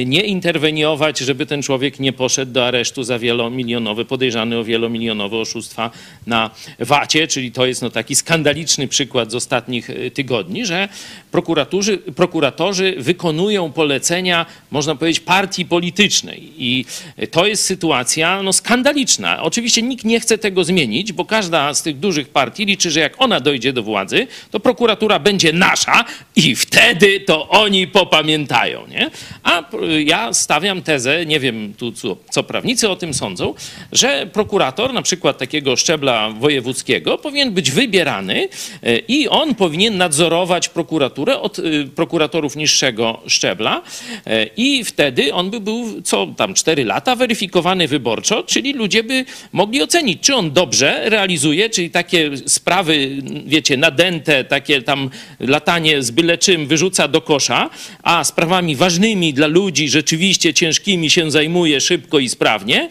nie 0.05 0.21
interweniować, 0.21 1.19
żeby 1.19 1.45
ten 1.45 1.61
człowiek 1.63 1.99
nie 1.99 2.13
poszedł 2.13 2.51
do 2.51 2.67
aresztu 2.67 3.03
za 3.03 3.19
wielomilionowe, 3.19 4.05
podejrzany 4.05 4.57
o 4.57 4.63
wielomilionowe 4.63 5.37
oszustwa 5.37 5.91
na 6.27 6.49
VAT-ie, 6.79 7.27
czyli 7.27 7.51
to 7.51 7.65
jest 7.65 7.81
no 7.81 7.89
taki 7.89 8.15
skandaliczny 8.15 8.87
przykład 8.87 9.31
z 9.31 9.35
ostatnich 9.35 9.89
tygodni, 10.13 10.65
że 10.65 10.89
prokuratorzy, 11.31 11.97
prokuratorzy 11.97 12.95
wykonują 12.97 13.71
polecenia, 13.71 14.45
można 14.71 14.95
powiedzieć, 14.95 15.19
partii 15.19 15.65
politycznej. 15.65 16.51
I 16.57 16.85
to 17.31 17.45
jest 17.45 17.65
sytuacja 17.65 18.43
no, 18.43 18.53
skandaliczna. 18.53 19.43
Oczywiście 19.43 19.81
nikt 19.81 20.05
nie 20.05 20.19
chce 20.19 20.37
tego 20.37 20.63
zmienić, 20.63 21.13
bo 21.13 21.25
każda 21.25 21.73
z 21.73 21.81
tych 21.81 21.99
dużych 21.99 22.29
partii 22.29 22.65
liczy, 22.65 22.91
że 22.91 22.99
jak 22.99 23.21
ona 23.21 23.39
dojdzie 23.39 23.73
do 23.73 23.83
władzy, 23.83 24.27
to 24.51 24.59
prokuratura 24.59 25.19
będzie 25.19 25.53
nasza 25.53 26.05
i 26.35 26.55
wtedy 26.55 27.19
to 27.19 27.49
oni 27.49 27.87
popamiętają. 27.87 28.87
Nie? 28.87 29.11
A 29.43 29.75
y, 29.75 30.03
ja 30.03 30.33
stawiam 30.33 30.81
tezę, 30.81 31.25
nie 31.25 31.39
wiem 31.39 31.73
tu 31.77 31.91
co, 31.91 32.17
co 32.29 32.43
prawnicy 32.43 32.89
o 32.89 32.95
tym 32.95 33.13
sądzą, 33.13 33.53
że 33.91 34.27
prokurator 34.33 34.93
na 34.93 35.01
przykład 35.01 35.37
takiego 35.37 35.75
szczebla 35.75 36.29
wojewódzkiego 36.29 37.17
powinien 37.17 37.51
być 37.51 37.71
wybierany 37.71 38.49
e, 38.83 38.97
i 38.97 39.27
on 39.27 39.55
powinien 39.55 39.97
nadzorować 39.97 40.69
prokuraturę 40.69 41.39
od 41.39 41.59
e, 41.59 41.61
prokuratorów 41.95 42.55
niższego 42.55 43.19
szczebla 43.27 43.81
e, 44.25 44.30
i 44.57 44.83
wtedy 44.83 45.33
on 45.33 45.49
by 45.49 45.59
był 45.59 46.01
co 46.01 46.27
tam 46.37 46.53
4 46.53 46.85
lata 46.85 47.15
weryfikowany 47.15 47.87
wyborczo, 47.87 48.43
czyli 48.43 48.73
ludzie 48.73 49.03
by 49.03 49.25
mogli 49.51 49.81
ocenić, 49.81 50.19
czy 50.21 50.35
on 50.35 50.51
dobrze 50.51 51.09
realizuje, 51.09 51.69
czyli 51.69 51.89
takie 51.89 52.31
sprawy, 52.45 53.21
wiecie, 53.45 53.77
nadęte, 53.77 54.43
takie 54.43 54.81
tam 54.81 55.09
latanie 55.39 56.03
z 56.03 56.11
byle 56.11 56.37
czym 56.37 56.67
wyrzuca 56.67 57.07
do 57.07 57.21
kosza, 57.21 57.69
a 58.03 58.23
sprawami 58.23 58.75
ważnymi 58.75 59.33
dla 59.33 59.47
ludzi, 59.47 59.89
rzeczywiście 59.89 60.53
ciężkimi 60.53 61.09
się 61.09 61.31
zajmuje 61.31 61.81
szybko 61.81 62.19
i 62.19 62.29
sprawnie, 62.29 62.87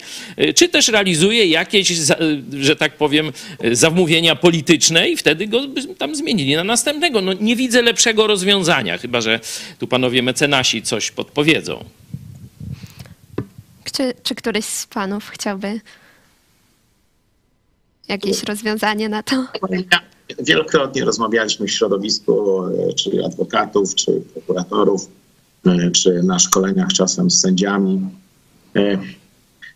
czy 0.55 0.69
też 0.69 0.87
realizuje 0.87 1.45
jakieś, 1.45 1.91
że 2.59 2.75
tak 2.75 2.97
powiem, 2.97 3.31
zamówienia 3.71 4.35
polityczne 4.35 5.09
i 5.09 5.17
wtedy 5.17 5.47
go 5.47 5.61
tam 5.97 6.15
zmienili 6.15 6.55
na 6.55 6.63
następnego. 6.63 7.21
No 7.21 7.33
nie 7.33 7.55
widzę 7.55 7.81
lepszego 7.81 8.27
rozwiązania, 8.27 8.97
chyba 8.97 9.21
że 9.21 9.39
tu 9.79 9.87
panowie 9.87 10.21
mecenasi 10.21 10.81
coś 10.81 11.11
podpowiedzą. 11.31 11.83
Czy, 13.83 14.13
czy 14.23 14.35
któryś 14.35 14.65
z 14.65 14.87
panów 14.87 15.29
chciałby 15.29 15.81
jakieś 18.07 18.43
rozwiązanie 18.43 19.09
na 19.09 19.23
to? 19.23 19.45
Wielokrotnie 20.39 21.05
rozmawialiśmy 21.05 21.67
w 21.67 21.71
środowisku, 21.71 22.63
e, 22.65 22.93
czy 22.93 23.25
adwokatów, 23.25 23.95
czy 23.95 24.21
prokuratorów, 24.33 25.09
e, 25.65 25.91
czy 25.91 26.23
na 26.23 26.39
szkoleniach 26.39 26.93
czasem 26.93 27.31
z 27.31 27.41
sędziami. 27.41 28.01
E, 28.75 28.97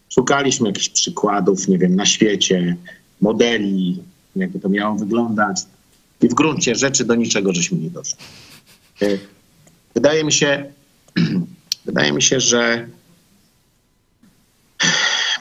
szukaliśmy 0.10 0.68
jakichś 0.68 0.90
przykładów, 0.90 1.68
nie 1.68 1.78
wiem, 1.78 1.96
na 1.96 2.06
świecie, 2.06 2.76
modeli, 3.22 4.04
jakby 4.36 4.60
to 4.60 4.70
miało 4.70 4.96
wyglądać. 4.96 5.62
I 6.22 6.30
w 6.30 6.34
gruncie 6.34 6.76
rzeczy 6.76 7.06
do 7.06 7.16
niczego 7.16 7.54
żeśmy 7.54 7.78
nie 7.78 7.90
doszli. 7.90 8.18
Wydaje 9.96 10.24
mi 10.24 10.32
się, 10.32 10.72
wydaje 11.86 12.12
mi 12.12 12.22
się, 12.22 12.40
że 12.40 12.88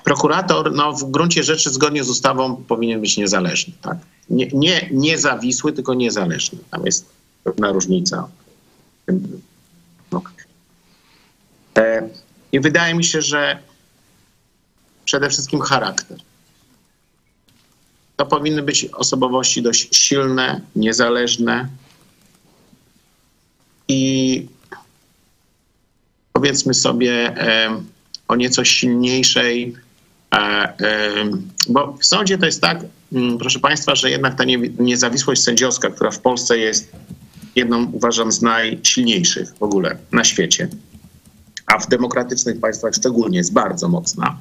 prokurator 0.04 0.72
no, 0.72 0.92
w 0.92 1.10
gruncie 1.10 1.42
rzeczy 1.42 1.70
zgodnie 1.70 2.04
z 2.04 2.08
ustawą 2.08 2.56
powinien 2.56 3.00
być 3.00 3.16
niezależny. 3.16 3.74
Tak? 3.82 3.98
Nie, 4.30 4.48
nie 4.52 4.88
niezawisły, 4.92 5.72
tylko 5.72 5.94
niezależny. 5.94 6.58
Tam 6.70 6.86
jest 6.86 7.06
pewna 7.44 7.72
różnica. 7.72 8.28
E, 11.78 12.08
I 12.52 12.60
wydaje 12.60 12.94
mi 12.94 13.04
się, 13.04 13.22
że 13.22 13.58
przede 15.04 15.30
wszystkim 15.30 15.60
charakter 15.60 16.18
to 18.16 18.26
powinny 18.26 18.62
być 18.62 18.84
osobowości 18.84 19.62
dość 19.62 19.96
silne, 19.96 20.60
niezależne 20.76 21.68
i 23.88 24.46
powiedzmy 26.34 26.74
sobie 26.74 27.34
o 28.28 28.36
nieco 28.36 28.64
silniejszej, 28.64 29.74
bo 31.68 31.96
w 32.00 32.06
sądzie 32.06 32.38
to 32.38 32.46
jest 32.46 32.60
tak, 32.60 32.84
mm, 33.12 33.38
proszę 33.38 33.58
Państwa, 33.58 33.94
że 33.94 34.10
jednak 34.10 34.34
ta 34.34 34.44
niezawisłość 34.78 35.42
sędziowska, 35.42 35.90
która 35.90 36.10
w 36.10 36.18
Polsce 36.18 36.58
jest 36.58 36.92
jedną, 37.56 37.90
uważam, 37.92 38.32
z 38.32 38.42
najsilniejszych 38.42 39.54
w 39.58 39.62
ogóle 39.62 39.96
na 40.12 40.24
świecie, 40.24 40.68
a 41.66 41.78
w 41.78 41.88
demokratycznych 41.88 42.60
państwach 42.60 42.94
szczególnie 42.94 43.38
jest 43.38 43.52
bardzo 43.52 43.88
mocna 43.88 44.38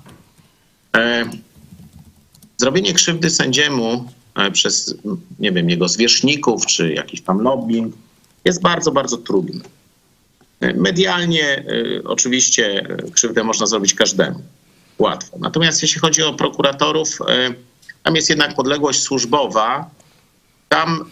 zrobienie 2.57 2.93
krzywdy 2.93 3.29
sędziemu 3.29 4.09
e, 4.35 4.51
przez, 4.51 4.95
nie 5.39 5.51
wiem, 5.51 5.69
jego 5.69 5.87
zwierzchników 5.87 6.65
czy 6.65 6.93
jakiś 6.93 7.21
tam 7.21 7.41
lobbying 7.41 7.95
jest 8.45 8.61
bardzo, 8.61 8.91
bardzo 8.91 9.17
trudne. 9.17 9.61
Medialnie 10.62 11.58
e, 11.58 11.64
oczywiście 12.04 12.88
krzywdę 13.14 13.43
można 13.43 13.66
zrobić 13.66 13.93
każdemu. 13.93 14.41
Łatwo. 14.99 15.38
Natomiast 15.39 15.82
jeśli 15.82 16.01
chodzi 16.01 16.24
o 16.24 16.34
prokuratorów, 16.34 17.20
tam 18.04 18.16
jest 18.16 18.30
jednak 18.30 18.56
podległość 18.56 19.01
służbowa. 19.01 19.89
Tam 20.70 21.06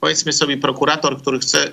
powiedzmy 0.00 0.32
sobie, 0.32 0.56
prokurator, 0.56 1.22
który 1.22 1.38
chce 1.38 1.72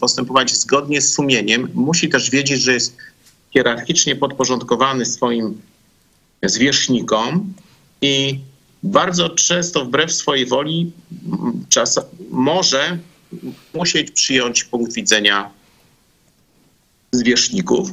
postępować 0.00 0.52
zgodnie 0.56 1.00
z 1.00 1.12
sumieniem, 1.14 1.68
musi 1.74 2.08
też 2.08 2.30
wiedzieć, 2.30 2.62
że 2.62 2.72
jest 2.72 2.96
hierarchicznie 3.50 4.16
podporządkowany 4.16 5.06
swoim 5.06 5.60
zwierzchnikom 6.42 7.52
i 8.00 8.38
bardzo 8.82 9.30
często 9.30 9.84
wbrew 9.84 10.12
swojej 10.12 10.46
woli 10.46 10.92
czas, 11.68 12.00
może 12.30 12.98
musieć 13.74 14.10
przyjąć 14.10 14.64
punkt 14.64 14.92
widzenia 14.92 15.50
zwierzchników. 17.14 17.90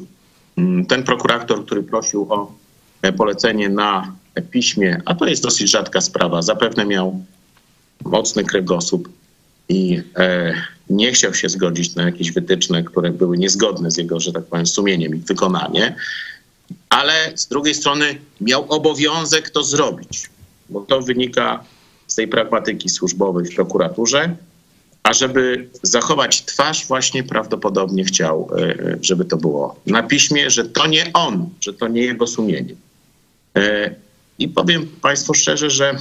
Ten 0.88 1.04
prokurator, 1.04 1.66
który 1.66 1.84
prosił 1.84 2.34
o 2.34 2.54
polecenie 3.18 3.70
na 3.70 4.16
piśmie, 4.52 5.02
a 5.06 5.16
to 5.16 5.26
jest 5.26 5.44
dosyć 5.44 5.72
rzadka 5.72 6.02
sprawa, 6.02 6.42
zapewne 6.42 6.86
miał 6.86 7.26
mocny 8.06 8.44
kręgosłup 8.44 9.10
i 9.70 10.02
e, 10.18 10.54
nie 10.90 11.12
chciał 11.12 11.34
się 11.34 11.50
zgodzić 11.50 11.96
na 11.96 12.04
jakieś 12.04 12.32
wytyczne, 12.32 12.84
które 12.84 13.12
były 13.12 13.38
niezgodne 13.38 13.92
z 13.92 13.98
jego, 13.98 14.20
że 14.20 14.32
tak 14.32 14.44
powiem, 14.44 14.68
sumieniem 14.68 15.16
i 15.16 15.20
wykonanie 15.20 15.96
ale 16.90 17.32
z 17.36 17.48
drugiej 17.48 17.74
strony 17.74 18.18
miał 18.42 18.66
obowiązek 18.70 19.50
to 19.50 19.64
zrobić, 19.64 20.30
bo 20.70 20.82
to 20.82 21.02
wynika 21.02 21.64
z 22.08 22.16
tej 22.16 22.28
pragmatyki 22.28 22.90
służbowej 22.90 23.46
w 23.46 23.56
prokuraturze, 23.56 24.36
a 25.04 25.14
żeby 25.14 25.70
zachować 25.84 26.46
twarz, 26.46 26.88
właśnie 26.88 27.24
prawdopodobnie 27.24 28.04
chciał, 28.04 28.50
e, 28.58 28.98
żeby 29.02 29.26
to 29.26 29.38
było 29.38 29.76
na 29.86 30.04
piśmie, 30.04 30.50
że 30.50 30.66
to 30.66 30.88
nie 30.88 31.14
on, 31.14 31.50
że 31.62 31.74
to 31.74 31.88
nie 31.88 32.02
jego 32.02 32.28
sumienie. 32.28 32.76
E, 33.58 33.96
I 34.40 34.48
powiem 34.48 34.88
Państwu 35.02 35.34
szczerze, 35.34 35.70
że 35.70 35.96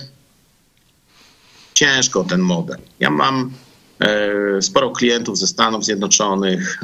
ciężko 1.75 2.25
ten 2.25 2.41
model. 2.41 2.79
Ja 3.01 3.11
mam 3.11 3.53
e, 4.01 4.63
sporo 4.63 4.91
klientów 4.91 5.39
ze 5.39 5.47
Stanów 5.47 5.85
Zjednoczonych, 5.85 6.79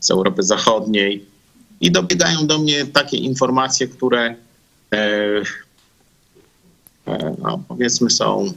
z 0.00 0.10
Europy 0.10 0.42
Zachodniej 0.42 1.24
i 1.80 1.90
dobiegają 1.90 2.46
do 2.46 2.58
mnie 2.58 2.86
takie 2.86 3.16
informacje, 3.16 3.88
które 3.88 4.34
e, 4.92 5.42
e, 7.06 7.34
no, 7.42 7.62
powiedzmy 7.68 8.10
są. 8.10 8.52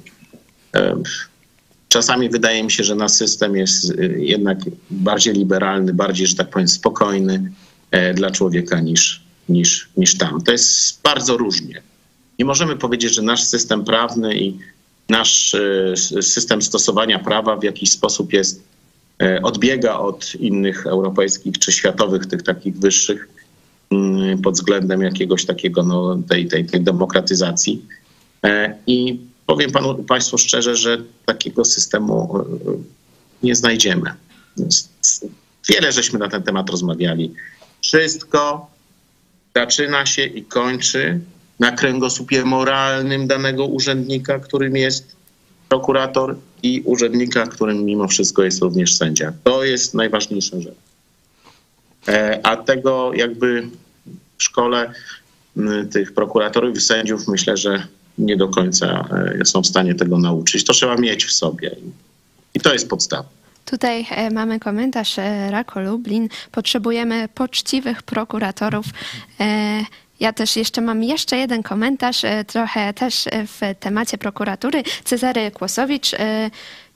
Czasami 1.92 2.30
wydaje 2.30 2.64
mi 2.64 2.72
się, 2.72 2.84
że 2.84 2.96
nasz 2.96 3.12
system 3.12 3.56
jest 3.56 3.94
jednak 4.18 4.58
bardziej 4.90 5.34
liberalny, 5.34 5.94
bardziej, 5.94 6.28
że 6.28 6.36
tak 6.36 6.50
powiem, 6.50 6.68
spokojny. 6.68 7.52
e, 7.92 8.14
dla 8.14 8.32
człowieka 8.32 8.80
niż, 8.80 9.24
niż, 9.50 9.90
niż 9.98 10.18
tam. 10.18 10.42
To 10.42 10.52
jest 10.52 11.02
bardzo 11.02 11.38
różnie. 11.38 11.82
Nie 12.40 12.46
możemy 12.46 12.76
powiedzieć, 12.76 13.16
że 13.16 13.22
nasz 13.22 13.44
system 13.44 13.84
prawny 13.86 14.40
i 14.40 14.58
nasz 15.10 15.54
e, 15.54 16.22
system 16.22 16.62
stosowania 16.62 17.20
prawa 17.20 17.56
w 17.56 17.64
jakiś 17.64 17.92
sposób 17.92 18.34
jest, 18.34 18.64
e, 19.22 19.42
odbiega 19.42 19.94
od 20.00 20.36
innych 20.36 20.88
europejskich 20.88 21.60
czy 21.60 21.72
światowych, 21.72 22.26
tych 22.26 22.44
takich 22.44 22.80
wyższych 22.80 23.30
mm, 23.92 24.42
pod 24.42 24.54
względem 24.54 25.02
jakiegoś 25.02 25.46
takiego, 25.46 25.84
no, 25.84 26.18
tej, 26.30 26.48
tej, 26.48 26.66
tej 26.66 26.82
demokratyzacji. 26.82 27.86
I 28.88 29.20
powiem 29.52 29.72
panu, 29.72 30.04
Państwu 30.04 30.38
szczerze, 30.38 30.76
że 30.76 30.98
takiego 31.26 31.66
systemu 31.66 32.40
e, 32.40 32.44
nie 33.44 33.56
znajdziemy. 33.56 34.14
Wiele 35.70 35.92
żeśmy 35.92 36.20
na 36.20 36.28
ten 36.28 36.44
temat 36.44 36.70
rozmawiali. 36.70 37.34
Wszystko 37.82 38.70
zaczyna 39.56 40.06
się 40.06 40.26
i 40.26 40.46
kończy 40.46 41.20
na 41.60 41.72
kręgosłupie 41.72 42.46
moralnym 42.46 43.28
danego 43.28 43.66
urzędnika, 43.66 44.40
którym 44.40 44.76
jest 44.76 45.16
prokurator 45.70 46.36
i 46.64 46.82
urzędnika, 46.86 47.48
którym 47.48 47.86
mimo 47.86 48.08
wszystko 48.08 48.44
jest 48.44 48.62
również 48.62 48.98
sędzia. 48.98 49.34
To 49.44 49.64
jest 49.64 49.94
najważniejsza 49.94 50.62
rzecz. 50.62 50.78
E, 52.08 52.40
A 52.44 52.58
tego 52.58 53.14
jakby 53.14 53.68
w 54.38 54.44
szkole 54.44 54.94
tych 55.92 56.14
prokuratorów 56.14 56.78
i 56.78 56.82
sędziów 56.82 57.28
myślę, 57.28 57.58
że 57.58 57.88
nie 58.18 58.38
do 58.38 58.48
końca 58.48 59.08
e, 59.42 59.46
są 59.46 59.62
w 59.62 59.68
stanie 59.68 59.96
tego 59.96 60.18
nauczyć. 60.18 60.64
To 60.64 60.74
trzeba 60.74 60.96
mieć 60.96 61.26
w 61.26 61.32
sobie. 61.32 61.76
I 62.54 62.60
to 62.60 62.74
jest 62.74 62.90
podstawa. 62.90 63.30
Tutaj 63.66 64.08
e, 64.12 64.30
mamy 64.30 64.60
komentarz 64.60 65.20
e, 65.20 65.52
Rako 65.52 65.80
Lublin. 65.80 66.30
Potrzebujemy 66.52 67.28
poczciwych 67.28 68.04
prokuratorów. 68.04 68.86
Ja 70.20 70.34
też 70.34 70.56
jeszcze 70.56 70.82
mam 70.82 71.04
jeszcze 71.04 71.38
jeden 71.38 71.64
komentarz, 71.64 72.22
trochę 72.48 72.94
też 72.94 73.26
w 73.48 73.60
temacie 73.80 74.18
prokuratury. 74.18 74.84
Cezary 75.04 75.52
Kłosowicz. 75.52 76.12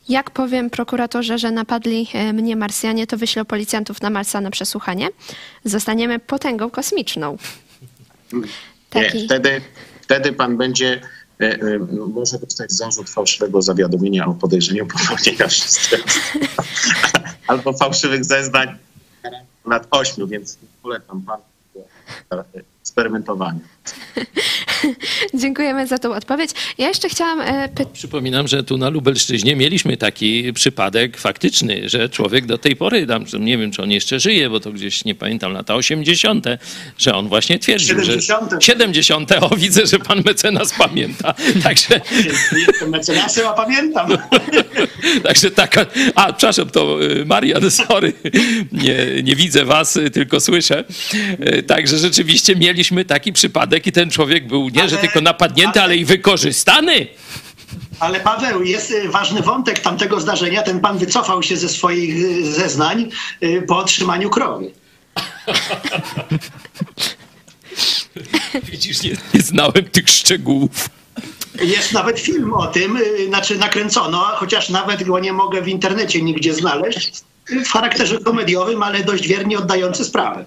Jak 0.09 0.31
powiem 0.31 0.69
prokuratorze, 0.69 1.37
że 1.37 1.51
napadli 1.51 2.07
mnie 2.33 2.55
Marsjanie, 2.55 3.07
to 3.07 3.17
wyślę 3.17 3.45
policjantów 3.45 4.01
na 4.01 4.09
Marsa 4.09 4.41
na 4.41 4.51
przesłuchanie. 4.51 5.09
Zostaniemy 5.63 6.19
potęgą 6.19 6.69
kosmiczną. 6.69 7.37
Nie, 8.95 9.11
wtedy, 9.25 9.61
wtedy 10.05 10.33
pan 10.33 10.57
będzie 10.57 11.01
e, 11.41 11.43
e, 11.43 11.79
może 12.13 12.39
dostać 12.39 12.71
zarzut 12.71 13.09
fałszywego 13.09 13.61
zawiadomienia 13.61 14.25
o 14.25 14.33
podejrzeniu 14.33 14.87
popełnienia 14.87 15.47
przestępstwa 15.53 16.63
albo 17.47 17.73
fałszywych 17.73 18.25
zeznań 18.25 18.77
lat 19.65 19.87
ośmiu, 19.91 20.27
więc 20.27 20.57
polecam 20.83 21.21
pan 21.21 21.39
do 22.29 22.43
eksperymentowania. 22.81 23.59
Dziękujemy 25.41 25.87
za 25.87 25.97
tą 25.97 26.13
odpowiedź. 26.15 26.51
Ja 26.77 26.87
jeszcze 26.87 27.09
chciałam 27.09 27.41
e, 27.41 27.69
pytać. 27.69 27.87
Przypominam, 27.93 28.47
że 28.47 28.63
tu 28.63 28.77
na 28.77 28.89
Lubelszczyźnie 28.89 29.55
mieliśmy 29.55 29.97
taki 29.97 30.53
przypadek 30.53 31.17
faktyczny, 31.17 31.89
że 31.89 32.09
człowiek 32.09 32.45
do 32.45 32.57
tej 32.57 32.75
pory, 32.75 33.07
tam, 33.07 33.27
że 33.27 33.39
nie 33.39 33.57
wiem, 33.57 33.71
czy 33.71 33.83
on 33.83 33.91
jeszcze 33.91 34.19
żyje, 34.19 34.49
bo 34.49 34.59
to 34.59 34.71
gdzieś, 34.71 35.05
nie 35.05 35.15
pamiętam, 35.15 35.53
lata 35.53 35.75
80., 35.75 36.45
że 36.97 37.15
on 37.15 37.27
właśnie 37.27 37.59
twierdził, 37.59 37.87
70. 37.99 38.51
że... 38.51 38.61
70. 38.61 39.31
O, 39.41 39.55
widzę, 39.55 39.85
że 39.85 39.99
pan 39.99 40.21
mecenas 40.25 40.73
pamięta. 40.73 41.33
Także, 41.63 42.01
Mecenasy, 42.87 43.47
a 43.47 43.53
pamiętam. 43.53 44.09
także 45.27 45.51
taka... 45.51 45.85
A, 46.15 46.33
przepraszam, 46.33 46.69
to 46.69 47.03
y, 47.03 47.25
Marian, 47.25 47.71
sorry. 47.71 48.13
Nie, 48.71 49.23
nie 49.23 49.35
widzę 49.35 49.65
was, 49.65 49.95
y, 49.95 50.09
tylko 50.09 50.39
słyszę. 50.39 50.83
Y, 51.57 51.63
Także 51.63 51.97
rzeczywiście 51.97 52.55
mieliśmy 52.55 53.05
taki 53.05 53.33
przypadek 53.33 53.74
i 53.87 53.91
ten 53.91 54.09
człowiek 54.09 54.47
był 54.47 54.69
nie, 54.69 54.89
że 54.89 54.97
Ale- 54.97 55.07
tylko 55.07 55.21
napadnięty, 55.21 55.81
ale 55.81 55.97
i 55.97 56.05
wykorzystany. 56.05 57.07
Ale 57.99 58.19
Paweł, 58.19 58.63
jest 58.63 58.91
y, 58.91 59.09
ważny 59.09 59.41
wątek 59.41 59.79
tamtego 59.79 60.19
zdarzenia. 60.19 60.61
Ten 60.61 60.79
pan 60.79 60.97
wycofał 60.97 61.43
się 61.43 61.57
ze 61.57 61.69
swoich 61.69 62.15
y, 62.15 62.51
zeznań 62.53 63.09
y, 63.43 63.61
po 63.67 63.77
otrzymaniu 63.77 64.29
krowy. 64.29 64.71
Widzisz, 68.63 69.03
nie, 69.03 69.11
nie 69.33 69.41
znałem 69.41 69.85
tych 69.91 70.09
szczegółów. 70.09 70.89
Jest 71.61 71.93
nawet 71.93 72.19
film 72.19 72.53
o 72.53 72.67
tym, 72.67 72.99
znaczy 73.27 73.57
nakręcono, 73.57 74.17
chociaż 74.17 74.69
nawet 74.69 75.03
go 75.03 75.19
nie 75.19 75.33
mogę 75.33 75.61
w 75.61 75.67
internecie 75.67 76.21
nigdzie 76.21 76.53
znaleźć, 76.53 77.23
w 77.65 77.69
charakterze 77.69 78.19
komediowym, 78.19 78.83
ale 78.83 79.03
dość 79.03 79.27
wiernie 79.27 79.57
oddający 79.57 80.05
sprawę. 80.05 80.45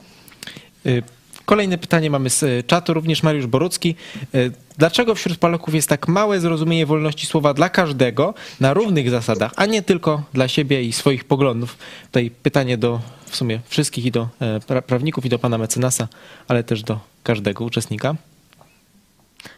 Kolejne 1.49 1.79
pytanie 1.79 2.11
mamy 2.11 2.31
z 2.31 2.43
y, 2.43 2.65
czatu, 2.67 2.95
również 2.95 3.23
Mariusz 3.23 3.47
Borucki. 3.47 3.95
Y, 4.35 4.53
Dlaczego 4.79 5.15
wśród 5.15 5.39
Polaków 5.39 5.75
jest 5.75 5.89
tak 5.89 6.09
małe 6.09 6.41
zrozumienie 6.41 6.87
wolności 6.87 7.27
słowa 7.27 7.55
dla 7.55 7.69
każdego 7.69 8.35
na 8.61 8.75
równych 8.75 9.11
zasadach, 9.11 9.53
a 9.57 9.67
nie 9.67 9.83
tylko 9.83 10.23
dla 10.33 10.49
siebie 10.49 10.83
i 10.83 10.93
swoich 10.93 11.25
poglądów? 11.25 11.79
Tutaj 12.07 12.31
pytanie 12.31 12.79
do 12.79 13.01
w 13.27 13.37
sumie 13.37 13.61
wszystkich 13.69 14.05
i 14.05 14.11
do 14.11 14.29
e, 14.41 14.59
pra- 14.59 14.83
prawników 14.83 15.27
i 15.27 15.29
do 15.29 15.39
pana 15.39 15.59
mecenasa, 15.59 16.09
ale 16.49 16.65
też 16.65 16.83
do 16.83 17.01
każdego 17.23 17.65
uczestnika. 17.65 18.15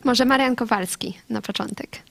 Może 0.04 0.24
Marian 0.24 0.56
Kowalski 0.56 1.14
na 1.30 1.42
początek. 1.42 2.02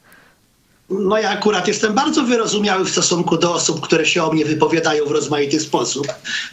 No 0.89 1.17
ja 1.17 1.29
akurat 1.29 1.67
jestem 1.67 1.93
bardzo 1.93 2.23
wyrozumiały 2.23 2.85
w 2.85 2.89
stosunku 2.89 3.37
do 3.37 3.53
osób, 3.53 3.81
które 3.81 4.05
się 4.05 4.23
o 4.23 4.31
mnie 4.31 4.45
wypowiadają 4.45 5.05
w 5.05 5.11
rozmaity 5.11 5.59
sposób. 5.59 6.07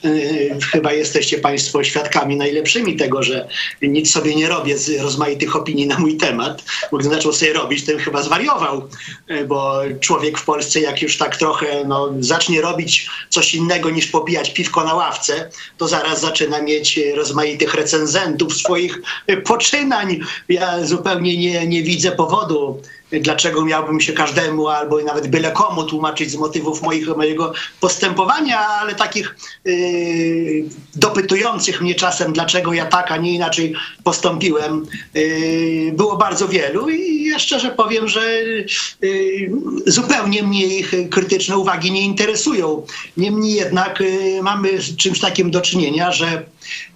Yy, 0.05 0.59
Chyba 0.73 0.93
jesteście 0.93 1.39
Państwo 1.39 1.85
świadkami 1.85 2.37
najlepszymi 2.37 2.97
tego, 2.97 3.23
że 3.23 3.49
nic 3.83 4.11
sobie 4.11 4.35
nie 4.35 4.49
robię 4.49 4.79
z 4.79 5.01
rozmaitych 5.01 5.57
opinii 5.57 5.87
na 5.87 5.99
mój 5.99 6.17
temat. 6.17 6.65
Bo 6.91 6.99
gdy 6.99 7.09
zaczął 7.09 7.33
sobie 7.33 7.53
robić, 7.53 7.83
bym 7.85 7.99
chyba 7.99 8.23
zwariował, 8.23 8.89
yy, 9.29 9.45
bo 9.45 9.81
człowiek 10.01 10.39
w 10.39 10.45
Polsce 10.45 10.81
jak 10.81 11.03
już 11.03 11.19
tak 11.19 11.37
trochę 11.37 11.85
no, 11.85 12.11
zacznie 12.21 12.61
robić 12.61 13.09
coś 13.31 13.55
innego 13.55 13.91
niż 13.91 14.07
popijać 14.07 14.51
piwko 14.51 14.85
na 14.85 14.95
ławce, 14.95 15.51
to 15.79 15.89
zaraz 15.89 16.21
zaczyna 16.21 16.63
mieć 16.63 17.01
rozmaitych 17.15 17.75
recenzentów 17.75 18.57
swoich 18.57 18.99
poczynań. 19.45 20.21
Ja 20.49 20.85
zupełnie 20.85 21.37
nie, 21.37 21.67
nie 21.67 21.83
widzę 21.83 22.13
powodu, 22.13 22.83
dlaczego 23.13 23.65
miałbym 23.65 24.01
się 24.01 24.13
każdemu 24.13 24.69
albo 24.69 25.03
nawet 25.03 25.27
byle 25.27 25.53
komu 25.53 25.85
tłumaczyć 25.85 26.31
z 26.31 26.37
motywów 26.37 26.83
moich, 26.83 27.17
mojego 27.17 27.53
postępowania, 27.81 28.59
ale 28.59 28.95
takich 28.95 29.37
yy, 29.65 30.65
dopytujących 30.95 31.81
mnie 31.81 31.95
czasem, 31.95 32.33
dlaczego 32.33 32.73
ja 32.73 32.87
tak, 32.87 33.13
a 33.13 33.17
nie 33.17 33.35
inaczej 33.35 33.75
postąpiłem, 34.05 34.87
yy, 35.15 35.93
było 35.93 36.17
bardzo 36.17 36.49
wielu 36.49 36.89
i 36.89 37.25
ja 37.25 37.39
szczerze 37.39 37.71
powiem, 37.71 38.09
że 38.09 38.43
yy, 39.03 39.51
zupełnie 39.87 40.43
mnie 40.43 40.67
ich 40.67 40.95
krytyczne 41.11 41.59
uwagi 41.59 41.93
nie 41.93 42.03
interesują. 42.03 42.87
Niemniej 43.17 43.55
jednak 43.55 44.01
yy, 44.01 44.43
mamy 44.43 44.83
z 44.83 44.97
czymś 44.97 45.21
takim 45.21 45.51
do 45.51 45.61
czynienia, 45.61 46.13
że 46.13 46.43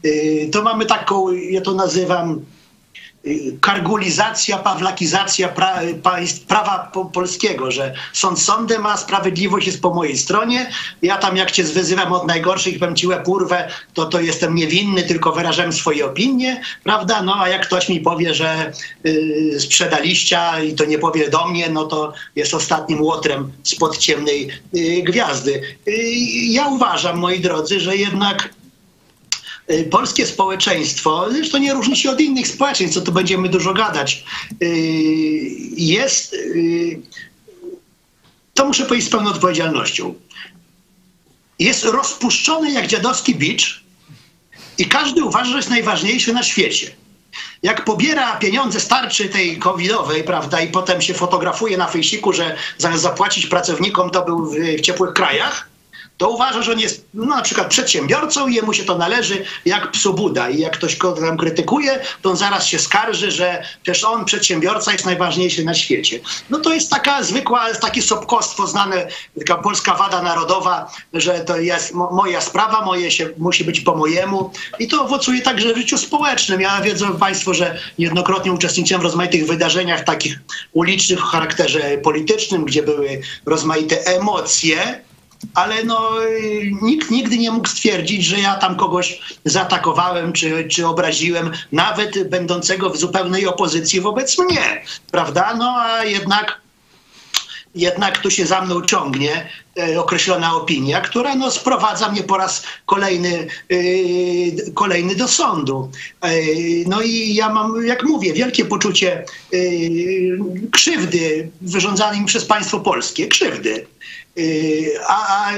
yy, 0.02 0.48
to 0.52 0.62
mamy 0.62 0.86
taką, 0.86 1.32
ja 1.32 1.61
to 1.61 1.74
nazywam 1.74 2.40
kargulizacja, 3.60 4.58
pawlakizacja 4.58 5.48
pra, 5.48 5.80
prawa 6.48 6.90
po, 6.92 7.04
polskiego, 7.04 7.70
że 7.70 7.94
sąd 8.12 8.40
sądem, 8.40 8.86
a 8.86 8.96
sprawiedliwość 8.96 9.66
jest 9.66 9.82
po 9.82 9.94
mojej 9.94 10.18
stronie. 10.18 10.70
Ja 11.02 11.16
tam 11.16 11.36
jak 11.36 11.50
cię 11.50 11.64
zwyzywam 11.64 12.12
od 12.12 12.26
najgorszych, 12.26 12.78
powiem 12.78 12.96
ci 12.96 13.06
łeb 13.06 13.28
urwę, 13.28 13.68
to 13.94 14.06
to 14.06 14.20
jestem 14.20 14.54
niewinny, 14.54 15.02
tylko 15.02 15.32
wyrażam 15.32 15.72
swoje 15.72 16.06
opinie, 16.06 16.62
prawda? 16.84 17.22
No 17.22 17.40
a 17.40 17.48
jak 17.48 17.66
ktoś 17.66 17.88
mi 17.88 18.00
powie, 18.00 18.34
że 18.34 18.72
y, 19.06 19.56
sprzeda 19.60 19.98
liścia 19.98 20.60
i 20.60 20.74
to 20.74 20.84
nie 20.84 20.98
powie 20.98 21.30
do 21.30 21.48
mnie, 21.48 21.70
no 21.70 21.84
to 21.84 22.12
jest 22.36 22.54
ostatnim 22.54 23.02
łotrem 23.02 23.52
spod 23.62 23.98
ciemnej 23.98 24.48
y, 24.76 25.02
gwiazdy. 25.02 25.62
Y, 25.88 25.92
ja 26.50 26.68
uważam, 26.68 27.18
moi 27.18 27.40
drodzy, 27.40 27.80
że 27.80 27.96
jednak 27.96 28.59
polskie 29.90 30.26
społeczeństwo, 30.26 31.26
zresztą 31.32 31.58
nie 31.58 31.74
różni 31.74 31.96
się 31.96 32.10
od 32.10 32.20
innych 32.20 32.48
społeczeństw, 32.48 32.94
co 32.94 33.04
tu 33.04 33.12
będziemy 33.12 33.48
dużo 33.48 33.74
gadać, 33.74 34.24
y, 34.62 34.66
jest, 35.76 36.34
y, 36.34 37.00
to 38.54 38.66
muszę 38.66 38.84
powiedzieć 38.84 39.08
z 39.08 39.10
pełną 39.10 39.30
odpowiedzialnością, 39.30 40.14
jest 41.58 41.84
rozpuszczone 41.84 42.70
jak 42.70 42.86
dziadowski 42.86 43.34
bicz 43.34 43.84
i 44.78 44.86
każdy 44.86 45.24
uważa, 45.24 45.50
że 45.50 45.56
jest 45.56 45.70
najważniejszy 45.70 46.32
na 46.32 46.42
świecie. 46.42 46.90
Jak 47.62 47.84
pobiera 47.84 48.36
pieniądze 48.36 48.80
z 48.80 48.88
tarczy 48.88 49.28
tej 49.28 49.58
covidowej, 49.58 50.24
prawda, 50.24 50.60
i 50.60 50.68
potem 50.68 51.02
się 51.02 51.14
fotografuje 51.14 51.76
na 51.76 51.86
fejsiku, 51.86 52.32
że 52.32 52.56
zamiast 52.78 53.02
zapłacić 53.02 53.46
pracownikom, 53.46 54.10
to 54.10 54.24
był 54.24 54.46
w, 54.46 54.54
w 54.54 54.80
ciepłych 54.80 55.12
krajach, 55.12 55.69
to 56.20 56.28
uważa, 56.28 56.62
że 56.62 56.72
on 56.72 56.78
jest 56.80 57.04
no, 57.14 57.24
na 57.24 57.42
przykład 57.42 57.68
przedsiębiorcą 57.68 58.48
i 58.48 58.54
jemu 58.54 58.72
się 58.72 58.84
to 58.84 58.98
należy 58.98 59.44
jak 59.64 59.90
psu 59.90 60.14
Buda. 60.14 60.50
I 60.50 60.58
jak 60.58 60.72
ktoś 60.72 60.96
go 60.96 61.12
tam 61.12 61.36
krytykuje, 61.36 62.00
to 62.22 62.30
on 62.30 62.36
zaraz 62.36 62.66
się 62.66 62.78
skarży, 62.78 63.30
że 63.30 63.62
przecież 63.82 64.04
on, 64.04 64.24
przedsiębiorca, 64.24 64.92
jest 64.92 65.04
najważniejszy 65.04 65.64
na 65.64 65.74
świecie. 65.74 66.20
No 66.50 66.58
to 66.58 66.74
jest 66.74 66.90
taka 66.90 67.22
zwykła, 67.22 67.74
takie 67.74 68.02
sobkostwo 68.02 68.66
znane, 68.66 69.06
taka 69.38 69.62
polska 69.62 69.94
wada 69.94 70.22
narodowa, 70.22 70.92
że 71.12 71.40
to 71.40 71.56
jest 71.56 71.94
mo- 71.94 72.10
moja 72.10 72.40
sprawa, 72.40 72.84
moje 72.84 73.10
się 73.10 73.30
musi 73.38 73.64
być 73.64 73.80
po 73.80 73.96
mojemu. 73.96 74.52
I 74.78 74.88
to 74.88 75.04
owocuje 75.04 75.42
także 75.42 75.74
w 75.74 75.76
życiu 75.76 75.98
społecznym. 75.98 76.60
Ja 76.60 76.80
wiedzą 76.80 77.16
Państwo, 77.16 77.54
że 77.54 77.78
niejednokrotnie 77.98 78.52
uczestniczyłem 78.52 79.00
w 79.00 79.04
rozmaitych 79.04 79.46
wydarzeniach 79.46 80.04
takich 80.04 80.38
ulicznych 80.72 81.24
o 81.24 81.26
charakterze 81.26 81.98
politycznym, 81.98 82.64
gdzie 82.64 82.82
były 82.82 83.20
rozmaite 83.46 84.06
emocje, 84.06 85.00
ale 85.55 85.84
no, 85.84 86.11
nikt 86.82 87.11
nigdy 87.11 87.38
nie 87.38 87.51
mógł 87.51 87.68
stwierdzić, 87.68 88.24
że 88.24 88.38
ja 88.38 88.55
tam 88.55 88.76
kogoś 88.76 89.20
zaatakowałem 89.45 90.32
czy, 90.32 90.68
czy 90.68 90.86
obraziłem, 90.86 91.51
nawet 91.72 92.28
będącego 92.28 92.91
w 92.91 92.97
zupełnej 92.97 93.47
opozycji 93.47 94.01
wobec 94.01 94.38
mnie, 94.38 94.82
prawda? 95.11 95.55
No 95.55 95.76
a 95.76 96.05
jednak 96.05 96.61
jednak 97.74 98.18
tu 98.18 98.30
się 98.30 98.47
za 98.47 98.61
mną 98.61 98.82
ciągnie 98.82 99.49
e, 99.78 100.01
określona 100.01 100.55
opinia, 100.55 101.01
która 101.01 101.34
no, 101.34 101.51
sprowadza 101.51 102.12
mnie 102.12 102.22
po 102.22 102.36
raz 102.36 102.62
kolejny, 102.86 103.47
e, 103.70 103.76
kolejny 104.74 105.14
do 105.14 105.28
sądu. 105.28 105.91
E, 106.20 106.30
no 106.86 107.03
i 107.03 107.34
ja 107.34 107.49
mam, 107.49 107.86
jak 107.86 108.05
mówię, 108.05 108.32
wielkie 108.32 108.64
poczucie 108.64 109.24
krzywdy 110.72 111.51
wyrządzanej 111.61 112.20
mi 112.20 112.26
przez 112.26 112.45
państwo 112.45 112.80
polskie, 112.80 113.28
krzywdy. 113.28 113.86
A, 115.09 115.51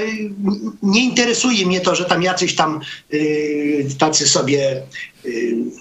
nie 0.83 1.03
interesuje 1.03 1.65
mnie 1.65 1.81
to, 1.81 1.95
że 1.95 2.05
tam 2.05 2.23
jacyś 2.23 2.55
tam 2.55 2.81
e, 3.13 3.17
tacy 3.99 4.27
sobie, 4.27 4.81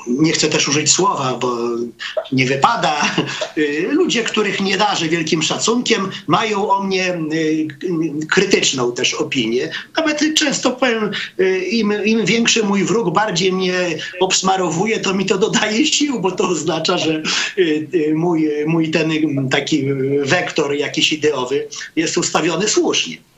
nie 0.07 0.33
chcę 0.33 0.49
też 0.49 0.69
użyć 0.69 0.91
słowa, 0.91 1.39
bo 1.41 1.57
nie 2.33 2.47
wypada, 2.47 3.01
e, 3.57 3.93
ludzie, 3.93 4.23
których 4.23 4.61
nie 4.61 4.79
darzę 4.79 5.09
wielkim 5.09 5.43
szacunkiem, 5.43 6.11
mają 6.27 6.71
o 6.71 6.83
mnie 6.83 7.09
e, 7.09 7.19
krytyczną 8.31 8.93
też 8.93 9.15
opinię. 9.15 9.71
Nawet 9.97 10.23
często 10.35 10.71
powiem, 10.71 11.11
im, 11.71 11.93
im 12.05 12.25
większy 12.27 12.63
mój 12.63 12.85
wróg 12.85 13.15
bardziej 13.15 13.53
mnie 13.53 13.75
obsmarowuje, 14.21 15.01
to 15.01 15.15
mi 15.15 15.27
to 15.27 15.39
dodaje 15.39 15.87
sił, 15.87 16.21
bo 16.21 16.31
to 16.31 16.49
oznacza, 16.49 16.99
że 16.99 17.23
mój, 18.15 18.49
mój 18.67 18.91
ten 18.91 19.11
taki 19.51 19.85
wektor 20.23 20.75
jakiś 20.75 21.13
ideowy 21.13 21.69
jest 21.97 22.19
ustawiony 22.19 22.69
słusznie. 22.69 23.32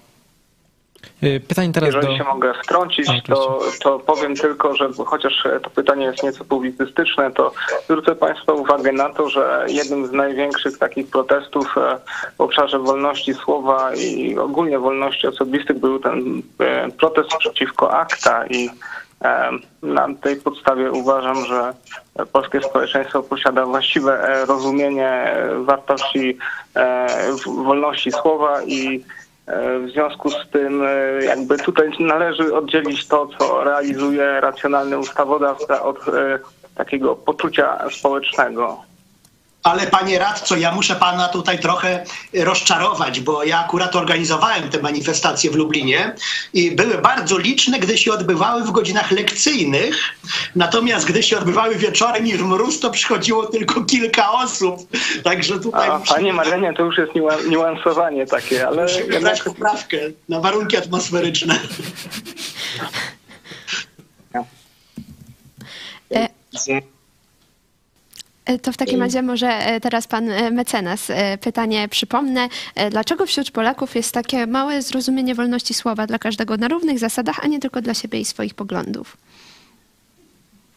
Y, 1.23 1.41
Pytanie 1.49 1.73
teraz 1.73 1.95
Jeżeli 1.95 2.07
do... 2.07 2.25
się 2.25 2.25
mogę 2.25 2.55
wtrącić, 2.63 3.09
A, 3.09 3.29
to, 3.29 3.61
to 3.83 3.99
powiem 3.99 4.37
tylko, 4.37 4.75
że 4.75 4.89
chociaż 5.07 5.49
to 5.63 5.71
pytanie 5.71 6.07
jest 6.07 6.23
nieco 6.23 6.45
publicystyczne, 6.45 7.31
to 7.31 7.53
zwrócę 7.85 8.15
Państwa 8.15 8.53
uwagę 8.53 8.93
na 8.93 9.09
to, 9.11 9.29
że 9.29 9.67
jednym 9.69 10.07
z 10.07 10.13
największych 10.13 10.79
takich 10.79 11.11
protestów 11.11 11.79
e, 11.79 11.99
w 12.37 12.41
obszarze 12.41 12.79
wolności 12.79 13.35
słowa 13.35 13.95
i 13.95 14.39
ogólnie 14.39 14.79
wolności 14.79 15.27
osobistych 15.27 15.79
był 15.79 15.99
ten 15.99 16.43
e, 16.61 16.91
protest 16.91 17.29
przeciwko 17.39 17.93
akta 17.93 18.47
i 18.47 18.71
e, 19.23 19.51
na 19.83 20.09
tej 20.15 20.37
podstawie 20.37 20.93
uważam, 20.93 21.45
że 21.45 21.75
polskie 22.33 22.61
społeczeństwo 22.61 23.23
posiada 23.23 23.67
właściwe 23.67 24.29
e, 24.29 24.47
rozumienie 24.47 25.09
e, 25.09 25.55
wartości 25.65 26.39
e, 26.77 27.07
wolności 27.47 28.13
słowa 28.13 28.63
i 28.63 29.05
E, 29.05 29.24
W 29.47 29.91
związku 29.93 30.31
z 30.31 30.49
tym 30.53 30.83
e, 30.83 31.25
jakby 31.25 31.59
tutaj 31.59 31.91
należy 32.01 32.55
oddzielić 32.55 33.07
to, 33.07 33.29
co 33.39 33.65
realizuje 33.65 34.41
racjonalny 34.41 34.99
ustawodawca 34.99 35.83
od 35.83 36.09
e, 36.09 36.39
takiego 36.75 37.17
poczucia 37.17 37.91
społecznego. 37.91 38.83
Ale 39.65 39.87
panie 39.87 40.19
radco, 40.19 40.57
ja 40.57 40.73
muszę 40.75 40.97
pana 40.97 41.29
tutaj 41.29 41.59
trochę 41.59 42.05
rozczarować, 42.35 43.21
bo 43.21 43.45
ja 43.45 43.65
akurat 43.65 43.97
organizowałem 43.97 44.69
te 44.69 44.79
manifestacje 44.83 45.51
w 45.51 45.55
Lublinie 45.55 46.15
i 46.53 46.71
były 46.71 46.99
bardzo 46.99 47.39
liczne, 47.39 47.79
gdy 47.79 47.99
się 47.99 48.13
odbywały 48.13 48.65
w 48.65 48.71
godzinach 48.71 49.11
lekcyjnych. 49.11 49.97
Natomiast 50.57 51.07
gdy 51.07 51.23
się 51.23 51.39
odbywały 51.39 51.75
wieczorem 51.77 52.27
i 52.27 52.33
w 52.33 52.43
mróz, 52.43 52.81
to 52.81 52.91
przychodziło 52.91 53.47
tylko 53.47 53.85
kilka 53.85 54.33
osób. 54.33 54.81
Także 55.23 55.61
tutaj 55.61 55.89
A 55.91 55.99
panie 55.99 56.33
Marianie, 56.33 56.75
to 56.75 56.83
już 56.83 56.99
jest 56.99 57.13
niua- 57.13 57.49
niuansowanie 57.49 58.27
takie, 58.27 58.67
ale 58.69 58.83
muszę 58.83 59.01
jednak 59.01 59.23
brać 59.23 59.43
poprawkę 59.43 59.97
na 60.29 60.41
warunki 60.41 60.77
atmosferyczne. 60.77 61.59
E, 66.15 66.29
To 68.63 68.73
w 68.73 68.77
takim 68.77 69.01
razie 69.01 69.23
może 69.23 69.49
e, 69.49 69.81
teraz 69.81 70.07
pan 70.07 70.31
e, 70.31 70.51
mecenas 70.51 71.11
e, 71.11 71.39
pytanie 71.39 71.89
przypomnę. 71.89 72.49
E, 72.75 72.91
Dlaczego 72.91 73.27
wśród 73.27 73.51
Polaków 73.51 73.95
jest 73.97 74.13
takie 74.13 74.47
małe 74.47 74.83
zrozumienie 74.83 75.35
wolności 75.35 75.75
słowa 75.75 76.07
dla 76.07 76.19
każdego 76.19 76.57
na 76.57 76.69
równych 76.69 76.99
zasadach, 76.99 77.45
a 77.45 77.47
nie 77.47 77.61
tylko 77.61 77.81
dla 77.83 77.95
siebie 77.95 78.21
i 78.21 78.25
swoich 78.25 78.55
poglądów? 78.55 79.17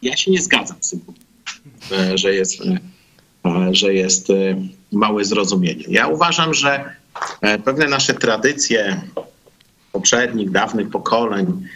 Ja 0.02 0.16
się 0.16 0.30
nie 0.30 0.42
zgadzam 0.42 0.76
z 0.80 0.90
tym, 0.90 1.00
e, 1.92 2.18
że 2.18 2.34
jest, 2.34 2.60
e, 3.46 3.74
że 3.74 3.94
jest 3.94 4.30
e, 4.30 4.34
małe 4.92 5.24
zrozumienie. 5.24 5.84
Ja 5.88 6.06
uważam, 6.06 6.54
że 6.54 6.84
e, 7.40 7.58
pewne 7.58 7.86
nasze 7.86 8.14
tradycje 8.14 9.00
poprzednich, 9.92 10.50
dawnych 10.50 10.90
pokoleń, 10.90 11.66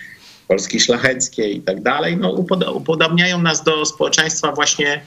Polski 0.49 0.81
szlacheckiej 0.81 1.57
i 1.57 1.61
tak 1.61 1.83
dalej, 1.83 2.17
no, 2.17 2.35
upoda- 2.35 2.73
upodobniają 2.73 3.43
nas 3.43 3.65
do 3.65 3.87
społeczeństwa 3.87 4.53
właśnie 4.53 5.03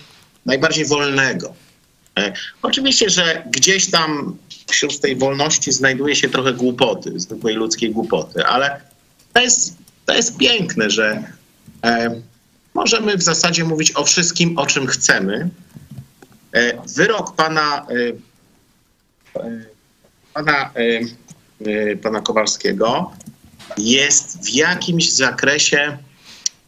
najbardziej 0.46 0.86
wolnego. 0.86 1.54
E, 2.20 2.34
Oczywiście, 2.62 3.10
że 3.10 3.44
gdzieś 3.52 3.92
tam 3.92 4.38
wśród 4.68 5.00
tej 5.00 5.16
wolności 5.16 5.72
znajduje 5.72 6.16
się 6.16 6.30
trochę 6.30 6.54
głupoty, 6.54 7.20
zwykłej 7.20 7.56
ludzkiej 7.56 7.92
głupoty, 7.92 8.46
ale 8.46 8.82
to 9.34 9.42
jest, 9.42 9.78
to 10.06 10.14
jest 10.16 10.38
piękne, 10.38 10.90
że 10.90 11.24
e, 11.84 12.22
możemy 12.74 13.18
w 13.18 13.24
zasadzie 13.24 13.64
mówić 13.64 13.92
o 13.96 14.04
wszystkim, 14.04 14.58
o 14.58 14.66
czym 14.66 14.88
chcemy. 14.88 15.50
E, 16.54 16.82
Wyrok 16.96 17.36
pana, 17.36 17.86
e, 17.90 19.40
e, 19.42 19.66
pana, 20.34 20.72
e, 21.66 21.96
pana 21.96 22.22
Kowalskiego 22.22 23.12
jest 23.78 24.46
w 24.46 24.50
jakimś 24.50 25.12
zakresie 25.12 25.98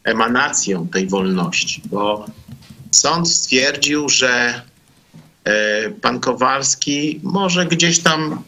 emanacją 0.03 0.87
tej 0.87 1.07
wolności, 1.07 1.81
bo 1.85 2.25
sąd 2.91 3.29
stwierdził, 3.29 4.09
że 4.09 4.61
e, 5.43 5.89
pan 5.89 6.19
Kowalski 6.19 7.19
może 7.23 7.65
gdzieś 7.65 7.99
tam 7.99 8.43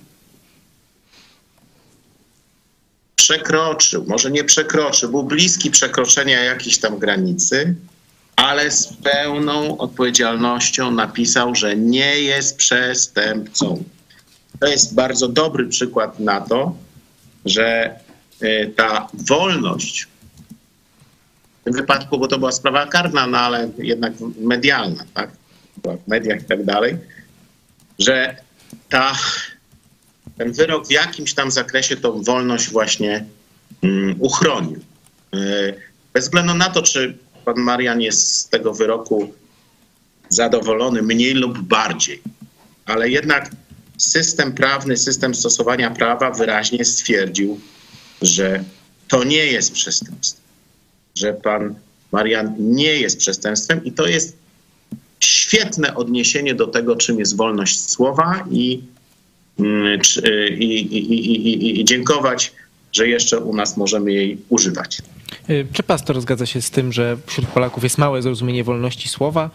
przekroczył, 3.15 4.05
może 4.07 4.31
nie 4.31 4.43
przekroczył, 4.43 5.11
był 5.11 5.23
bliski 5.23 5.71
przekroczenia 5.71 6.43
jakiejś 6.43 6.77
tam 6.77 6.99
granicy, 6.99 7.75
ale 8.35 8.71
z 8.71 8.87
pełną 8.93 9.77
odpowiedzialnością 9.77 10.91
napisał, 10.91 11.55
że 11.55 11.75
nie 11.75 12.19
jest 12.19 12.57
przestępcą. 12.57 13.83
To 14.59 14.67
jest 14.67 14.95
bardzo 14.95 15.27
dobry 15.27 15.67
przykład 15.67 16.19
na 16.19 16.41
to, 16.41 16.75
że 17.45 17.99
e, 18.41 18.67
ta 18.67 19.07
wolność, 19.13 20.07
w 21.61 21.63
tym 21.63 21.73
wypadku, 21.73 22.19
bo 22.19 22.27
to 22.27 22.39
była 22.39 22.51
sprawa 22.51 22.87
karna, 22.87 23.27
no 23.27 23.37
ale 23.37 23.71
jednak 23.77 24.13
medialna, 24.41 25.03
tak? 25.13 25.29
Była 25.77 25.97
w 25.97 26.07
mediach 26.07 26.41
i 26.41 26.45
tak 26.45 26.65
dalej, 26.65 26.97
że 27.99 28.35
ta, 28.89 29.13
ten 30.37 30.51
wyrok 30.51 30.87
w 30.87 30.91
jakimś 30.91 31.33
tam 31.33 31.51
zakresie 31.51 31.97
tą 31.97 32.23
wolność 32.23 32.69
właśnie 32.69 33.25
mm, 33.83 34.15
uchronił. 34.19 34.79
E, 35.33 35.37
Bez 36.13 36.25
względu 36.25 36.53
na 36.53 36.69
to, 36.69 36.81
czy 36.81 37.17
pan 37.45 37.55
Marian 37.57 38.01
jest 38.01 38.35
z 38.35 38.49
tego 38.49 38.73
wyroku 38.73 39.33
zadowolony 40.29 41.01
mniej 41.01 41.33
lub 41.33 41.59
bardziej, 41.59 42.21
ale 42.85 43.09
jednak 43.09 43.51
system 43.97 44.53
prawny, 44.53 44.97
system 44.97 45.35
stosowania 45.35 45.91
prawa 45.91 46.31
wyraźnie 46.31 46.85
stwierdził, 46.85 47.59
że 48.21 48.63
to 49.07 49.23
nie 49.23 49.45
jest 49.45 49.71
przestępstwo, 49.71 50.38
że 51.15 51.33
pan 51.33 51.75
Marian 52.11 52.55
nie 52.59 52.95
jest 52.95 53.17
przestępstwem 53.17 53.85
i 53.85 53.91
to 53.91 54.07
jest 54.07 54.37
świetne 55.19 55.95
odniesienie 55.95 56.55
do 56.55 56.67
tego, 56.67 56.95
czym 56.95 57.19
jest 57.19 57.37
wolność 57.37 57.89
słowa 57.89 58.45
i, 58.51 58.81
mm, 59.59 59.99
i, 60.59 60.63
i, 60.63 61.47
i, 61.47 61.79
i 61.79 61.85
dziękować, 61.85 62.51
że 62.91 63.07
jeszcze 63.07 63.39
u 63.39 63.55
nas 63.55 63.77
możemy 63.77 64.13
jej 64.13 64.37
używać. 64.49 65.01
Y, 65.49 65.67
Czy 65.73 65.83
pastor 65.83 66.21
zgadza 66.21 66.45
się 66.45 66.61
z 66.61 66.71
tym, 66.71 66.93
że 66.93 67.17
wśród 67.25 67.47
Polaków 67.47 67.83
jest 67.83 67.97
małe 67.97 68.21
zrozumienie 68.21 68.63
wolności 68.63 69.09
słowa? 69.09 69.49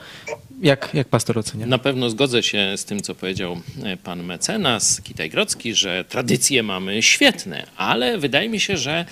Jak, 0.64 0.90
jak 0.94 1.08
pastor 1.08 1.38
ocenia? 1.38 1.66
Na 1.66 1.78
pewno 1.78 2.10
zgodzę 2.10 2.42
się 2.42 2.72
z 2.76 2.84
tym, 2.84 3.02
co 3.02 3.14
powiedział 3.14 3.60
e, 3.82 3.96
pan 3.96 4.22
mecenas 4.22 5.00
Kitaj-Grodzki, 5.00 5.74
że 5.74 6.04
tradycje 6.04 6.62
mamy 6.62 7.02
świetne, 7.02 7.66
ale 7.76 8.18
wydaje 8.18 8.48
mi 8.48 8.60
się, 8.60 8.76
że 8.76 9.04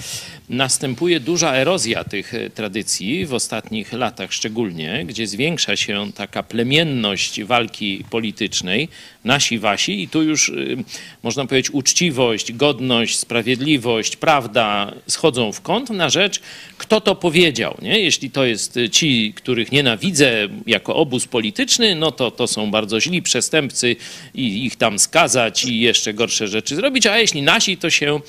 następuje 0.49 1.21
duża 1.21 1.55
erozja 1.55 2.05
tych 2.05 2.35
e, 2.35 2.51
tradycji 2.51 3.27
w 3.27 3.35
ostatnich 3.35 3.93
latach 3.93 4.33
szczególnie, 4.33 5.05
gdzie 5.07 5.27
zwiększa 5.27 5.77
się 5.77 6.13
taka 6.13 6.43
plemienność 6.43 7.43
walki 7.43 8.05
politycznej, 8.11 8.89
nasi, 9.25 9.59
wasi 9.59 10.03
i 10.03 10.09
tu 10.09 10.23
już 10.23 10.49
y, 10.49 10.85
można 11.23 11.47
powiedzieć 11.47 11.71
uczciwość, 11.71 12.53
godność, 12.53 13.19
sprawiedliwość, 13.19 14.17
prawda 14.17 14.95
schodzą 15.07 15.53
w 15.53 15.61
kąt 15.61 15.91
na 15.91 16.11
rzecz, 16.11 16.41
kto 16.79 17.01
to 17.01 17.15
powiedział. 17.15 17.79
Nie? 17.83 18.01
Jeśli 18.01 18.31
to 18.31 18.45
jest 18.45 18.77
y, 18.77 18.91
ci, 18.91 19.33
których 19.37 19.73
nienawidzę 19.73 20.49
jako 20.67 20.97
obóz 20.97 21.27
polityczny, 21.27 21.95
no 21.95 22.13
to 22.13 22.31
to 22.31 22.47
są 22.47 22.71
bardzo 22.71 23.01
źli 23.01 23.23
przestępcy 23.23 23.97
i 24.35 24.65
ich 24.65 24.77
tam 24.77 24.99
skazać 24.99 25.65
i 25.65 25.81
jeszcze 25.81 26.15
gorsze 26.15 26.49
rzeczy 26.49 26.77
zrobić, 26.77 27.07
a 27.07 27.19
jeśli 27.19 27.43
nasi, 27.43 27.77
to 27.77 27.91
się 27.91 28.21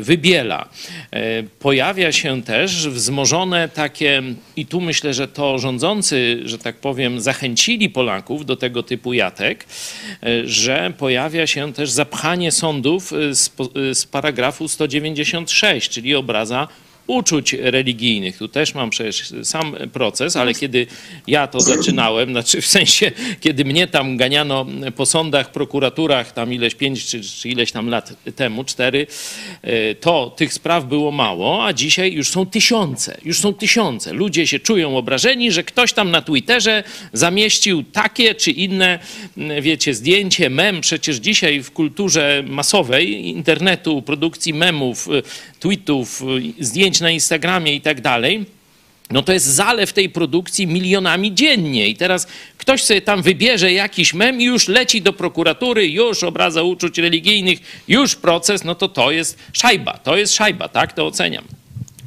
wybiela. 0.00 0.68
E, 1.10 1.42
Pojawia 1.42 2.12
się 2.12 2.42
też 2.42 2.88
wzmożone 2.88 3.68
takie, 3.68 4.22
i 4.56 4.66
tu 4.66 4.80
myślę, 4.80 5.14
że 5.14 5.28
to 5.28 5.58
rządzący, 5.58 6.40
że 6.44 6.58
tak 6.58 6.76
powiem, 6.76 7.20
zachęcili 7.20 7.90
Polaków 7.90 8.46
do 8.46 8.56
tego 8.56 8.82
typu 8.82 9.12
jatek, 9.12 9.66
e, 10.22 10.46
że 10.46 10.92
pojawia 10.98 11.46
się 11.46 11.72
też 11.72 11.90
zapchanie 11.90 12.52
sądów 12.52 13.12
e, 13.12 13.34
z, 13.34 13.52
e, 13.90 13.94
z 13.94 14.06
paragrafu 14.06 14.68
196, 14.68 15.90
czyli 15.90 16.14
obraza 16.14 16.68
uczuć 17.10 17.52
religijnych. 17.52 18.36
Tu 18.38 18.48
też 18.48 18.74
mam 18.74 18.90
przecież 18.90 19.32
sam 19.42 19.76
proces, 19.92 20.36
ale 20.36 20.54
kiedy 20.54 20.86
ja 21.26 21.46
to 21.46 21.60
zaczynałem, 21.60 22.30
znaczy 22.34 22.60
w 22.60 22.66
sensie, 22.66 23.12
kiedy 23.40 23.64
mnie 23.64 23.86
tam 23.86 24.16
ganiano 24.16 24.66
po 24.96 25.06
sądach, 25.06 25.52
prokuraturach, 25.52 26.32
tam 26.32 26.52
ileś 26.52 26.74
pięć 26.74 27.06
czy, 27.06 27.20
czy 27.22 27.48
ileś 27.48 27.72
tam 27.72 27.88
lat 27.88 28.12
temu, 28.36 28.64
cztery, 28.64 29.06
e, 29.62 29.94
to 29.94 30.34
tych 30.36 30.52
spraw 30.52 30.84
było 30.84 31.10
mało, 31.10 31.66
a 31.66 31.72
dzisiaj 31.72 32.12
już 32.12 32.28
są 32.28 32.46
tysiące, 32.46 33.18
już 33.24 33.40
są 33.40 33.54
tysiące. 33.54 34.12
Ludzie 34.12 34.46
się 34.46 34.58
czują 34.58 34.96
obrażeni, 34.96 35.52
że 35.52 35.64
ktoś 35.64 35.92
tam 35.92 36.10
na 36.10 36.22
Twitterze 36.22 36.84
zamieścił 37.12 37.82
takie 37.82 38.34
czy 38.34 38.50
inne, 38.50 38.98
m, 39.36 39.62
wiecie, 39.62 39.94
zdjęcie, 39.94 40.50
mem. 40.50 40.80
Przecież 40.80 41.16
dzisiaj 41.16 41.62
w 41.62 41.70
kulturze 41.70 42.44
masowej, 42.46 43.26
internetu, 43.26 44.02
produkcji 44.02 44.54
memów, 44.54 45.08
y, 45.08 45.22
tweetów, 45.60 46.22
y, 46.22 46.64
na 47.00 47.10
Instagramie 47.10 47.74
i 47.74 47.80
tak 47.80 48.00
dalej, 48.00 48.44
no 49.10 49.22
to 49.22 49.32
jest 49.32 49.46
zalew 49.46 49.92
tej 49.92 50.08
produkcji 50.08 50.66
milionami 50.66 51.34
dziennie. 51.34 51.88
I 51.88 51.96
teraz 51.96 52.26
ktoś 52.58 52.82
sobie 52.82 53.02
tam 53.02 53.22
wybierze 53.22 53.72
jakiś 53.72 54.14
mem 54.14 54.40
i 54.40 54.44
już 54.44 54.68
leci 54.68 55.02
do 55.02 55.12
prokuratury, 55.12 55.88
już 55.88 56.24
obraza 56.24 56.62
uczuć 56.62 56.98
religijnych, 56.98 57.58
już 57.88 58.16
proces, 58.16 58.64
no 58.64 58.74
to 58.74 58.88
to 58.88 59.10
jest 59.10 59.38
szajba, 59.52 59.98
to 59.98 60.16
jest 60.16 60.34
szajba, 60.34 60.68
tak 60.68 60.92
to 60.92 61.06
oceniam. 61.06 61.59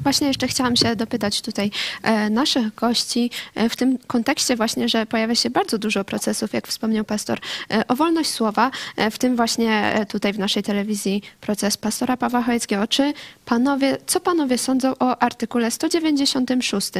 Właśnie 0.03 0.27
jeszcze 0.27 0.47
chciałam 0.47 0.75
się 0.75 0.95
dopytać 0.95 1.41
tutaj 1.41 1.71
e, 2.03 2.29
naszych 2.29 2.75
gości 2.75 3.31
e, 3.55 3.69
w 3.69 3.75
tym 3.75 3.97
kontekście 3.97 4.55
właśnie, 4.55 4.89
że 4.89 5.05
pojawia 5.05 5.35
się 5.35 5.49
bardzo 5.49 5.77
dużo 5.77 6.03
procesów, 6.05 6.53
jak 6.53 6.67
wspomniał 6.67 7.05
pastor, 7.05 7.39
e, 7.71 7.87
o 7.87 7.95
wolność 7.95 8.29
słowa, 8.29 8.71
w 9.11 9.17
tym 9.17 9.35
właśnie 9.35 10.05
tutaj 10.09 10.33
w 10.33 10.39
naszej 10.39 10.63
telewizji 10.63 11.21
proces 11.41 11.77
pastora 11.77 12.17
Pawła 12.17 12.41
Chojeckiego. 12.41 12.87
Czy 12.87 13.13
panowie, 13.45 13.97
co 14.05 14.19
panowie 14.19 14.57
sądzą 14.57 14.93
o 14.99 15.21
artykule 15.21 15.71
196? 15.71 16.91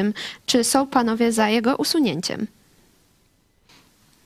Czy 0.46 0.64
są 0.64 0.88
panowie 0.88 1.32
za 1.32 1.50
jego 1.50 1.76
usunięciem? 1.76 2.48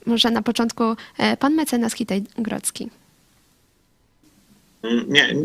Może 0.05 0.31
na 0.31 0.41
początku 0.41 0.83
pan 1.39 1.53
mecenas 1.53 1.95
Kitaj-Grodzki. 1.95 2.89
Mm, 4.83 5.05
Nie, 5.09 5.35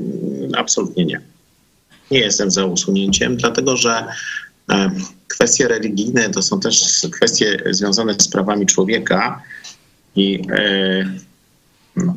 absolutnie 0.57 1.05
nie. 1.05 1.32
Nie 2.13 2.19
jestem 2.19 2.51
za 2.51 2.67
usunięciem, 2.67 3.37
dlatego 3.37 3.77
że 3.77 4.07
e, 4.71 4.91
kwestie 5.29 5.69
religijne 5.69 6.31
to 6.31 6.43
są 6.43 6.61
też 6.61 7.07
kwestie 7.13 7.63
związane 7.71 8.15
z 8.15 8.29
prawami 8.29 8.67
człowieka 8.67 9.43
i 10.17 10.43
e, 10.53 11.05
no, 11.97 12.17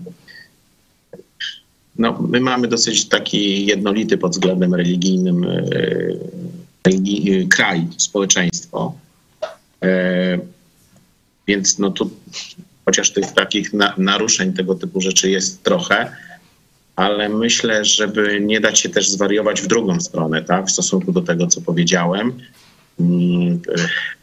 no, 1.96 2.28
my 2.30 2.40
mamy 2.40 2.68
dosyć 2.68 3.10
taki 3.10 3.66
jednolity 3.66 4.18
pod 4.18 4.32
względem 4.32 4.76
religijnym 4.76 5.44
e, 5.44 5.64
kraj, 7.50 7.88
społeczeństwo. 7.98 8.96
Więc 11.48 11.80
no 11.80 11.92
tu 11.92 12.10
chociaż 12.86 13.12
tych 13.12 13.32
takich 13.32 13.74
na, 13.74 13.94
naruszeń 13.98 14.54
tego 14.54 14.76
typu 14.76 15.02
rzeczy 15.02 15.30
jest 15.30 15.64
trochę, 15.64 16.12
ale 16.96 17.30
myślę, 17.30 17.86
żeby 17.86 18.42
nie 18.42 18.60
dać 18.60 18.80
się 18.80 18.90
też 18.90 19.10
zwariować 19.10 19.62
w 19.62 19.68
drugą 19.68 20.00
stronę, 20.00 20.44
tak, 20.44 20.66
w 20.66 20.72
stosunku 20.72 21.12
do 21.12 21.22
tego, 21.22 21.48
co 21.48 21.62
powiedziałem. 21.62 22.34
Mm, 23.00 23.62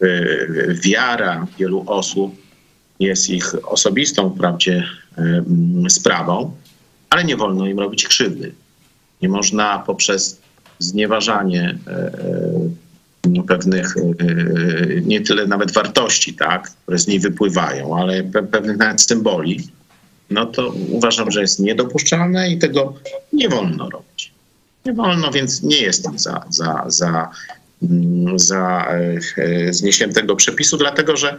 e, 0.02 0.06
e, 0.06 0.74
Wiara 0.74 1.46
wielu 1.58 1.84
osób 1.86 2.34
jest 3.00 3.30
ich 3.30 3.54
osobistą 3.64 4.34
wprawdzie 4.34 4.84
mm, 5.16 5.90
sprawą, 5.90 6.56
ale 7.10 7.24
nie 7.24 7.36
wolno 7.36 7.66
im 7.66 7.78
robić 7.78 8.08
krzywdy. 8.08 8.52
Nie 9.22 9.28
można 9.28 9.78
poprzez 9.78 10.40
znieważanie 10.78 11.78
e, 11.86 12.12
pewnych, 13.48 13.94
nie 15.02 15.20
tyle 15.20 15.46
nawet 15.46 15.72
wartości, 15.72 16.34
tak, 16.34 16.70
które 16.70 16.98
z 16.98 17.06
niej 17.06 17.20
wypływają, 17.20 17.96
ale 17.96 18.24
pe- 18.24 18.46
pewnych 18.46 18.76
nawet 18.76 19.02
symboli, 19.02 19.68
no 20.32 20.46
to 20.46 20.72
uważam, 20.88 21.30
że 21.30 21.40
jest 21.40 21.60
niedopuszczalne 21.60 22.50
i 22.50 22.58
tego 22.58 22.94
nie 23.32 23.48
wolno 23.48 23.90
robić. 23.90 24.32
Nie 24.86 24.92
wolno, 24.92 25.30
więc 25.30 25.62
nie 25.62 25.80
jestem 25.80 26.18
za, 26.18 26.44
za, 26.50 26.84
za, 26.86 27.30
mm, 27.82 28.38
za 28.38 28.86
e, 28.90 29.18
e, 29.36 29.72
zniesieniem 29.72 30.14
tego 30.14 30.36
przepisu, 30.36 30.76
dlatego 30.76 31.16
że 31.16 31.38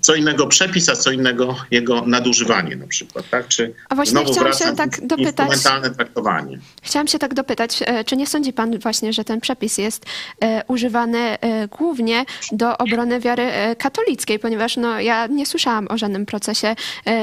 co 0.00 0.14
innego 0.14 0.46
przepis, 0.46 0.88
a 0.88 0.96
co 0.96 1.10
innego 1.10 1.56
jego 1.70 2.06
nadużywanie 2.06 2.76
na 2.76 2.86
przykład, 2.86 3.30
tak? 3.30 3.48
Czy 3.48 3.74
A 3.88 3.94
właśnie 3.94 4.10
znowu 4.10 4.32
chciałam 4.32 4.52
się 4.52 4.76
tak 4.76 5.06
dopytać. 5.06 5.62
traktowanie. 5.96 6.58
Chciałam 6.82 7.08
się 7.08 7.18
tak 7.18 7.34
dopytać, 7.34 7.82
e, 7.86 8.04
czy 8.04 8.16
nie 8.16 8.26
sądzi 8.26 8.52
pan 8.52 8.78
właśnie, 8.78 9.12
że 9.12 9.24
ten 9.24 9.40
przepis 9.40 9.78
jest 9.78 10.06
e, 10.40 10.64
używany 10.68 11.18
e, 11.18 11.68
głównie 11.68 12.24
do 12.52 12.78
obrony 12.78 13.20
wiary 13.20 13.48
katolickiej, 13.78 14.38
ponieważ 14.38 14.76
no, 14.76 15.00
ja 15.00 15.26
nie 15.26 15.46
słyszałam 15.46 15.86
o 15.90 15.98
żadnym 15.98 16.26
procesie 16.26 16.76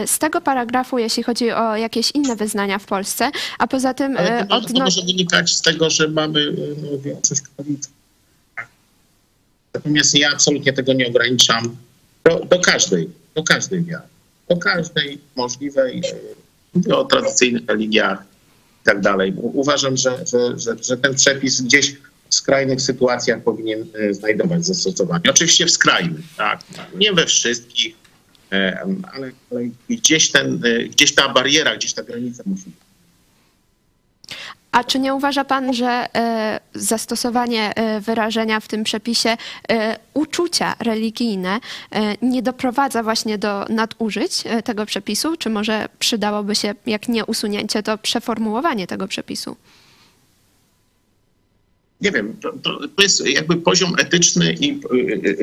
z 0.05 0.20
tego 0.20 0.41
paragrafu, 0.41 0.97
jeśli 0.97 1.24
chodzi 1.24 1.51
o 1.51 1.76
jakieś 1.76 2.12
inne 2.12 2.36
wyznania 2.36 2.80
w 2.80 2.86
Polsce, 2.86 3.32
a 3.59 3.68
poza 3.68 3.93
tym 3.93 4.18
Ale 4.18 4.28
to, 4.28 4.55
może, 4.55 4.68
to 4.68 4.74
odno- 4.74 4.84
może 4.84 5.01
wynikać 5.01 5.55
z 5.55 5.62
tego, 5.62 5.89
że 5.89 6.07
mamy 6.07 6.53
no, 6.55 6.97
większość 6.97 7.41
katolicką. 7.41 7.93
Natomiast 9.74 10.16
ja 10.16 10.32
absolutnie 10.32 10.74
tego 10.74 10.93
nie 10.93 11.07
ograniczam 11.07 11.76
do, 12.24 12.39
do 12.39 12.59
każdej, 12.59 13.09
do 13.36 13.43
każdej 13.43 13.84
wiary, 13.84 14.07
do 14.49 14.57
każdej 14.57 15.22
możliwej, 15.36 16.01
mówię 16.74 16.95
o 16.95 17.05
tradycyjnych 17.05 17.65
religiach 17.67 18.24
i 18.82 18.86
tak 18.86 19.01
dalej. 19.01 19.34
Uważam, 19.38 19.97
że, 19.97 20.26
że, 20.26 20.59
że, 20.59 20.84
że 20.84 20.97
ten 20.97 21.15
przepis 21.15 21.61
gdzieś 21.61 21.95
w 22.30 22.36
skrajnych 22.36 22.82
sytuacjach 22.82 23.43
powinien 23.43 23.88
e, 23.93 24.13
znajdować 24.13 24.65
zastosowanie. 24.65 25.24
Oczywiście 25.30 25.65
w 25.65 25.72
skrajnych, 25.72 26.26
tak, 26.38 26.59
nie 26.95 27.13
we 27.13 27.26
wszystkich, 27.26 27.95
e, 28.51 28.80
ale, 29.13 29.32
ale 29.51 29.61
gdzieś, 29.89 30.32
ten, 30.32 30.61
e, 30.65 30.84
gdzieś 30.84 31.15
ta 31.15 31.30
bariera, 31.30 31.76
gdzieś 31.76 31.93
ta 31.93 32.03
granica 32.03 32.43
musi 32.45 32.63
być. 32.63 32.90
A 34.72 34.84
czy 34.84 34.99
nie 34.99 35.13
uważa 35.13 35.45
pan, 35.45 35.74
że 35.74 36.15
e, 36.15 36.59
zastosowanie 36.74 37.76
e, 37.76 38.01
wyrażenia 38.01 38.59
w 38.59 38.67
tym 38.67 38.84
przepisie 38.84 39.38
e, 39.69 39.99
uczucia 40.13 40.76
religijne 40.80 41.59
nie 42.22 42.41
doprowadza 42.41 43.03
właśnie 43.03 43.38
do 43.38 43.65
nadużyć 43.69 44.43
tego 44.63 44.86
przepisu? 44.86 45.38
Czy 45.38 45.49
może 45.49 45.89
przydałoby 45.99 46.55
się, 46.55 46.76
jak 46.86 47.07
nie 47.07 47.26
usunięcie, 47.26 47.84
to 47.84 47.97
przeformułowanie 47.97 48.88
tego 48.88 49.07
przepisu? 49.07 49.55
nie 52.01 52.11
wiem, 52.11 52.36
to, 52.41 52.53
to, 52.95 53.01
jest 53.03 53.28
jakby 53.28 53.57
poziom 53.57 53.93
etyczny 53.99 54.53
i 54.53 54.80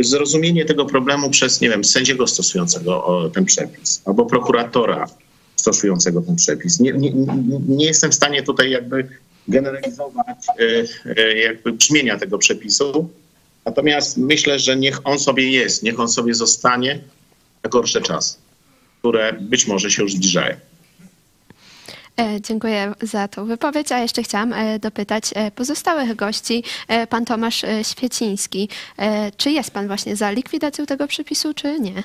zrozumienie 0.00 0.64
tego 0.64 0.86
problemu 0.86 1.30
przez, 1.30 1.60
nie 1.60 1.68
wiem, 1.68 1.84
sędziego 1.84 2.26
stosującego 2.26 3.30
ten 3.34 3.44
przepis 3.44 4.02
albo 4.04 4.26
prokuratora 4.26 5.06
stosującego 5.60 6.20
ten 6.22 6.36
przepis. 6.36 6.80
Nie, 6.80 6.92
nie, 6.92 7.10
nie- 7.68 7.84
jestem 7.86 8.10
w 8.10 8.14
stanie 8.14 8.42
tutaj 8.42 8.70
jakby 8.70 9.08
generalizować 9.48 10.36
y, 10.60 10.88
y, 11.18 11.38
jakby 11.38 11.72
brzmienia 11.72 12.18
tego 12.18 12.38
przepisu, 12.38 13.08
natomiast 13.64 14.16
myślę, 14.16 14.58
że 14.58 14.76
niech 14.76 15.00
on 15.04 15.18
sobie 15.18 15.50
jest, 15.50 15.82
niech 15.82 16.00
on 16.00 16.08
sobie 16.08 16.34
zostanie 16.34 16.98
na 17.64 17.70
gorsze 17.70 18.00
czasy, 18.00 18.36
które 19.00 19.32
być 19.32 19.66
może 19.66 19.90
się 19.90 20.02
już 20.02 20.12
zbliżają. 20.12 20.56
E, 22.20 22.40
Dziękuję 22.40 22.92
za 23.02 23.28
tą 23.28 23.46
wypowiedź, 23.46 23.92
a 23.92 23.98
jeszcze 23.98 24.22
chciałam 24.22 24.52
e, 24.52 24.78
dopytać 24.78 25.24
e, 25.34 25.50
pozostałych 25.50 26.16
gości, 26.16 26.64
e, 26.88 27.06
pan 27.06 27.24
Tomasz 27.24 27.64
e, 27.64 27.84
Świeciński. 27.84 28.68
E, 28.98 29.30
Czy 29.36 29.50
jest 29.50 29.70
pan 29.70 29.86
właśnie 29.86 30.16
za 30.16 30.30
likwidacją 30.30 30.86
tego 30.86 31.06
przepisu, 31.08 31.54
czy 31.54 31.80
nie? 31.80 32.02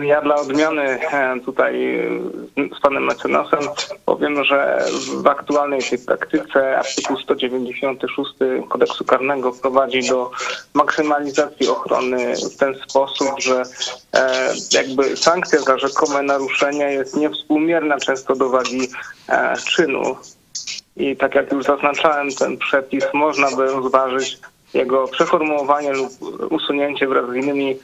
Ja 0.00 0.20
dla 0.20 0.36
odmiany 0.36 0.82
e, 0.82 1.40
tutaj 1.44 1.96
e, 1.96 2.76
z 2.78 2.80
panem 2.80 3.04
mecenasem 3.04 3.60
powiem, 4.06 4.44
że 4.44 4.84
w 5.22 5.26
aktualnej 5.26 5.82
tej 5.82 5.98
praktyce 5.98 6.78
artykuł 6.78 7.18
196 7.18 8.30
kodeksu 8.68 9.04
karnego 9.04 9.52
prowadzi 9.52 10.08
do 10.08 10.30
maksymalizacji 10.74 11.68
ochrony 11.68 12.34
w 12.54 12.56
ten 12.56 12.74
sposób, 12.88 13.28
że 13.38 13.62
e, 14.14 14.52
jakby 14.72 15.16
sankcja 15.16 15.60
za 15.60 15.78
rzekome 15.78 16.22
naruszenie 16.22 16.84
jest 16.84 17.16
niewspółmierna 17.16 17.98
często 17.98 18.36
do 18.36 18.48
wagi 18.48 18.88
czynu. 19.66 20.16
I 20.96 21.16
tak 21.16 21.34
jak 21.34 21.52
już 21.52 21.64
zaznaczałem, 21.64 22.28
ten 22.30 22.58
przepis 22.58 23.04
można 23.14 23.56
by 23.56 23.66
rozważyć 23.66 24.38
jego 24.74 25.08
przeformułowanie 25.08 25.92
lub 25.92 26.12
usunięcie 26.50 27.08
wraz 27.08 27.30
z 27.30 27.34
innymi 27.34 27.76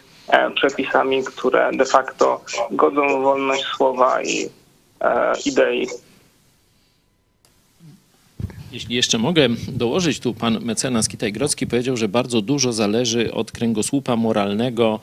przepisami, 0.55 1.25
które 1.25 1.71
de 1.73 1.85
facto 1.85 2.45
godzą 2.71 3.23
wolność 3.23 3.65
słowa 3.65 4.23
i 4.23 4.49
e, 5.01 5.33
idei. 5.45 5.87
Jeśli 8.73 8.97
jeszcze 8.97 9.19
mogę 9.19 9.49
dołożyć, 9.69 10.21
tu 10.21 10.35
pan 10.35 10.59
mecenas 10.61 11.09
Kitaj-Grodzki 11.09 11.67
powiedział, 11.67 11.97
że 11.97 12.09
bardzo 12.09 12.41
dużo 12.43 12.73
zależy 12.73 13.33
od 13.33 13.53
kręgosłupa 13.53 14.17
moralnego 14.17 15.01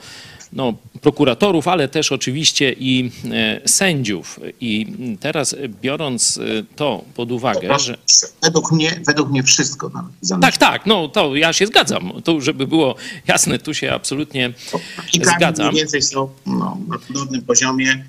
no, 0.56 0.74
prokuratorów, 1.02 1.68
ale 1.68 1.88
też 1.88 2.12
oczywiście 2.12 2.76
i 2.80 3.12
e, 3.32 3.70
sędziów. 3.70 4.40
I 4.62 4.88
teraz 5.20 5.56
biorąc 5.82 6.38
e, 6.38 6.42
to 6.76 7.04
pod 7.16 7.32
uwagę, 7.32 7.80
że... 7.80 7.98
Według 8.44 8.72
mnie, 8.72 9.02
według 9.06 9.30
mnie 9.30 9.44
wszystko 9.44 9.90
nawet. 9.90 10.42
Tak, 10.42 10.58
tak, 10.58 10.86
no 10.86 11.08
to 11.08 11.36
ja 11.36 11.54
się 11.54 11.68
zgadzam. 11.68 12.12
To 12.24 12.42
żeby 12.42 12.68
było 12.68 12.96
jasne, 13.28 13.60
tu 13.60 13.74
się 13.74 13.92
absolutnie 13.92 14.54
Prawnikami 14.72 15.26
zgadzam. 15.26 15.68
mniej 15.68 15.82
więcej 15.82 16.02
są 16.02 16.30
no, 16.46 16.78
na 16.88 17.00
podobnym 17.00 17.42
poziomie, 17.42 18.06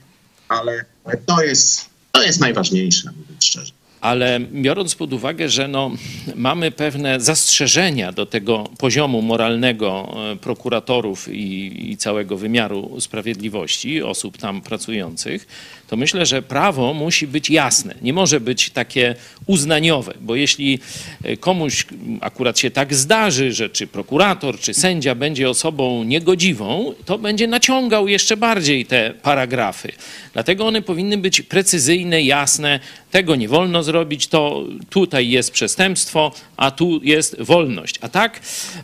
ale 0.48 0.84
to 1.26 1.42
jest, 1.42 1.86
to 2.12 2.22
jest 2.22 2.40
najważniejsze, 2.40 3.10
mówiąc 3.18 3.44
szczerze. 3.44 3.72
Ale 4.06 4.40
biorąc 4.40 4.94
pod 4.94 5.12
uwagę, 5.12 5.48
że 5.48 5.68
no, 5.68 5.90
mamy 6.34 6.70
pewne 6.70 7.20
zastrzeżenia 7.20 8.12
do 8.12 8.26
tego 8.26 8.64
poziomu 8.78 9.22
moralnego 9.22 10.16
e, 10.32 10.36
prokuratorów 10.36 11.28
i, 11.28 11.90
i 11.90 11.96
całego 11.96 12.36
wymiaru 12.36 13.00
sprawiedliwości, 13.00 14.02
osób 14.02 14.38
tam 14.38 14.60
pracujących, 14.60 15.46
to 15.88 15.96
myślę, 15.96 16.26
że 16.26 16.42
prawo 16.42 16.94
musi 16.94 17.26
być 17.26 17.50
jasne. 17.50 17.94
Nie 18.02 18.12
może 18.12 18.40
być 18.40 18.70
takie 18.70 19.14
uznaniowe, 19.46 20.14
bo 20.20 20.36
jeśli 20.36 20.78
e, 21.22 21.36
komuś 21.36 21.86
akurat 22.20 22.58
się 22.58 22.70
tak 22.70 22.94
zdarzy, 22.94 23.52
że 23.52 23.70
czy 23.70 23.86
prokurator, 23.86 24.58
czy 24.58 24.74
sędzia 24.74 25.14
będzie 25.14 25.50
osobą 25.50 26.04
niegodziwą, 26.04 26.94
to 27.04 27.18
będzie 27.18 27.46
naciągał 27.46 28.08
jeszcze 28.08 28.36
bardziej 28.36 28.86
te 28.86 29.14
paragrafy. 29.22 29.92
Dlatego 30.36 30.66
one 30.66 30.82
powinny 30.82 31.18
być 31.18 31.40
precyzyjne, 31.40 32.22
jasne. 32.22 32.80
Tego 33.10 33.36
nie 33.36 33.48
wolno 33.48 33.82
zrobić, 33.82 34.26
to 34.26 34.64
tutaj 34.90 35.28
jest 35.28 35.50
przestępstwo, 35.50 36.32
a 36.56 36.70
tu 36.70 37.00
jest 37.02 37.42
wolność. 37.42 37.98
A 38.00 38.08
tak, 38.08 38.40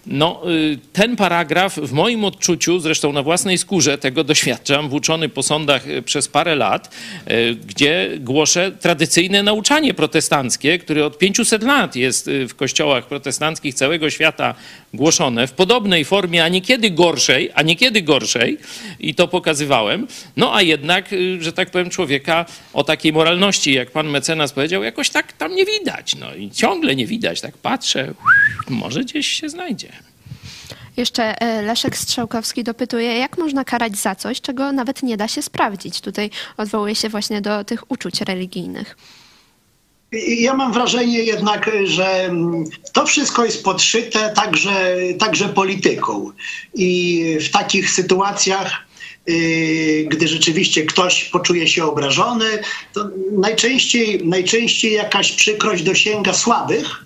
no, 0.07 0.43
y, 0.51 0.79
ten 0.93 1.17
paragraf 1.17 1.77
w 1.77 1.93
moim 1.93 2.25
odczuciu, 2.25 2.81
zresztą 2.81 3.13
na 3.13 3.23
własnej 3.23 3.59
skórze 3.59 3.99
tego 3.99 4.25
doświadczam, 4.25 4.89
włóczony 4.89 5.29
po 5.29 5.43
sądach 5.43 5.89
y, 5.89 6.03
przez 6.03 6.29
parę 6.29 6.57
lat, 6.57 6.95
y, 7.31 7.57
gdzie 7.67 8.11
głoszę 8.21 8.73
tradycyjne 8.81 9.43
nauczanie 9.43 9.95
protestanckie, 9.95 10.79
które 10.79 11.07
od 11.07 11.19
500 11.19 11.63
lat 11.63 11.97
jest 11.97 12.31
w 12.49 12.55
kościołach 12.55 13.07
protestanckich 13.07 13.75
całego 13.75 14.11
świata 14.11 14.55
głoszone 14.95 15.47
w 15.47 15.53
podobnej 15.53 16.05
formie, 16.05 16.45
a 16.45 16.49
niekiedy 16.49 16.91
gorszej, 16.91 17.51
a 17.55 17.63
niekiedy 17.63 18.03
gorszej 18.03 18.59
i 19.01 19.15
to 19.15 19.29
pokazywałem. 19.29 20.07
No 20.37 20.55
a 20.55 20.63
jednak, 20.63 21.11
że 21.43 21.53
tak 21.53 21.71
powiem, 21.71 21.91
człowieka 21.91 22.45
o 22.73 22.85
takiej 22.85 23.13
moralności, 23.13 23.73
jak 23.73 23.91
pan 23.91 24.09
mecenas 24.09 24.53
powiedział, 24.53 24.83
jakoś 24.83 25.11
tak 25.11 25.33
tam 25.33 25.55
nie 25.55 25.65
widać. 25.65 26.15
No 26.15 26.35
i 26.35 26.51
ciągle 26.51 26.97
nie 26.97 27.07
widać. 27.07 27.41
Tak 27.41 27.59
patrzę, 27.59 28.15
może 28.69 29.01
gdzieś 29.01 29.27
się 29.27 29.49
znajdzie. 29.49 29.89
Jeszcze 30.97 31.41
e, 31.41 31.63
Leszek 31.63 31.97
Strzałkowski 31.97 32.65
dopytuje, 32.65 33.19
jak 33.19 33.39
można 33.39 33.65
karać 33.65 33.97
za 33.97 34.15
coś, 34.15 34.41
czego 34.41 34.73
nawet 34.73 35.03
nie 35.03 35.17
da 35.17 35.29
się 35.29 35.43
sprawdzić. 35.43 36.01
Tutaj 36.01 36.31
odwołuje 36.57 36.95
się 36.95 37.09
właśnie 37.09 37.41
do 37.41 37.65
tych 37.65 37.91
uczuć 37.91 38.21
religijnych. 38.21 38.97
Ja 40.27 40.55
mam 40.55 40.73
wrażenie 40.73 41.19
jednak, 41.19 41.71
że 41.85 42.25
mm, 42.25 42.65
to 42.93 43.07
wszystko 43.07 43.45
jest 43.45 43.65
podszyte 43.65 44.33
także, 44.37 44.97
także 45.19 45.49
polityką. 45.49 46.31
I 46.75 47.25
w 47.41 47.51
takich 47.51 47.91
sytuacjach, 47.91 48.87
gdy 50.07 50.29
rzeczywiście 50.29 50.87
ktoś 50.87 51.25
poczuje 51.25 51.69
się 51.69 51.85
obrażony, 51.85 52.47
to 52.93 53.09
najczęściej, 53.33 54.21
najczęściej 54.25 54.93
jakaś 54.93 55.33
przykrość 55.33 55.83
dosięga 55.83 56.33
słabych, 56.33 57.05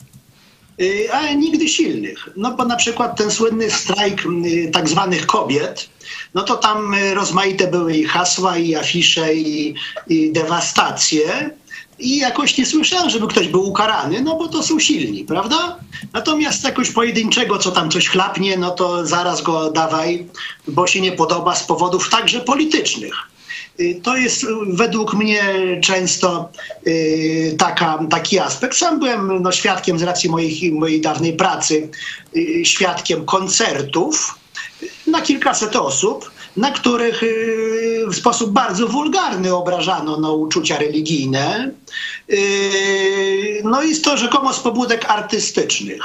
yy, 0.78 1.12
ale 1.12 1.36
nigdy 1.36 1.68
silnych. 1.68 2.28
No 2.36 2.56
bo 2.56 2.64
na 2.64 2.76
przykład 2.76 3.18
ten 3.18 3.30
słynny 3.30 3.70
strajk 3.70 4.24
yy, 4.24 4.70
tak 4.70 4.88
zwanych 4.88 5.26
kobiet, 5.26 5.88
no 6.34 6.42
to 6.42 6.56
tam 6.56 6.92
yy, 6.92 7.14
rozmaite 7.14 7.66
były 7.66 7.96
i 7.96 8.04
hasła, 8.04 8.58
i 8.58 8.74
afisze, 8.74 9.34
i, 9.34 9.74
i 10.08 10.32
dewastacje. 10.32 11.50
I 11.98 12.16
jakoś 12.18 12.58
nie 12.58 12.66
słyszałem, 12.66 13.10
żeby 13.10 13.26
ktoś 13.26 13.48
był 13.48 13.68
ukarany, 13.68 14.20
no 14.22 14.36
bo 14.36 14.48
to 14.48 14.62
są 14.62 14.78
silni, 14.80 15.24
prawda? 15.24 15.76
Natomiast 16.12 16.64
jakoś 16.64 16.90
pojedynczego, 16.90 17.58
co 17.58 17.70
tam 17.70 17.90
coś 17.90 18.08
chlapnie, 18.08 18.56
no 18.56 18.70
to 18.70 19.06
zaraz 19.06 19.42
go 19.42 19.70
dawaj, 19.70 20.26
bo 20.68 20.86
się 20.86 21.00
nie 21.00 21.12
podoba 21.12 21.54
z 21.54 21.64
powodów 21.66 22.10
także 22.10 22.40
politycznych. 22.40 23.14
Y, 23.80 24.00
To 24.02 24.16
jest 24.16 24.44
y, 24.44 24.46
według 24.66 25.14
mnie 25.14 25.42
często 25.82 26.50
y, 26.86 27.56
taka, 27.58 27.98
taki 28.10 28.38
aspekt. 28.38 28.76
Sam 28.76 28.98
byłem 28.98 29.42
no, 29.42 29.52
świadkiem 29.52 29.98
z 29.98 30.02
racji 30.02 30.30
mojej, 30.30 30.72
mojej 30.72 31.00
dawnej 31.00 31.32
pracy, 31.32 31.88
świadkiem 32.64 33.24
koncertów 33.24 34.38
na 35.06 35.20
kilkaset 35.20 35.76
osób, 35.76 36.30
na 36.56 36.70
których 36.70 37.22
y, 37.22 38.04
w 38.08 38.16
sposób 38.16 38.50
bardzo 38.50 38.86
wulgarny 38.86 39.54
obrażano 39.54 40.16
no, 40.16 40.34
uczucia 40.34 40.78
religijne. 40.78 41.70
Y, 42.30 43.62
No 43.64 43.82
i 43.82 43.96
to 43.96 44.16
rzekomo 44.16 44.52
z 44.52 44.60
pobudek 44.60 45.10
artystycznych. 45.10 46.02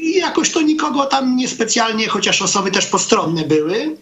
I 0.00 0.14
jakoś 0.18 0.50
to 0.50 0.62
nikogo 0.62 1.06
tam 1.06 1.36
niespecjalnie, 1.36 2.08
chociaż 2.08 2.42
osoby 2.42 2.70
też 2.70 2.86
postronne 2.86 3.44
były. 3.44 3.96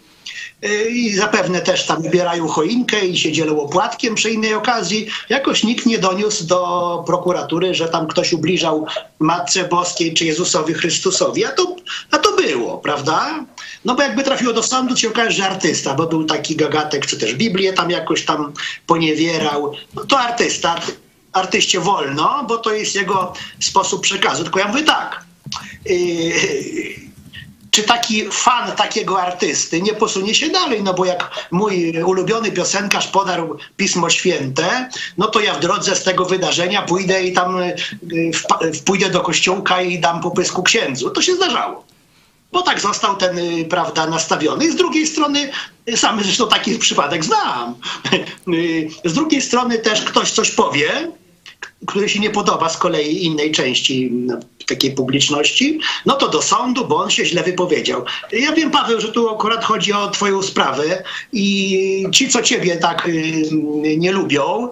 Y, 0.65 0.91
I 0.91 1.15
zapewne 1.15 1.61
też 1.61 1.87
tam 1.87 2.03
wybierają 2.03 2.49
choinkę 2.49 3.07
i 3.07 3.17
się 3.17 3.33
dzielą 3.33 3.61
opłatkiem 3.61 4.15
przy 4.15 4.31
innej 4.31 4.55
okazji. 4.55 5.07
Jakoś 5.29 5.65
nikt 5.65 5.87
nie 5.87 5.99
doniósł 5.99 6.45
do 6.47 7.03
prokuratury, 7.07 7.75
że 7.75 7.89
tam 7.89 8.07
ktoś 8.07 8.33
ubliżał 8.33 8.87
Matce 9.19 9.65
Boskiej 9.65 10.15
czy 10.15 10.25
Jezusowi 10.25 10.75
Chrystusowi. 10.75 11.45
A 11.45 11.53
to, 11.53 11.77
a 12.11 12.19
to 12.19 12.37
było, 12.37 12.79
prawda? 12.79 13.45
No 13.85 13.95
bo 13.95 14.03
jakby 14.03 14.23
trafiło 14.23 14.53
do 14.53 14.63
sądu, 14.63 14.95
to 14.95 15.01
się 15.01 15.09
okaże, 15.09 15.31
że 15.31 15.47
artysta, 15.47 15.95
bo 15.95 16.07
był 16.07 16.25
taki 16.25 16.57
gagatek, 16.57 17.07
czy 17.07 17.19
też 17.19 17.35
Biblię 17.35 17.73
tam 17.73 17.91
jakoś 17.91 18.25
tam 18.25 18.53
poniewierał. 18.87 19.73
No 19.95 20.05
to 20.05 20.19
artysta. 20.19 20.81
Artyście 21.33 21.81
wolno, 21.81 22.45
bo 22.49 22.59
to 22.59 22.73
jest 22.73 22.95
jego 22.95 23.33
sposób 23.61 24.03
przekazu. 24.03 24.43
Tylko 24.43 24.59
ja 24.59 24.69
mówię 24.69 24.83
tak. 24.83 25.25
Yy, 25.87 27.05
czy 27.71 27.83
taki 27.83 28.25
fan 28.31 28.73
takiego 28.73 29.23
artysty 29.23 29.83
nie 29.83 29.95
posunie 29.95 30.35
się 30.35 30.49
dalej? 30.51 30.83
No 30.83 30.95
bo 30.95 31.05
jak 31.05 31.31
mój 31.51 32.03
ulubiony 32.03 32.53
piosenkarz 32.53 33.07
podarł 33.07 33.59
Pismo 33.77 34.11
Święte, 34.11 34.89
no 35.19 35.27
to 35.27 35.41
ja 35.41 35.55
w 35.55 35.61
drodze 35.61 35.97
z 35.97 36.03
tego 36.03 36.25
wydarzenia 36.25 36.83
pójdę 36.83 37.23
i 37.25 37.33
tam 37.33 37.59
y, 37.63 37.75
wpa- 38.33 38.85
pójdę 38.85 39.11
do 39.11 39.21
kościółka 39.21 39.83
i 39.83 39.99
dam 39.99 40.21
popysku 40.21 40.63
księdzu. 40.63 41.11
To 41.11 41.23
się 41.23 41.35
zdarzało. 41.35 41.84
Bo 42.55 42.63
tak 42.63 42.81
został 42.81 43.17
ten, 43.17 43.39
y, 43.39 43.65
prawda, 43.65 44.07
nastawiony. 44.07 44.73
Z 44.73 44.77
drugiej 44.77 45.07
strony, 45.07 45.51
y, 45.89 45.97
sam 45.97 46.23
zresztą 46.23 46.49
taki 46.49 46.79
przypadek 46.79 47.25
znam. 47.25 47.75
Y, 48.55 48.91
Z 49.05 49.13
drugiej 49.13 49.43
strony 49.43 49.79
też 49.79 50.03
ktoś 50.03 50.31
coś 50.33 50.51
powie, 50.51 51.13
który 51.87 52.09
się 52.09 52.21
nie 52.21 52.31
podoba 52.31 52.69
z 52.69 52.79
kolei 52.79 53.25
innej 53.25 53.53
części 53.53 54.11
no, 54.13 54.39
takiej 54.67 54.91
publiczności, 54.91 55.81
no 56.07 56.15
to 56.15 56.29
do 56.29 56.43
sądu, 56.43 56.85
bo 56.85 56.97
on 56.97 57.11
się 57.11 57.25
źle 57.25 57.43
wypowiedział. 57.43 58.05
Ja 58.33 58.53
wiem, 58.53 58.71
Paweł, 58.71 59.01
że 59.01 59.13
tu 59.13 59.29
akurat 59.29 59.65
chodzi 59.65 59.93
o 59.93 60.11
twoją 60.11 60.43
sprawę 60.43 61.03
i 61.33 62.07
ci, 62.13 62.29
co 62.29 62.43
ciebie 62.43 62.77
tak 62.77 63.09
y, 63.09 63.43
nie 63.97 64.13
lubią, 64.13 64.69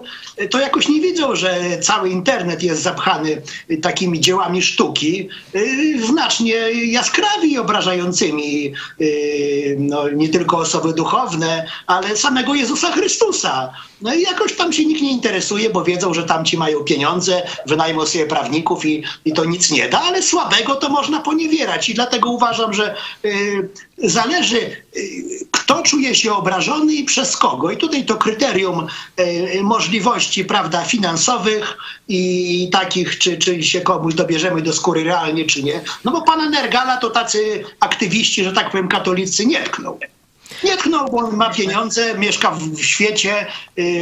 to 0.49 0.59
jakoś 0.59 0.89
nie 0.89 1.01
widzą, 1.01 1.35
że 1.35 1.79
cały 1.81 2.09
internet 2.09 2.63
jest 2.63 2.81
zapchany 2.81 3.41
takimi 3.81 4.19
dziełami 4.19 4.61
sztuki, 4.61 5.29
y, 5.55 6.05
znacznie 6.05 6.55
jaskrawi 6.71 7.53
i 7.53 7.57
obrażającymi 7.57 8.73
y, 9.01 9.77
no, 9.79 10.09
nie 10.09 10.29
tylko 10.29 10.57
osoby 10.57 10.93
duchowne, 10.93 11.65
ale 11.87 12.17
samego 12.17 12.55
Jezusa 12.55 12.91
Chrystusa. 12.91 13.73
No 14.01 14.13
i 14.13 14.21
jakoś 14.21 14.55
tam 14.55 14.73
się 14.73 14.85
nikt 14.85 15.01
nie 15.01 15.11
interesuje, 15.11 15.69
bo 15.69 15.83
wiedzą, 15.83 16.13
że 16.13 16.23
tamci 16.23 16.57
mają 16.57 16.79
pieniądze, 16.79 17.41
wynajmą 17.67 18.05
sobie 18.05 18.25
prawników 18.25 18.85
i, 18.85 19.03
i 19.25 19.33
to 19.33 19.45
nic 19.45 19.71
nie 19.71 19.82
da, 19.89 20.01
ale 20.01 20.23
słabego 20.23 20.75
to 20.75 20.89
można 20.89 21.19
poniewierać 21.19 21.89
i 21.89 21.93
dlatego 21.93 22.29
uważam, 22.29 22.73
że 22.73 22.95
y, 23.25 23.69
zależy, 23.97 24.57
y, 24.97 25.47
kto 25.51 25.83
czuje 25.83 26.15
się 26.15 26.33
obrażony 26.33 26.93
i 26.93 27.03
przez 27.03 27.37
kogo. 27.37 27.71
I 27.71 27.77
tutaj 27.77 28.05
to 28.05 28.15
kryterium 28.15 28.87
y, 29.19 29.59
możliwości 29.63 30.45
prawda, 30.45 30.85
finansowych 30.85 31.77
i 32.07 32.69
takich, 32.71 33.19
czy, 33.19 33.37
czy 33.37 33.63
się 33.63 33.81
komuś 33.81 34.13
dobierzemy 34.13 34.61
do 34.61 34.73
skóry 34.73 35.03
realnie, 35.03 35.45
czy 35.45 35.63
nie. 35.63 35.81
No 36.03 36.11
bo 36.11 36.21
pana 36.21 36.49
Nergala 36.49 36.97
to 36.97 37.09
tacy 37.09 37.63
aktywiści, 37.79 38.43
że 38.43 38.53
tak 38.53 38.71
powiem, 38.71 38.87
katolicy 38.87 39.45
nie 39.45 39.63
tkną. 39.63 39.99
Nie 40.63 40.77
tknął, 40.77 41.11
bo 41.11 41.17
on 41.17 41.35
ma 41.35 41.49
pieniądze, 41.49 42.17
mieszka 42.17 42.51
w 42.51 42.81
świecie, 42.81 43.47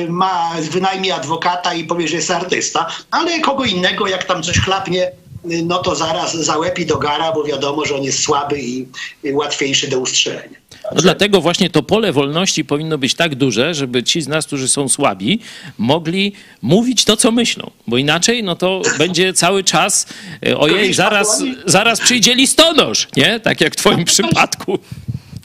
ma 0.10 0.52
wynajmie 0.72 1.16
adwokata 1.16 1.74
i 1.74 1.84
powie, 1.84 2.08
że 2.08 2.16
jest 2.16 2.32
artysta, 2.32 2.88
ale 3.12 3.40
kogo 3.40 3.66
innego, 3.66 4.08
jak 4.08 4.24
tam 4.24 4.44
coś 4.44 4.60
chlapnie, 4.60 5.12
no 5.44 5.78
to 5.78 5.96
zaraz 5.96 6.36
załepi 6.36 6.86
do 6.86 6.98
gara, 6.98 7.32
bo 7.32 7.44
wiadomo, 7.44 7.86
że 7.86 7.96
on 7.96 8.04
jest 8.04 8.20
słaby 8.20 8.62
i 8.62 8.88
łatwiejszy 9.34 9.88
do 9.89 10.00
ustrzelenia. 10.00 10.62
No 10.96 11.02
dlatego 11.02 11.42
właśnie 11.42 11.70
to 11.70 11.84
pole 11.84 12.12
wolności 12.12 12.66
powinno 12.66 12.98
być 12.98 13.16
tak 13.16 13.36
duże, 13.36 13.74
żeby 13.74 14.04
ci 14.04 14.22
z 14.22 14.28
nas, 14.28 14.46
którzy 14.46 14.68
są 14.68 14.89
słabi, 14.89 15.39
mogli 15.78 16.34
mówić 16.62 17.06
to, 17.06 17.18
co 17.18 17.32
myślą. 17.32 17.72
Bo 17.88 17.98
inaczej, 17.98 18.44
no 18.44 18.56
to 18.56 18.82
będzie 18.98 19.34
cały 19.34 19.64
czas, 19.64 20.06
e, 20.46 20.58
ojej, 20.58 20.94
zaraz, 20.94 21.44
zaraz 21.66 22.00
przyjdzie 22.00 22.36
listonosz, 22.36 23.08
nie? 23.16 23.39
Tak 23.39 23.62
jak 23.62 23.74
w 23.74 23.76
twoim 23.76 24.06
przypadku. 24.06 24.80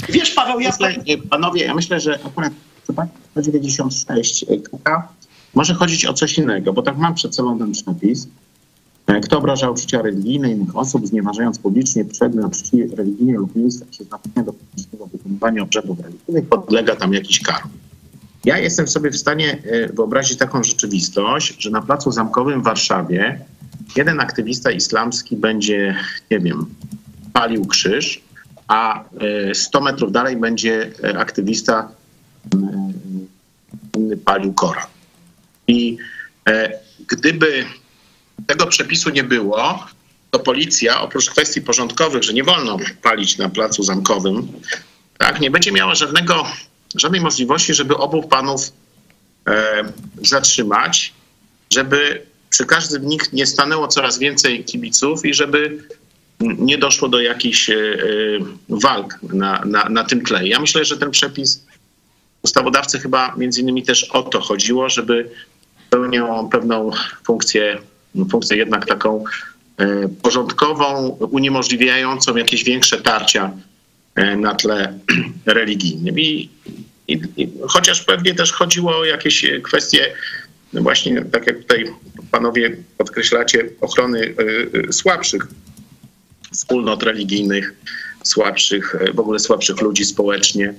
Wiesz, 0.08 0.30
Paweł, 0.30 0.60
ja 0.60 0.70
Myślę, 0.70 1.16
panowie, 1.30 1.64
ja 1.64 1.74
myślę, 1.74 2.00
że 2.00 2.18
akurat 2.24 2.52
przypadku 2.82 3.18
196 3.30 4.44
KK 4.64 5.08
może 5.54 5.74
chodzić 5.74 6.06
o 6.06 6.12
coś 6.12 6.38
innego, 6.38 6.72
bo 6.72 6.82
tak 6.82 6.96
mam 6.96 7.14
przed 7.14 7.34
sobą 7.34 7.58
ten 7.58 7.72
przepis. 7.72 8.28
E, 9.06 9.20
Kto 9.20 9.38
obrażał 9.38 9.72
uczucia 9.72 10.02
religijne 10.02 10.50
innych 10.50 10.76
osób, 10.76 11.06
znieważając 11.06 11.58
publicznie 11.58 12.04
przedmiot 12.04 12.56
czci 12.56 12.86
religijnej 12.86 13.34
lub 13.34 13.56
miejsca 13.56 13.84
przeznaczenia 13.90 14.42
do 14.44 14.52
publicznego 14.52 15.06
wykonywania 15.06 15.62
obrzędów 15.62 16.00
religijnych, 16.00 16.48
podlega 16.48 16.96
tam 16.96 17.12
jakiś 17.12 17.40
karom. 17.40 17.70
Ja 18.44 18.58
jestem 18.58 18.88
sobie 18.88 19.10
w 19.10 19.16
stanie 19.16 19.62
e, 19.64 19.92
wyobrazić 19.92 20.38
taką 20.38 20.64
rzeczywistość, 20.64 21.62
że 21.62 21.70
na 21.70 21.82
Placu 21.82 22.12
Zamkowym 22.12 22.60
w 22.60 22.64
Warszawie 22.64 23.40
jeden 23.96 24.20
aktywista 24.20 24.70
islamski 24.70 25.36
będzie, 25.36 25.96
nie 26.30 26.40
wiem, 26.40 26.66
palił 27.32 27.66
krzyż, 27.66 28.20
a 28.68 29.04
e, 29.50 29.54
100 29.54 29.80
metrów 29.80 30.12
dalej 30.12 30.36
będzie 30.36 30.90
e, 31.04 31.18
aktywista 31.18 31.88
m, 32.54 32.92
inny 33.96 34.16
palił 34.16 34.52
Koran. 34.52 34.86
I 35.68 35.96
e, 36.48 36.72
gdyby 37.08 37.64
tego 38.46 38.66
przepisu 38.66 39.10
nie 39.10 39.24
było, 39.24 39.86
to 40.30 40.38
policja, 40.38 41.00
oprócz 41.00 41.30
kwestii 41.30 41.62
porządkowych, 41.62 42.22
że 42.22 42.32
nie 42.32 42.44
wolno 42.44 42.76
palić 43.02 43.38
na 43.38 43.48
placu 43.48 43.82
zamkowym, 43.82 44.52
tak, 45.18 45.40
nie 45.40 45.50
będzie 45.50 45.72
miała 45.72 45.94
żadnego, 45.94 46.46
żadnej 46.94 47.20
możliwości, 47.20 47.74
żeby 47.74 47.96
obu 47.96 48.22
panów 48.22 48.72
e, 49.48 49.84
zatrzymać, 50.22 51.12
żeby 51.72 52.26
przy 52.50 52.66
każdym 52.66 53.08
nich 53.08 53.32
nie 53.32 53.46
stanęło 53.46 53.88
coraz 53.88 54.18
więcej 54.18 54.64
kibiców 54.64 55.24
i 55.24 55.34
żeby 55.34 55.78
nie 56.40 56.78
doszło 56.78 57.08
do 57.08 57.20
jakichś 57.20 57.70
e, 57.70 57.74
e, 57.74 57.76
walk 58.68 59.18
na, 59.22 59.62
na, 59.64 59.88
na 59.88 60.04
tym 60.04 60.24
tle. 60.24 60.48
Ja 60.48 60.60
myślę, 60.60 60.84
że 60.84 60.96
ten 60.96 61.10
przepis 61.10 61.64
ustawodawcy 62.42 63.00
chyba 63.00 63.34
między 63.36 63.60
innymi 63.60 63.82
też 63.82 64.04
o 64.04 64.22
to 64.22 64.40
chodziło, 64.40 64.88
żeby 64.88 65.30
pełniał 65.90 66.48
pewną 66.48 66.90
funkcję, 67.24 67.78
funkcję 68.30 68.56
jednak 68.56 68.86
taką 68.86 69.24
e, 69.78 70.08
porządkową, 70.22 71.08
uniemożliwiającą 71.08 72.36
jakieś 72.36 72.64
większe 72.64 73.00
tarcia 73.00 73.52
e, 74.14 74.36
na 74.36 74.54
tle 74.54 74.98
religijnym. 75.46 76.20
I, 76.20 76.50
i, 77.08 77.20
i 77.36 77.52
chociaż 77.68 78.02
pewnie 78.02 78.34
też 78.34 78.52
chodziło 78.52 78.98
o 78.98 79.04
jakieś 79.04 79.46
kwestie 79.62 80.12
no 80.72 80.82
właśnie, 80.82 81.24
tak 81.24 81.46
jak 81.46 81.58
tutaj 81.58 81.84
panowie 82.30 82.76
podkreślacie, 82.98 83.68
ochrony 83.80 84.34
e, 84.88 84.92
słabszych 84.92 85.46
wspólnot 86.52 87.02
religijnych, 87.02 87.74
słabszych, 88.24 88.96
w 89.14 89.20
ogóle 89.20 89.38
słabszych 89.38 89.80
ludzi 89.80 90.04
społecznie 90.04 90.74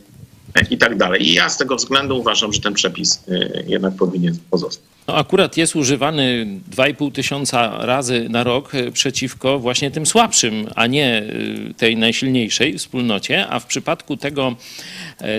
i 0.69 0.77
tak 0.77 0.97
dalej. 0.97 1.27
I 1.27 1.33
ja 1.33 1.49
z 1.49 1.57
tego 1.57 1.75
względu 1.75 2.19
uważam, 2.19 2.53
że 2.53 2.61
ten 2.61 2.73
przepis 2.73 3.23
e, 3.27 3.63
jednak 3.67 3.95
powinien 3.95 4.37
pozostać. 4.49 4.83
No 5.07 5.15
akurat 5.15 5.57
jest 5.57 5.75
używany 5.75 6.47
2,5 6.71 7.11
tysiąca 7.11 7.85
razy 7.85 8.27
na 8.29 8.43
rok 8.43 8.75
e, 8.75 8.91
przeciwko 8.91 9.59
właśnie 9.59 9.91
tym 9.91 10.05
słabszym, 10.05 10.67
a 10.75 10.87
nie 10.87 11.17
e, 11.17 11.73
tej 11.73 11.97
najsilniejszej 11.97 12.77
wspólnocie, 12.77 13.47
a 13.47 13.59
w 13.59 13.65
przypadku 13.65 14.17
tego, 14.17 14.55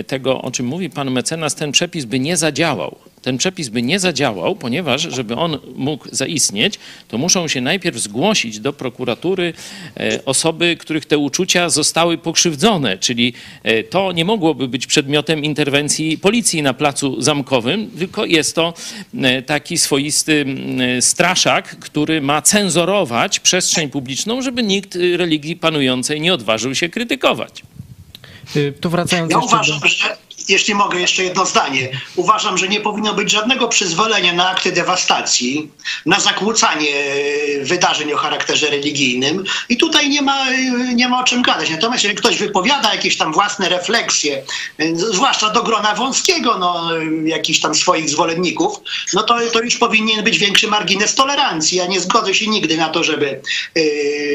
tego, 0.07 0.41
o 0.41 0.51
czym 0.51 0.65
mówi 0.65 0.89
pan 0.89 1.11
mecenas, 1.11 1.55
ten 1.55 1.71
przepis 1.71 2.05
by 2.05 2.19
nie 2.19 2.37
zadziałał. 2.37 2.95
Ten 3.21 3.37
przepis 3.37 3.69
by 3.69 3.81
nie 3.81 3.99
zadziałał, 3.99 4.55
ponieważ 4.55 5.01
żeby 5.01 5.35
on 5.35 5.57
mógł 5.75 6.07
zaistnieć, 6.11 6.79
to 7.07 7.17
muszą 7.17 7.47
się 7.47 7.61
najpierw 7.61 7.97
zgłosić 7.97 8.59
do 8.59 8.73
prokuratury 8.73 9.53
e, 9.97 10.25
osoby, 10.25 10.77
których 10.79 11.05
te 11.05 11.17
uczucia 11.17 11.69
zostały 11.69 12.17
pokrzywdzone, 12.17 12.97
czyli 12.97 13.33
e, 13.63 13.83
to 13.83 14.11
nie 14.11 14.25
mogłoby 14.25 14.67
być 14.67 14.87
przedmiotem 14.87 15.43
interwencji 15.43 16.17
policji 16.17 16.61
na 16.61 16.73
placu 16.73 17.21
zamkowym, 17.21 17.91
tylko 17.99 18.25
jest 18.25 18.55
to 18.55 18.73
e, 19.21 19.41
taki 19.41 19.77
swoisty 19.77 20.45
straszak, 20.99 21.79
który 21.79 22.21
ma 22.21 22.41
cenzorować 22.41 23.39
przestrzeń 23.39 23.89
publiczną, 23.89 24.41
żeby 24.41 24.63
nikt 24.63 24.97
religii 25.15 25.55
panującej 25.55 26.21
nie 26.21 26.33
odważył 26.33 26.75
się 26.75 26.89
krytykować. 26.89 27.63
Y, 28.55 28.73
To 28.81 28.89
wracając 28.89 29.31
Ja 29.31 29.37
jeszcze 29.37 29.55
uważam, 29.55 29.79
do... 29.79 29.87
że 29.87 30.17
jeśli 30.49 30.75
mogę 30.75 30.99
jeszcze 30.99 31.23
jedno 31.23 31.45
zdanie, 31.45 31.89
uważam, 32.15 32.57
że 32.57 32.67
nie 32.67 32.81
powinno 32.81 33.13
być 33.13 33.31
żadnego 33.31 33.67
przyzwolenia 33.67 34.33
na 34.33 34.49
akty 34.49 34.71
dewastacji, 34.71 35.71
na 36.05 36.19
zakłócanie 36.19 36.89
e, 36.89 37.65
wydarzeń 37.65 38.13
o 38.13 38.17
charakterze 38.17 38.69
religijnym 38.69 39.43
i 39.69 39.77
tutaj 39.77 40.09
nie 40.09 40.21
ma, 40.21 40.51
e, 40.51 40.93
nie 40.93 41.09
ma 41.09 41.21
o 41.21 41.23
czym 41.23 41.41
gadać. 41.41 41.69
Natomiast 41.69 42.03
jeżeli 42.03 42.19
ktoś 42.19 42.37
wypowiada 42.37 42.93
jakieś 42.93 43.17
tam 43.17 43.33
własne 43.33 43.69
refleksje, 43.69 44.43
e, 44.77 44.95
zwłaszcza 44.95 45.49
do 45.49 45.63
grona 45.63 45.95
wąskiego, 45.95 46.57
no, 46.57 46.89
jakichś 47.25 47.59
tam 47.59 47.75
swoich 47.75 48.09
zwolenników, 48.09 48.77
no 49.13 49.23
to, 49.23 49.37
to 49.53 49.61
już 49.61 49.77
powinien 49.77 50.23
być 50.23 50.37
większy 50.37 50.67
margines 50.67 51.15
tolerancji. 51.15 51.77
Ja 51.77 51.85
nie 51.85 51.99
zgodzę 51.99 52.33
się 52.33 52.47
nigdy 52.47 52.77
na 52.77 52.89
to, 52.89 53.03
żeby 53.03 53.41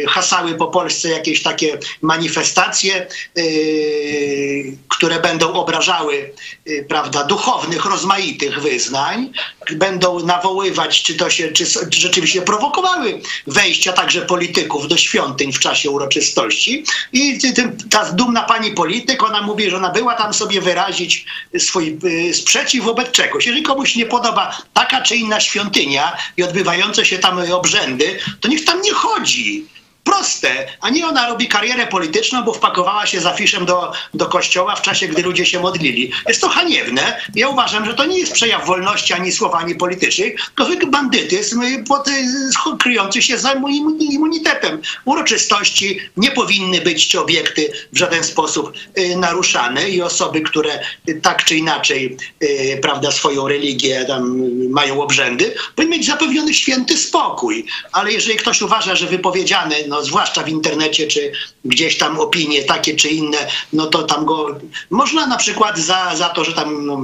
hasały 0.09 0.55
po 0.55 0.67
Polsce 0.67 1.09
jakieś 1.09 1.43
takie 1.43 1.79
manifestacje, 2.03 3.07
które 4.89 5.21
będą 5.21 5.53
obrażały 5.53 6.04
y, 6.11 6.87
prawda, 6.89 7.25
duchownych, 7.25 7.85
rozmaitych 7.85 8.61
wyznań, 8.61 9.33
będą 9.73 10.27
nawoływać, 10.27 11.03
czy 11.03 11.15
to 11.15 11.31
się, 11.31 11.49
czy, 11.53 11.65
rzeczywiście 11.91 12.43
prowokowały 12.43 13.21
wejścia 13.47 13.93
także 13.93 14.23
polityków 14.23 14.89
do 14.89 14.97
świątyń 14.97 15.53
w 15.53 15.59
czasie 15.59 15.91
uroczystości. 15.91 16.85
I 17.13 17.39
ta 17.91 18.13
dumna 18.13 18.43
pani 18.43 18.71
polityk, 18.71 19.23
ona 19.23 19.43
mówi, 19.43 19.71
że 19.71 19.77
ona 19.77 19.91
była 19.91 20.15
tam 20.15 20.35
sobie 20.35 20.61
wyrazić 20.61 21.27
swój 21.59 21.99
y, 22.05 22.35
sprzeciw 22.35 22.85
wobec 22.85 23.11
czegoś. 23.11 23.47
Jeżeli 23.47 23.63
komuś 23.63 23.97
nie 23.97 24.07
podoba 24.07 24.63
taka 24.75 25.03
czy 25.03 25.17
inna 25.17 25.41
świątynia 25.41 26.17
i 26.37 26.43
odbywające 26.43 27.07
się 27.07 27.19
tam 27.19 27.53
obrzędy, 27.53 28.19
to 28.41 28.49
niech 28.49 28.65
tam 28.65 28.83
nie 28.83 28.93
chodzi. 28.93 29.67
Proste, 30.05 30.67
a 30.81 30.91
nie 30.91 31.07
ona 31.07 31.29
robi 31.29 31.49
karierę 31.49 31.87
polityczną, 31.87 32.43
bo 32.43 32.53
wpakowała 32.53 33.07
się 33.07 33.21
z 33.21 33.27
afiszem 33.27 33.67
do, 33.67 33.93
do 34.15 34.27
kościoła 34.27 34.77
w 34.77 34.83
czasie, 34.83 35.09
gdy 35.09 35.23
ludzie 35.23 35.47
się 35.47 35.61
modlili. 35.61 36.13
Jest 36.29 36.41
to 36.41 36.49
haniebne. 36.49 37.21
Ja 37.35 37.49
uważam, 37.49 37.87
że 37.87 37.95
to 37.95 38.05
nie 38.05 38.19
jest 38.19 38.33
przejaw 38.33 38.67
wolności 38.67 39.13
ani 39.15 39.33
słowa, 39.33 39.59
ani 39.59 39.75
politycznych, 39.75 40.35
to 40.57 40.65
zwykły 40.65 40.91
bandytyzm 40.91 41.63
y, 41.63 41.85
pod, 41.89 42.09
y, 42.09 42.13
kryjący 42.79 43.23
się 43.23 43.39
za 43.39 43.55
immun- 43.55 44.01
immunitetem. 44.01 44.83
Uroczystości 45.05 46.01
nie 46.17 46.31
powinny 46.31 46.81
być 46.81 47.17
obiekty 47.17 47.73
w 47.93 47.99
żaden 47.99 48.25
sposób 48.25 48.73
y, 48.99 49.17
naruszane 49.17 49.91
i 49.91 50.03
osoby, 50.03 50.41
które 50.41 50.81
tak 51.23 51.45
czy 51.45 51.57
inaczej 51.57 52.17
prawda, 52.83 53.13
swoją 53.13 53.49
religię 53.49 54.05
tam 54.05 54.43
mają 54.71 55.03
obrzędy, 55.03 55.55
powinny 55.77 55.97
mieć 55.97 56.07
zapewniony 56.07 56.55
święty 56.55 56.97
spokój. 56.97 57.67
Ale 57.93 58.13
jeżeli 58.13 58.39
ktoś 58.39 58.63
uważa, 58.63 58.97
że 58.97 59.07
wypowiedziane, 59.07 59.77
no, 59.89 59.94
zwłaszcza 60.03 60.43
w 60.43 60.49
internecie, 60.49 61.07
czy 61.07 61.33
gdzieś 61.65 61.99
tam 61.99 62.21
opinie 62.21 62.63
takie 62.63 62.97
czy 62.97 63.09
inne, 63.09 63.39
no 63.73 63.87
to 63.87 64.03
tam 64.03 64.25
go 64.25 64.61
można 64.91 65.27
na 65.27 65.37
przykład 65.37 65.79
za, 65.79 66.17
za 66.17 66.29
to, 66.29 66.45
że 66.45 66.53
tam, 66.53 66.87
no, 66.87 67.03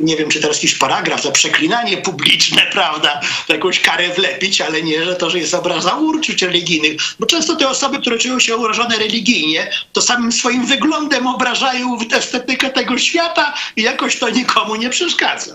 nie 0.00 0.16
wiem, 0.16 0.28
czy 0.28 0.40
teraz 0.40 0.56
jakiś 0.56 0.74
paragraf, 0.74 1.22
za 1.22 1.30
przeklinanie 1.30 1.96
publiczne, 1.96 2.62
prawda, 2.72 3.20
jakąś 3.48 3.80
karę 3.80 4.08
wlepić, 4.08 4.60
ale 4.60 4.82
nie, 4.82 5.04
że 5.04 5.16
to, 5.16 5.30
że 5.30 5.38
jest 5.38 5.54
obraza 5.54 5.94
uczuć 5.94 6.42
religijnych. 6.42 7.00
Bo 7.20 7.26
często 7.26 7.56
te 7.56 7.68
osoby, 7.68 7.98
które 8.00 8.18
czują 8.18 8.38
się 8.38 8.56
urażone 8.56 8.96
religijnie, 8.96 9.70
to 9.92 10.02
samym 10.02 10.32
swoim 10.32 10.66
wyglądem 10.66 11.26
obrażają 11.26 11.98
estetykę 12.12 12.70
tego 12.70 12.98
świata 12.98 13.54
i 13.76 13.82
jakoś 13.82 14.18
to 14.18 14.30
nikomu 14.30 14.74
nie 14.76 14.90
przeszkadza. 14.90 15.54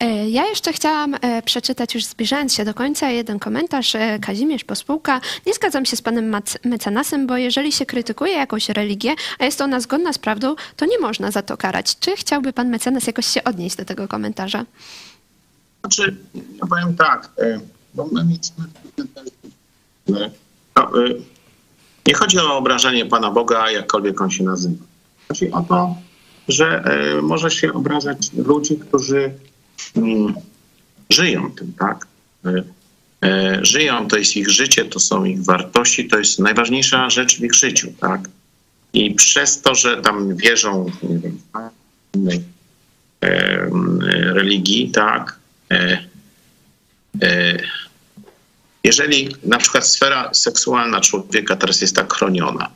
E, 0.00 0.28
Ja 0.30 0.46
jeszcze 0.46 0.72
chciałam 0.72 1.14
e, 1.20 1.42
przeczytać, 1.42 1.94
już 1.94 2.04
zbliżając 2.04 2.54
się 2.54 2.64
do 2.64 2.74
końca, 2.74 3.10
jeden 3.10 3.38
komentarz. 3.38 3.94
e, 3.94 4.18
Kazimierz 4.18 4.64
Pospółka. 4.64 5.20
Nie 5.46 5.54
zgadzam 5.54 5.84
się 5.86 5.96
z 5.96 6.02
panem 6.02 6.36
mecenasem, 6.64 7.26
bo 7.26 7.36
jeżeli 7.36 7.72
się 7.72 7.86
krytykuje 7.86 8.32
jakąś 8.32 8.68
religię, 8.68 9.14
a 9.38 9.44
jest 9.44 9.60
ona 9.60 9.80
zgodna 9.80 10.12
z 10.12 10.18
prawdą, 10.18 10.54
to 10.76 10.86
nie 10.86 10.98
można 10.98 11.30
za 11.30 11.42
to 11.42 11.56
karać. 11.56 11.98
Czy 11.98 12.16
chciałby 12.16 12.52
pan 12.52 12.68
mecenas 12.68 13.06
jakoś 13.06 13.26
się 13.26 13.44
odnieść 13.44 13.76
do 13.76 13.84
tego 13.84 14.08
komentarza? 14.08 14.64
Znaczy, 15.80 16.16
ja 16.34 16.66
powiem 16.66 16.96
tak, 16.96 17.30
bo 17.94 18.08
my 18.12 18.24
nic 18.24 18.52
no, 20.08 20.24
nie 22.06 22.14
chodzi 22.14 22.38
o 22.38 22.56
obrażanie 22.56 23.06
Pana 23.06 23.30
Boga, 23.30 23.70
jakkolwiek 23.70 24.20
on 24.20 24.30
się 24.30 24.44
nazywa. 24.44 24.84
Chodzi 25.28 25.50
o 25.50 25.62
to, 25.62 25.94
że 26.48 26.84
może 27.22 27.50
się 27.50 27.72
obrażać 27.72 28.32
ludzi, 28.32 28.76
którzy 28.78 29.32
żyją 31.10 31.50
tym, 31.50 31.72
tak? 31.78 32.06
E, 32.44 32.62
e, 33.24 33.58
Żyją, 33.62 34.08
to 34.08 34.16
jest 34.16 34.36
ich 34.36 34.50
życie, 34.50 34.84
to 34.84 35.00
są 35.00 35.24
ich 35.24 35.44
wartości, 35.44 36.08
to 36.08 36.18
jest 36.18 36.38
najważniejsza 36.38 37.10
rzecz 37.10 37.38
w 37.38 37.44
ich 37.44 37.54
życiu, 37.54 37.92
tak? 38.00 38.20
I 38.92 39.14
przez 39.14 39.62
to, 39.62 39.74
że 39.74 40.02
tam 40.02 40.36
wierzą, 40.36 40.90
nie 41.02 41.18
wiem, 41.18 41.38
innej 42.14 42.42
religii, 44.34 44.90
tak, 44.90 45.38
e, 45.70 45.98
jeżeli 48.84 49.36
na 49.44 49.58
przykład 49.58 49.86
sfera 49.86 50.34
seksualna 50.34 51.00
człowieka 51.00 51.56
teraz 51.56 51.80
jest 51.80 51.96
tak 51.96 52.14
chroniona, 52.14 52.70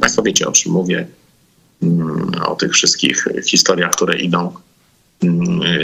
Państwo 0.00 0.22
wiecie 0.22 0.48
o 0.48 0.52
czym 0.52 0.72
mówię, 0.72 1.06
mm, 1.82 2.30
o 2.46 2.54
tych 2.56 2.72
wszystkich 2.72 3.28
historiach, 3.46 3.92
które 3.92 4.18
idą 4.18 4.54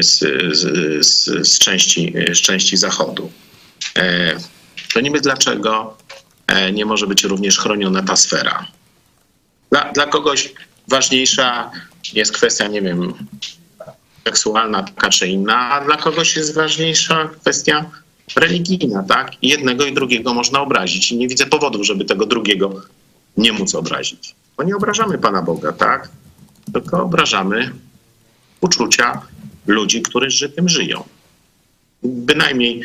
z, 0.01 0.18
z, 0.53 1.07
z, 1.07 1.49
z, 1.49 1.59
części, 1.59 2.14
z 2.34 2.39
części 2.39 2.76
Zachodu, 2.76 3.30
e, 3.97 4.36
to 4.95 5.01
niby 5.01 5.20
dlaczego 5.20 5.97
e, 6.47 6.72
nie 6.72 6.84
może 6.84 7.07
być 7.07 7.24
również 7.24 7.59
chroniona 7.59 8.03
ta 8.03 8.16
sfera? 8.16 8.66
Dla, 9.70 9.93
dla 9.93 10.07
kogoś 10.07 10.53
ważniejsza 10.89 11.70
jest 12.12 12.32
kwestia, 12.32 12.68
nie 12.68 12.82
wiem, 12.82 13.14
seksualna 14.24 14.82
taka 14.82 15.11
czy 15.11 15.28
inna, 15.28 15.70
a 15.70 15.84
dla 15.84 15.97
kogoś 15.97 16.36
jest 16.36 16.55
ważniejsza 16.55 17.28
kwestia 17.41 17.91
religijna, 18.36 19.03
tak? 19.03 19.32
Jednego 19.43 19.86
i 19.86 19.95
drugiego 19.95 20.34
można 20.34 20.61
obrazić 20.61 21.12
i 21.12 21.16
nie 21.16 21.28
widzę 21.28 21.47
powodów, 21.47 21.86
żeby 21.86 22.05
tego 22.05 22.26
drugiego 22.26 22.82
nie 23.36 23.53
móc 23.53 23.74
obrazić. 23.74 24.34
Bo 24.57 24.62
nie 24.62 24.76
obrażamy 24.76 25.18
Pana 25.18 25.43
Boga, 25.43 25.72
tak? 25.72 26.09
Tylko 26.72 27.03
obrażamy 27.03 27.72
uczucia 28.61 29.22
ludzi, 29.66 30.02
którzy 30.02 30.48
tym 30.48 30.68
żyją. 30.68 31.04
Bynajmniej 32.02 32.80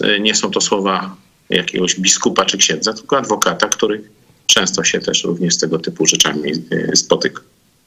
e, 0.00 0.20
nie 0.20 0.34
są 0.34 0.50
to 0.50 0.60
słowa 0.60 1.16
jakiegoś 1.50 1.94
biskupa 1.94 2.44
czy 2.44 2.58
księdza, 2.58 2.92
tylko 2.92 3.18
adwokata, 3.18 3.68
który 3.68 4.02
często 4.46 4.84
się 4.84 5.00
też 5.00 5.24
również 5.24 5.54
z 5.54 5.58
tego 5.58 5.78
typu 5.78 6.06
rzeczami 6.06 6.52
e, 6.70 6.96
spotyka. 6.96 7.40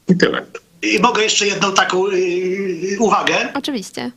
I 0.09 0.17
tyle. 0.17 0.45
I 0.82 0.99
mogę 0.99 1.23
jeszcze 1.23 1.47
jedną 1.47 1.73
taką 1.73 2.11
yy, 2.11 2.97
uwagę. 2.99 3.53
Oczywiście. 3.53 4.11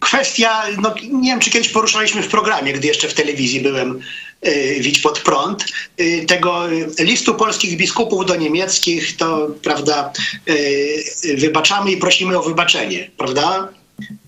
Kwestia, 0.00 0.62
no 0.82 0.94
nie 1.12 1.30
wiem, 1.30 1.40
czy 1.40 1.50
kiedyś 1.50 1.68
poruszaliśmy 1.68 2.22
w 2.22 2.28
programie, 2.28 2.72
gdy 2.72 2.86
jeszcze 2.86 3.08
w 3.08 3.14
telewizji 3.14 3.60
byłem, 3.60 4.00
Widź 4.80 4.98
pod 4.98 5.20
prąd, 5.20 5.64
y, 6.00 6.24
tego 6.28 6.72
y, 6.72 7.04
listu 7.04 7.34
polskich 7.34 7.76
biskupów 7.76 8.26
do 8.26 8.36
niemieckich, 8.36 9.16
to, 9.16 9.48
prawda, 9.62 10.12
y, 10.48 11.36
wybaczamy 11.36 11.90
i 11.90 11.96
prosimy 11.96 12.38
o 12.38 12.42
wybaczenie, 12.42 13.10
prawda? 13.16 13.68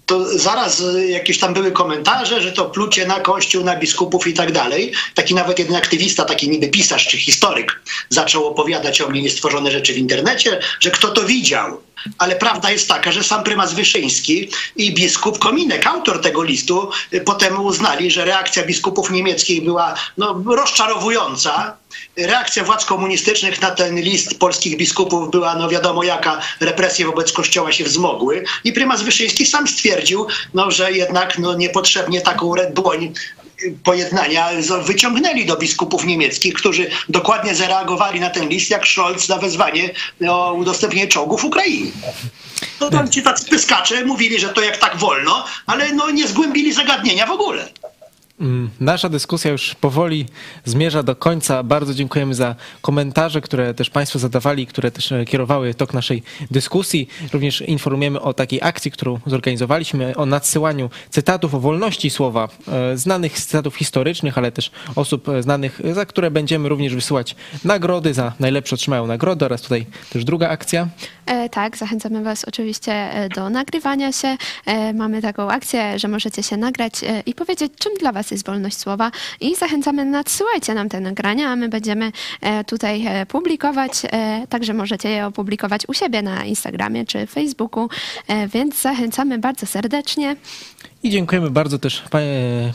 To 0.06 0.38
zaraz 0.38 0.80
y, 0.80 1.08
jakieś 1.08 1.38
tam 1.38 1.54
były 1.54 1.72
komentarze, 1.72 2.42
że 2.42 2.52
to 2.52 2.64
plucie 2.64 3.06
na 3.06 3.20
kościół, 3.20 3.64
na 3.64 3.76
biskupów 3.76 4.26
i 4.26 4.34
tak 4.34 4.52
dalej. 4.52 4.92
Taki 5.14 5.34
nawet 5.34 5.58
jeden 5.58 5.76
aktywista, 5.76 6.24
taki 6.24 6.48
niby 6.48 6.68
pisarz 6.68 7.06
czy 7.06 7.18
historyk 7.18 7.82
zaczął 8.08 8.46
opowiadać 8.46 9.00
o 9.00 9.08
mnie 9.08 9.22
niestworzone 9.22 9.70
rzeczy 9.70 9.92
w 9.92 9.98
internecie, 9.98 10.60
że 10.80 10.90
kto 10.90 11.08
to 11.08 11.24
widział. 11.24 11.80
Ale 12.18 12.36
prawda 12.36 12.70
jest 12.70 12.88
taka, 12.88 13.12
że 13.12 13.24
sam 13.24 13.44
prymas 13.44 13.74
Wyszyński 13.74 14.48
i 14.76 14.94
biskup 14.94 15.38
Kominek, 15.38 15.86
autor 15.86 16.20
tego 16.20 16.42
listu, 16.42 16.90
y, 17.14 17.20
potem 17.20 17.60
uznali, 17.60 18.10
że 18.10 18.24
reakcja 18.24 18.66
biskupów 18.66 19.10
niemieckich 19.10 19.64
była 19.64 19.94
no, 20.18 20.42
rozczarowująca. 20.46 21.76
Reakcja 22.16 22.64
władz 22.64 22.84
komunistycznych 22.84 23.62
na 23.62 23.70
ten 23.70 24.00
list 24.00 24.38
polskich 24.38 24.76
biskupów 24.76 25.30
była, 25.30 25.54
no 25.54 25.68
wiadomo 25.68 26.02
jaka, 26.02 26.40
represje 26.60 27.06
wobec 27.06 27.32
kościoła 27.32 27.72
się 27.72 27.84
wzmogły. 27.84 28.44
I 28.64 28.72
prymas 28.72 29.02
Wyszyński 29.02 29.46
sam 29.46 29.68
stwierdził, 29.68 30.26
no, 30.54 30.70
że 30.70 30.92
jednak 30.92 31.38
no, 31.38 31.54
niepotrzebnie 31.54 32.20
taką 32.20 32.54
dłoń 32.74 33.12
pojednania 33.84 34.50
wyciągnęli 34.84 35.46
do 35.46 35.56
biskupów 35.56 36.04
niemieckich, 36.04 36.54
którzy 36.54 36.90
dokładnie 37.08 37.54
zareagowali 37.54 38.20
na 38.20 38.30
ten 38.30 38.48
list, 38.48 38.70
jak 38.70 38.86
Scholz 38.86 39.28
na 39.28 39.38
wezwanie 39.38 39.90
o 40.28 40.52
udostępnienie 40.52 41.08
czołgów 41.08 41.44
Ukrainie. 41.44 41.90
No 42.80 42.90
tam 42.90 43.10
ci 43.10 43.22
tacy 43.22 43.50
pyskacze 43.50 44.04
mówili, 44.04 44.40
że 44.40 44.48
to 44.48 44.60
jak 44.60 44.76
tak 44.76 44.96
wolno, 44.96 45.44
ale 45.66 45.92
no 45.92 46.10
nie 46.10 46.28
zgłębili 46.28 46.72
zagadnienia 46.72 47.26
w 47.26 47.30
ogóle. 47.30 47.68
Mm, 48.40 48.70
Nasza 48.80 49.08
dyskusja 49.08 49.50
już 49.50 49.74
powoli 49.74 50.26
zmierza 50.64 51.02
do 51.02 51.16
końca. 51.16 51.62
Bardzo 51.62 51.94
dziękujemy 51.94 52.34
za 52.34 52.54
komentarze, 52.80 53.40
które 53.40 53.74
też 53.74 53.90
Państwo 53.90 54.18
zadawali, 54.18 54.66
które 54.66 54.90
też 54.90 55.12
e, 55.12 55.24
kierowały 55.24 55.74
tok 55.74 55.94
naszej 55.94 56.22
dyskusji. 56.50 57.08
Również 57.32 57.60
informujemy 57.60 58.20
o 58.20 58.34
takiej 58.34 58.62
akcji, 58.62 58.90
którą 58.90 59.18
zorganizowaliśmy, 59.26 60.16
o 60.16 60.26
nadsyłaniu 60.26 60.90
cytatów 61.10 61.54
o 61.54 61.60
wolności 61.60 62.10
słowa, 62.10 62.48
e, 62.68 62.96
znanych 62.96 63.32
cytatów 63.32 63.76
historycznych, 63.76 64.38
ale 64.38 64.52
też 64.52 64.70
osób 64.96 65.28
e, 65.28 65.42
znanych, 65.42 65.80
za 65.92 66.06
które 66.06 66.30
będziemy 66.30 66.68
również 66.68 66.94
wysyłać 66.94 67.36
nagrody. 67.64 68.14
Za 68.14 68.32
najlepsze 68.40 68.74
otrzymają 68.74 69.06
nagrody 69.06 69.44
oraz 69.44 69.62
tutaj 69.62 69.86
też 70.12 70.24
druga 70.24 70.48
akcja. 70.48 70.88
E, 71.30 71.48
tak, 71.48 71.76
zachęcamy 71.76 72.22
Was 72.22 72.44
oczywiście 72.44 72.92
e, 72.92 73.28
do 73.28 73.50
nagrywania 73.50 74.12
się. 74.12 74.36
E, 74.66 74.92
mamy 74.92 75.22
taką 75.22 75.50
akcję, 75.50 75.98
że 75.98 76.08
możecie 76.08 76.42
się 76.42 76.56
nagrać 76.56 76.92
i 77.26 77.34
powiedzieć, 77.34 77.72
czym 77.78 77.92
dla 77.94 78.12
Was 78.12 78.30
jest 78.30 78.46
wolność 78.46 78.78
słowa. 78.78 79.10
I 79.40 79.56
zachęcamy, 79.56 80.04
nadsyłajcie 80.04 80.74
nam 80.74 80.88
te 80.88 81.00
nagrania, 81.00 81.48
a 81.48 81.56
my 81.56 81.68
będziemy 81.68 82.12
tutaj 82.66 83.04
publikować. 83.28 83.92
Także 84.48 84.74
możecie 84.74 85.08
je 85.08 85.26
opublikować 85.26 85.82
u 85.88 85.94
siebie 85.94 86.22
na 86.22 86.44
Instagramie 86.44 87.06
czy 87.06 87.26
Facebooku, 87.26 87.88
więc 88.52 88.82
zachęcamy 88.82 89.38
bardzo 89.38 89.66
serdecznie. 89.66 90.36
I 91.02 91.10
dziękujemy 91.10 91.50
bardzo 91.50 91.78
też 91.78 92.02
pa, 92.10 92.18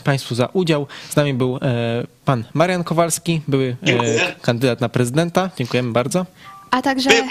Państwu 0.04 0.34
za 0.34 0.46
udział. 0.46 0.86
Z 1.10 1.16
nami 1.16 1.34
był 1.34 1.56
e, 1.56 2.06
pan 2.24 2.44
Marian 2.54 2.84
Kowalski, 2.84 3.40
były 3.48 3.76
e, 3.86 4.32
kandydat 4.42 4.80
na 4.80 4.88
prezydenta. 4.88 5.50
Dziękujemy 5.56 5.92
bardzo. 5.92 6.26
A 6.76 6.82
także, 6.82 7.10
Były, 7.10 7.28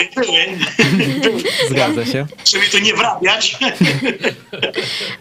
były. 1.22 1.43
Zgadza 1.70 2.06
się. 2.06 2.26
Żeby 2.46 2.66
tu 2.72 2.80
nie 2.80 2.93
wrabiać. 2.93 3.58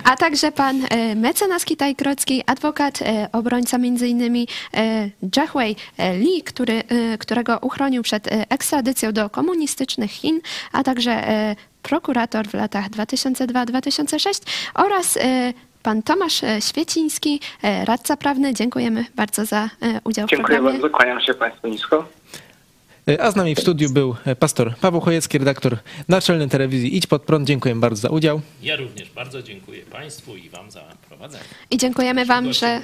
a 0.05 0.17
także 0.17 0.53
pan 0.53 0.87
e, 0.91 1.15
mecenas 1.15 1.65
Kitaj-Krocki, 1.65 2.43
adwokat, 2.47 3.03
e, 3.03 3.29
obrońca 3.33 3.77
m.in. 3.77 4.47
Jahwei 5.37 5.77
Lee, 5.99 6.43
który, 6.43 6.75
e, 6.89 7.19
którego 7.19 7.59
uchronił 7.59 8.03
przed 8.03 8.29
ekstradycją 8.49 9.13
do 9.13 9.31
komunistycznych 9.31 10.11
Chin, 10.11 10.41
a 10.73 10.83
także 10.83 11.25
prokurator 11.83 12.47
w 12.49 12.55
latach 12.55 12.91
2002-2006 12.91 14.41
oraz 14.75 15.19
pan 15.83 16.03
Tomasz 16.03 16.41
Świeciński, 16.69 17.41
radca 17.85 18.17
prawny. 18.17 18.55
Dziękujemy 18.55 19.05
bardzo 19.15 19.45
za 19.45 19.71
udział 20.05 20.27
w 20.27 20.31
Dziękuję 20.31 20.59
programie. 20.59 20.79
bardzo, 20.79 20.97
kłaniam 20.97 21.21
się 21.21 21.35
Państwu 21.35 21.69
nisko. 21.69 22.05
A 23.21 23.31
z 23.31 23.37
nami 23.37 23.55
w 23.55 23.61
studiu 23.61 23.91
był 23.91 24.17
e, 24.25 24.37
pastor 24.37 24.77
Paweł 24.81 25.01
Chojecki, 25.01 25.39
redaktor 25.39 25.79
naczelny 26.09 26.49
telewizji 26.49 26.97
Idź 26.97 27.07
Pod 27.07 27.23
Prąd. 27.23 27.47
Dziękuję 27.47 27.75
bardzo 27.75 28.01
za 28.01 28.09
udział. 28.09 28.41
Ja 28.63 28.77
również 28.77 29.11
bardzo 29.11 29.43
dziękuję 29.43 29.83
Państwu 29.83 30.37
i 30.37 30.51
Wam 30.51 30.71
za 30.71 30.81
prowadzenie. 31.09 31.45
I 31.71 31.77
dziękujemy 31.77 32.27
wam, 32.27 32.53
że... 32.53 32.81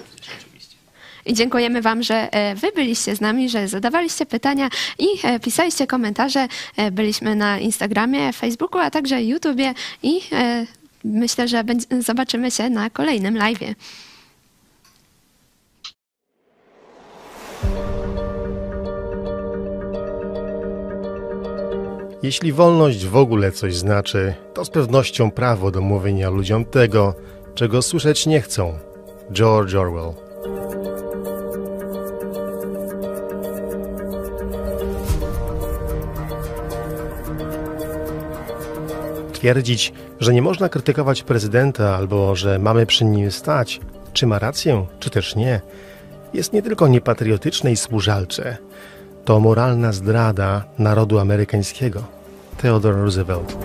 I 1.26 1.34
dziękujemy 1.34 1.82
Wam, 1.82 2.02
że 2.02 2.32
e, 2.32 2.54
Wy 2.54 2.72
byliście 2.72 3.16
z 3.16 3.20
nami, 3.20 3.48
że 3.48 3.68
zadawaliście 3.68 4.26
pytania 4.26 4.68
i 4.98 5.06
e, 5.22 5.40
pisaliście 5.40 5.86
komentarze. 5.86 6.48
Byliśmy 6.92 7.36
na 7.36 7.58
Instagramie, 7.58 8.32
Facebooku, 8.32 8.80
a 8.80 8.90
także 8.90 9.22
YouTubie 9.22 9.74
i 10.02 10.20
myślę, 11.04 11.48
że 11.48 11.64
zobaczymy 12.00 12.50
się 12.50 12.70
na 12.70 12.90
kolejnym 12.90 13.34
live'ie. 13.34 13.74
Jeśli 22.22 22.52
wolność 22.52 23.06
w 23.06 23.16
ogóle 23.16 23.52
coś 23.52 23.76
znaczy, 23.76 24.34
to 24.54 24.64
z 24.64 24.70
pewnością 24.70 25.30
prawo 25.30 25.70
do 25.70 25.80
mówienia 25.80 26.30
ludziom 26.30 26.64
tego, 26.64 27.14
czego 27.54 27.82
słyszeć 27.82 28.26
nie 28.26 28.40
chcą. 28.40 28.78
George 29.32 29.74
Orwell. 29.74 30.12
Twierdzić, 39.32 39.92
że 40.20 40.34
nie 40.34 40.42
można 40.42 40.68
krytykować 40.68 41.22
prezydenta 41.22 41.96
albo 41.96 42.36
że 42.36 42.58
mamy 42.58 42.86
przy 42.86 43.04
nim 43.04 43.30
stać, 43.30 43.80
czy 44.12 44.26
ma 44.26 44.38
rację, 44.38 44.86
czy 44.98 45.10
też 45.10 45.36
nie, 45.36 45.60
jest 46.34 46.52
nie 46.52 46.62
tylko 46.62 46.88
niepatriotyczne 46.88 47.72
i 47.72 47.76
służalcze, 47.76 48.56
to 49.24 49.40
moralna 49.40 49.92
zdrada 49.92 50.64
narodu 50.78 51.18
amerykańskiego. 51.18 52.02
Theodore 52.56 52.96
Roosevelt. 53.02 53.56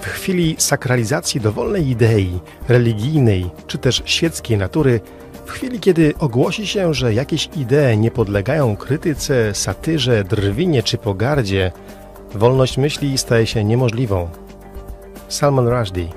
W 0.00 0.06
chwili 0.06 0.56
sakralizacji 0.58 1.40
dowolnej 1.40 1.88
idei, 1.88 2.40
religijnej 2.68 3.50
czy 3.66 3.78
też 3.78 4.02
świeckiej 4.04 4.58
natury, 4.58 5.00
w 5.46 5.50
chwili 5.50 5.80
kiedy 5.80 6.14
ogłosi 6.18 6.66
się, 6.66 6.94
że 6.94 7.14
jakieś 7.14 7.48
idee 7.56 7.98
nie 7.98 8.10
podlegają 8.10 8.76
krytyce, 8.76 9.54
satyrze, 9.54 10.24
drwinie 10.24 10.82
czy 10.82 10.98
pogardzie, 10.98 11.72
wolność 12.34 12.78
myśli 12.78 13.18
staje 13.18 13.46
się 13.46 13.64
niemożliwą. 13.64 14.28
Salman 15.28 15.68
Rushdie 15.68 16.08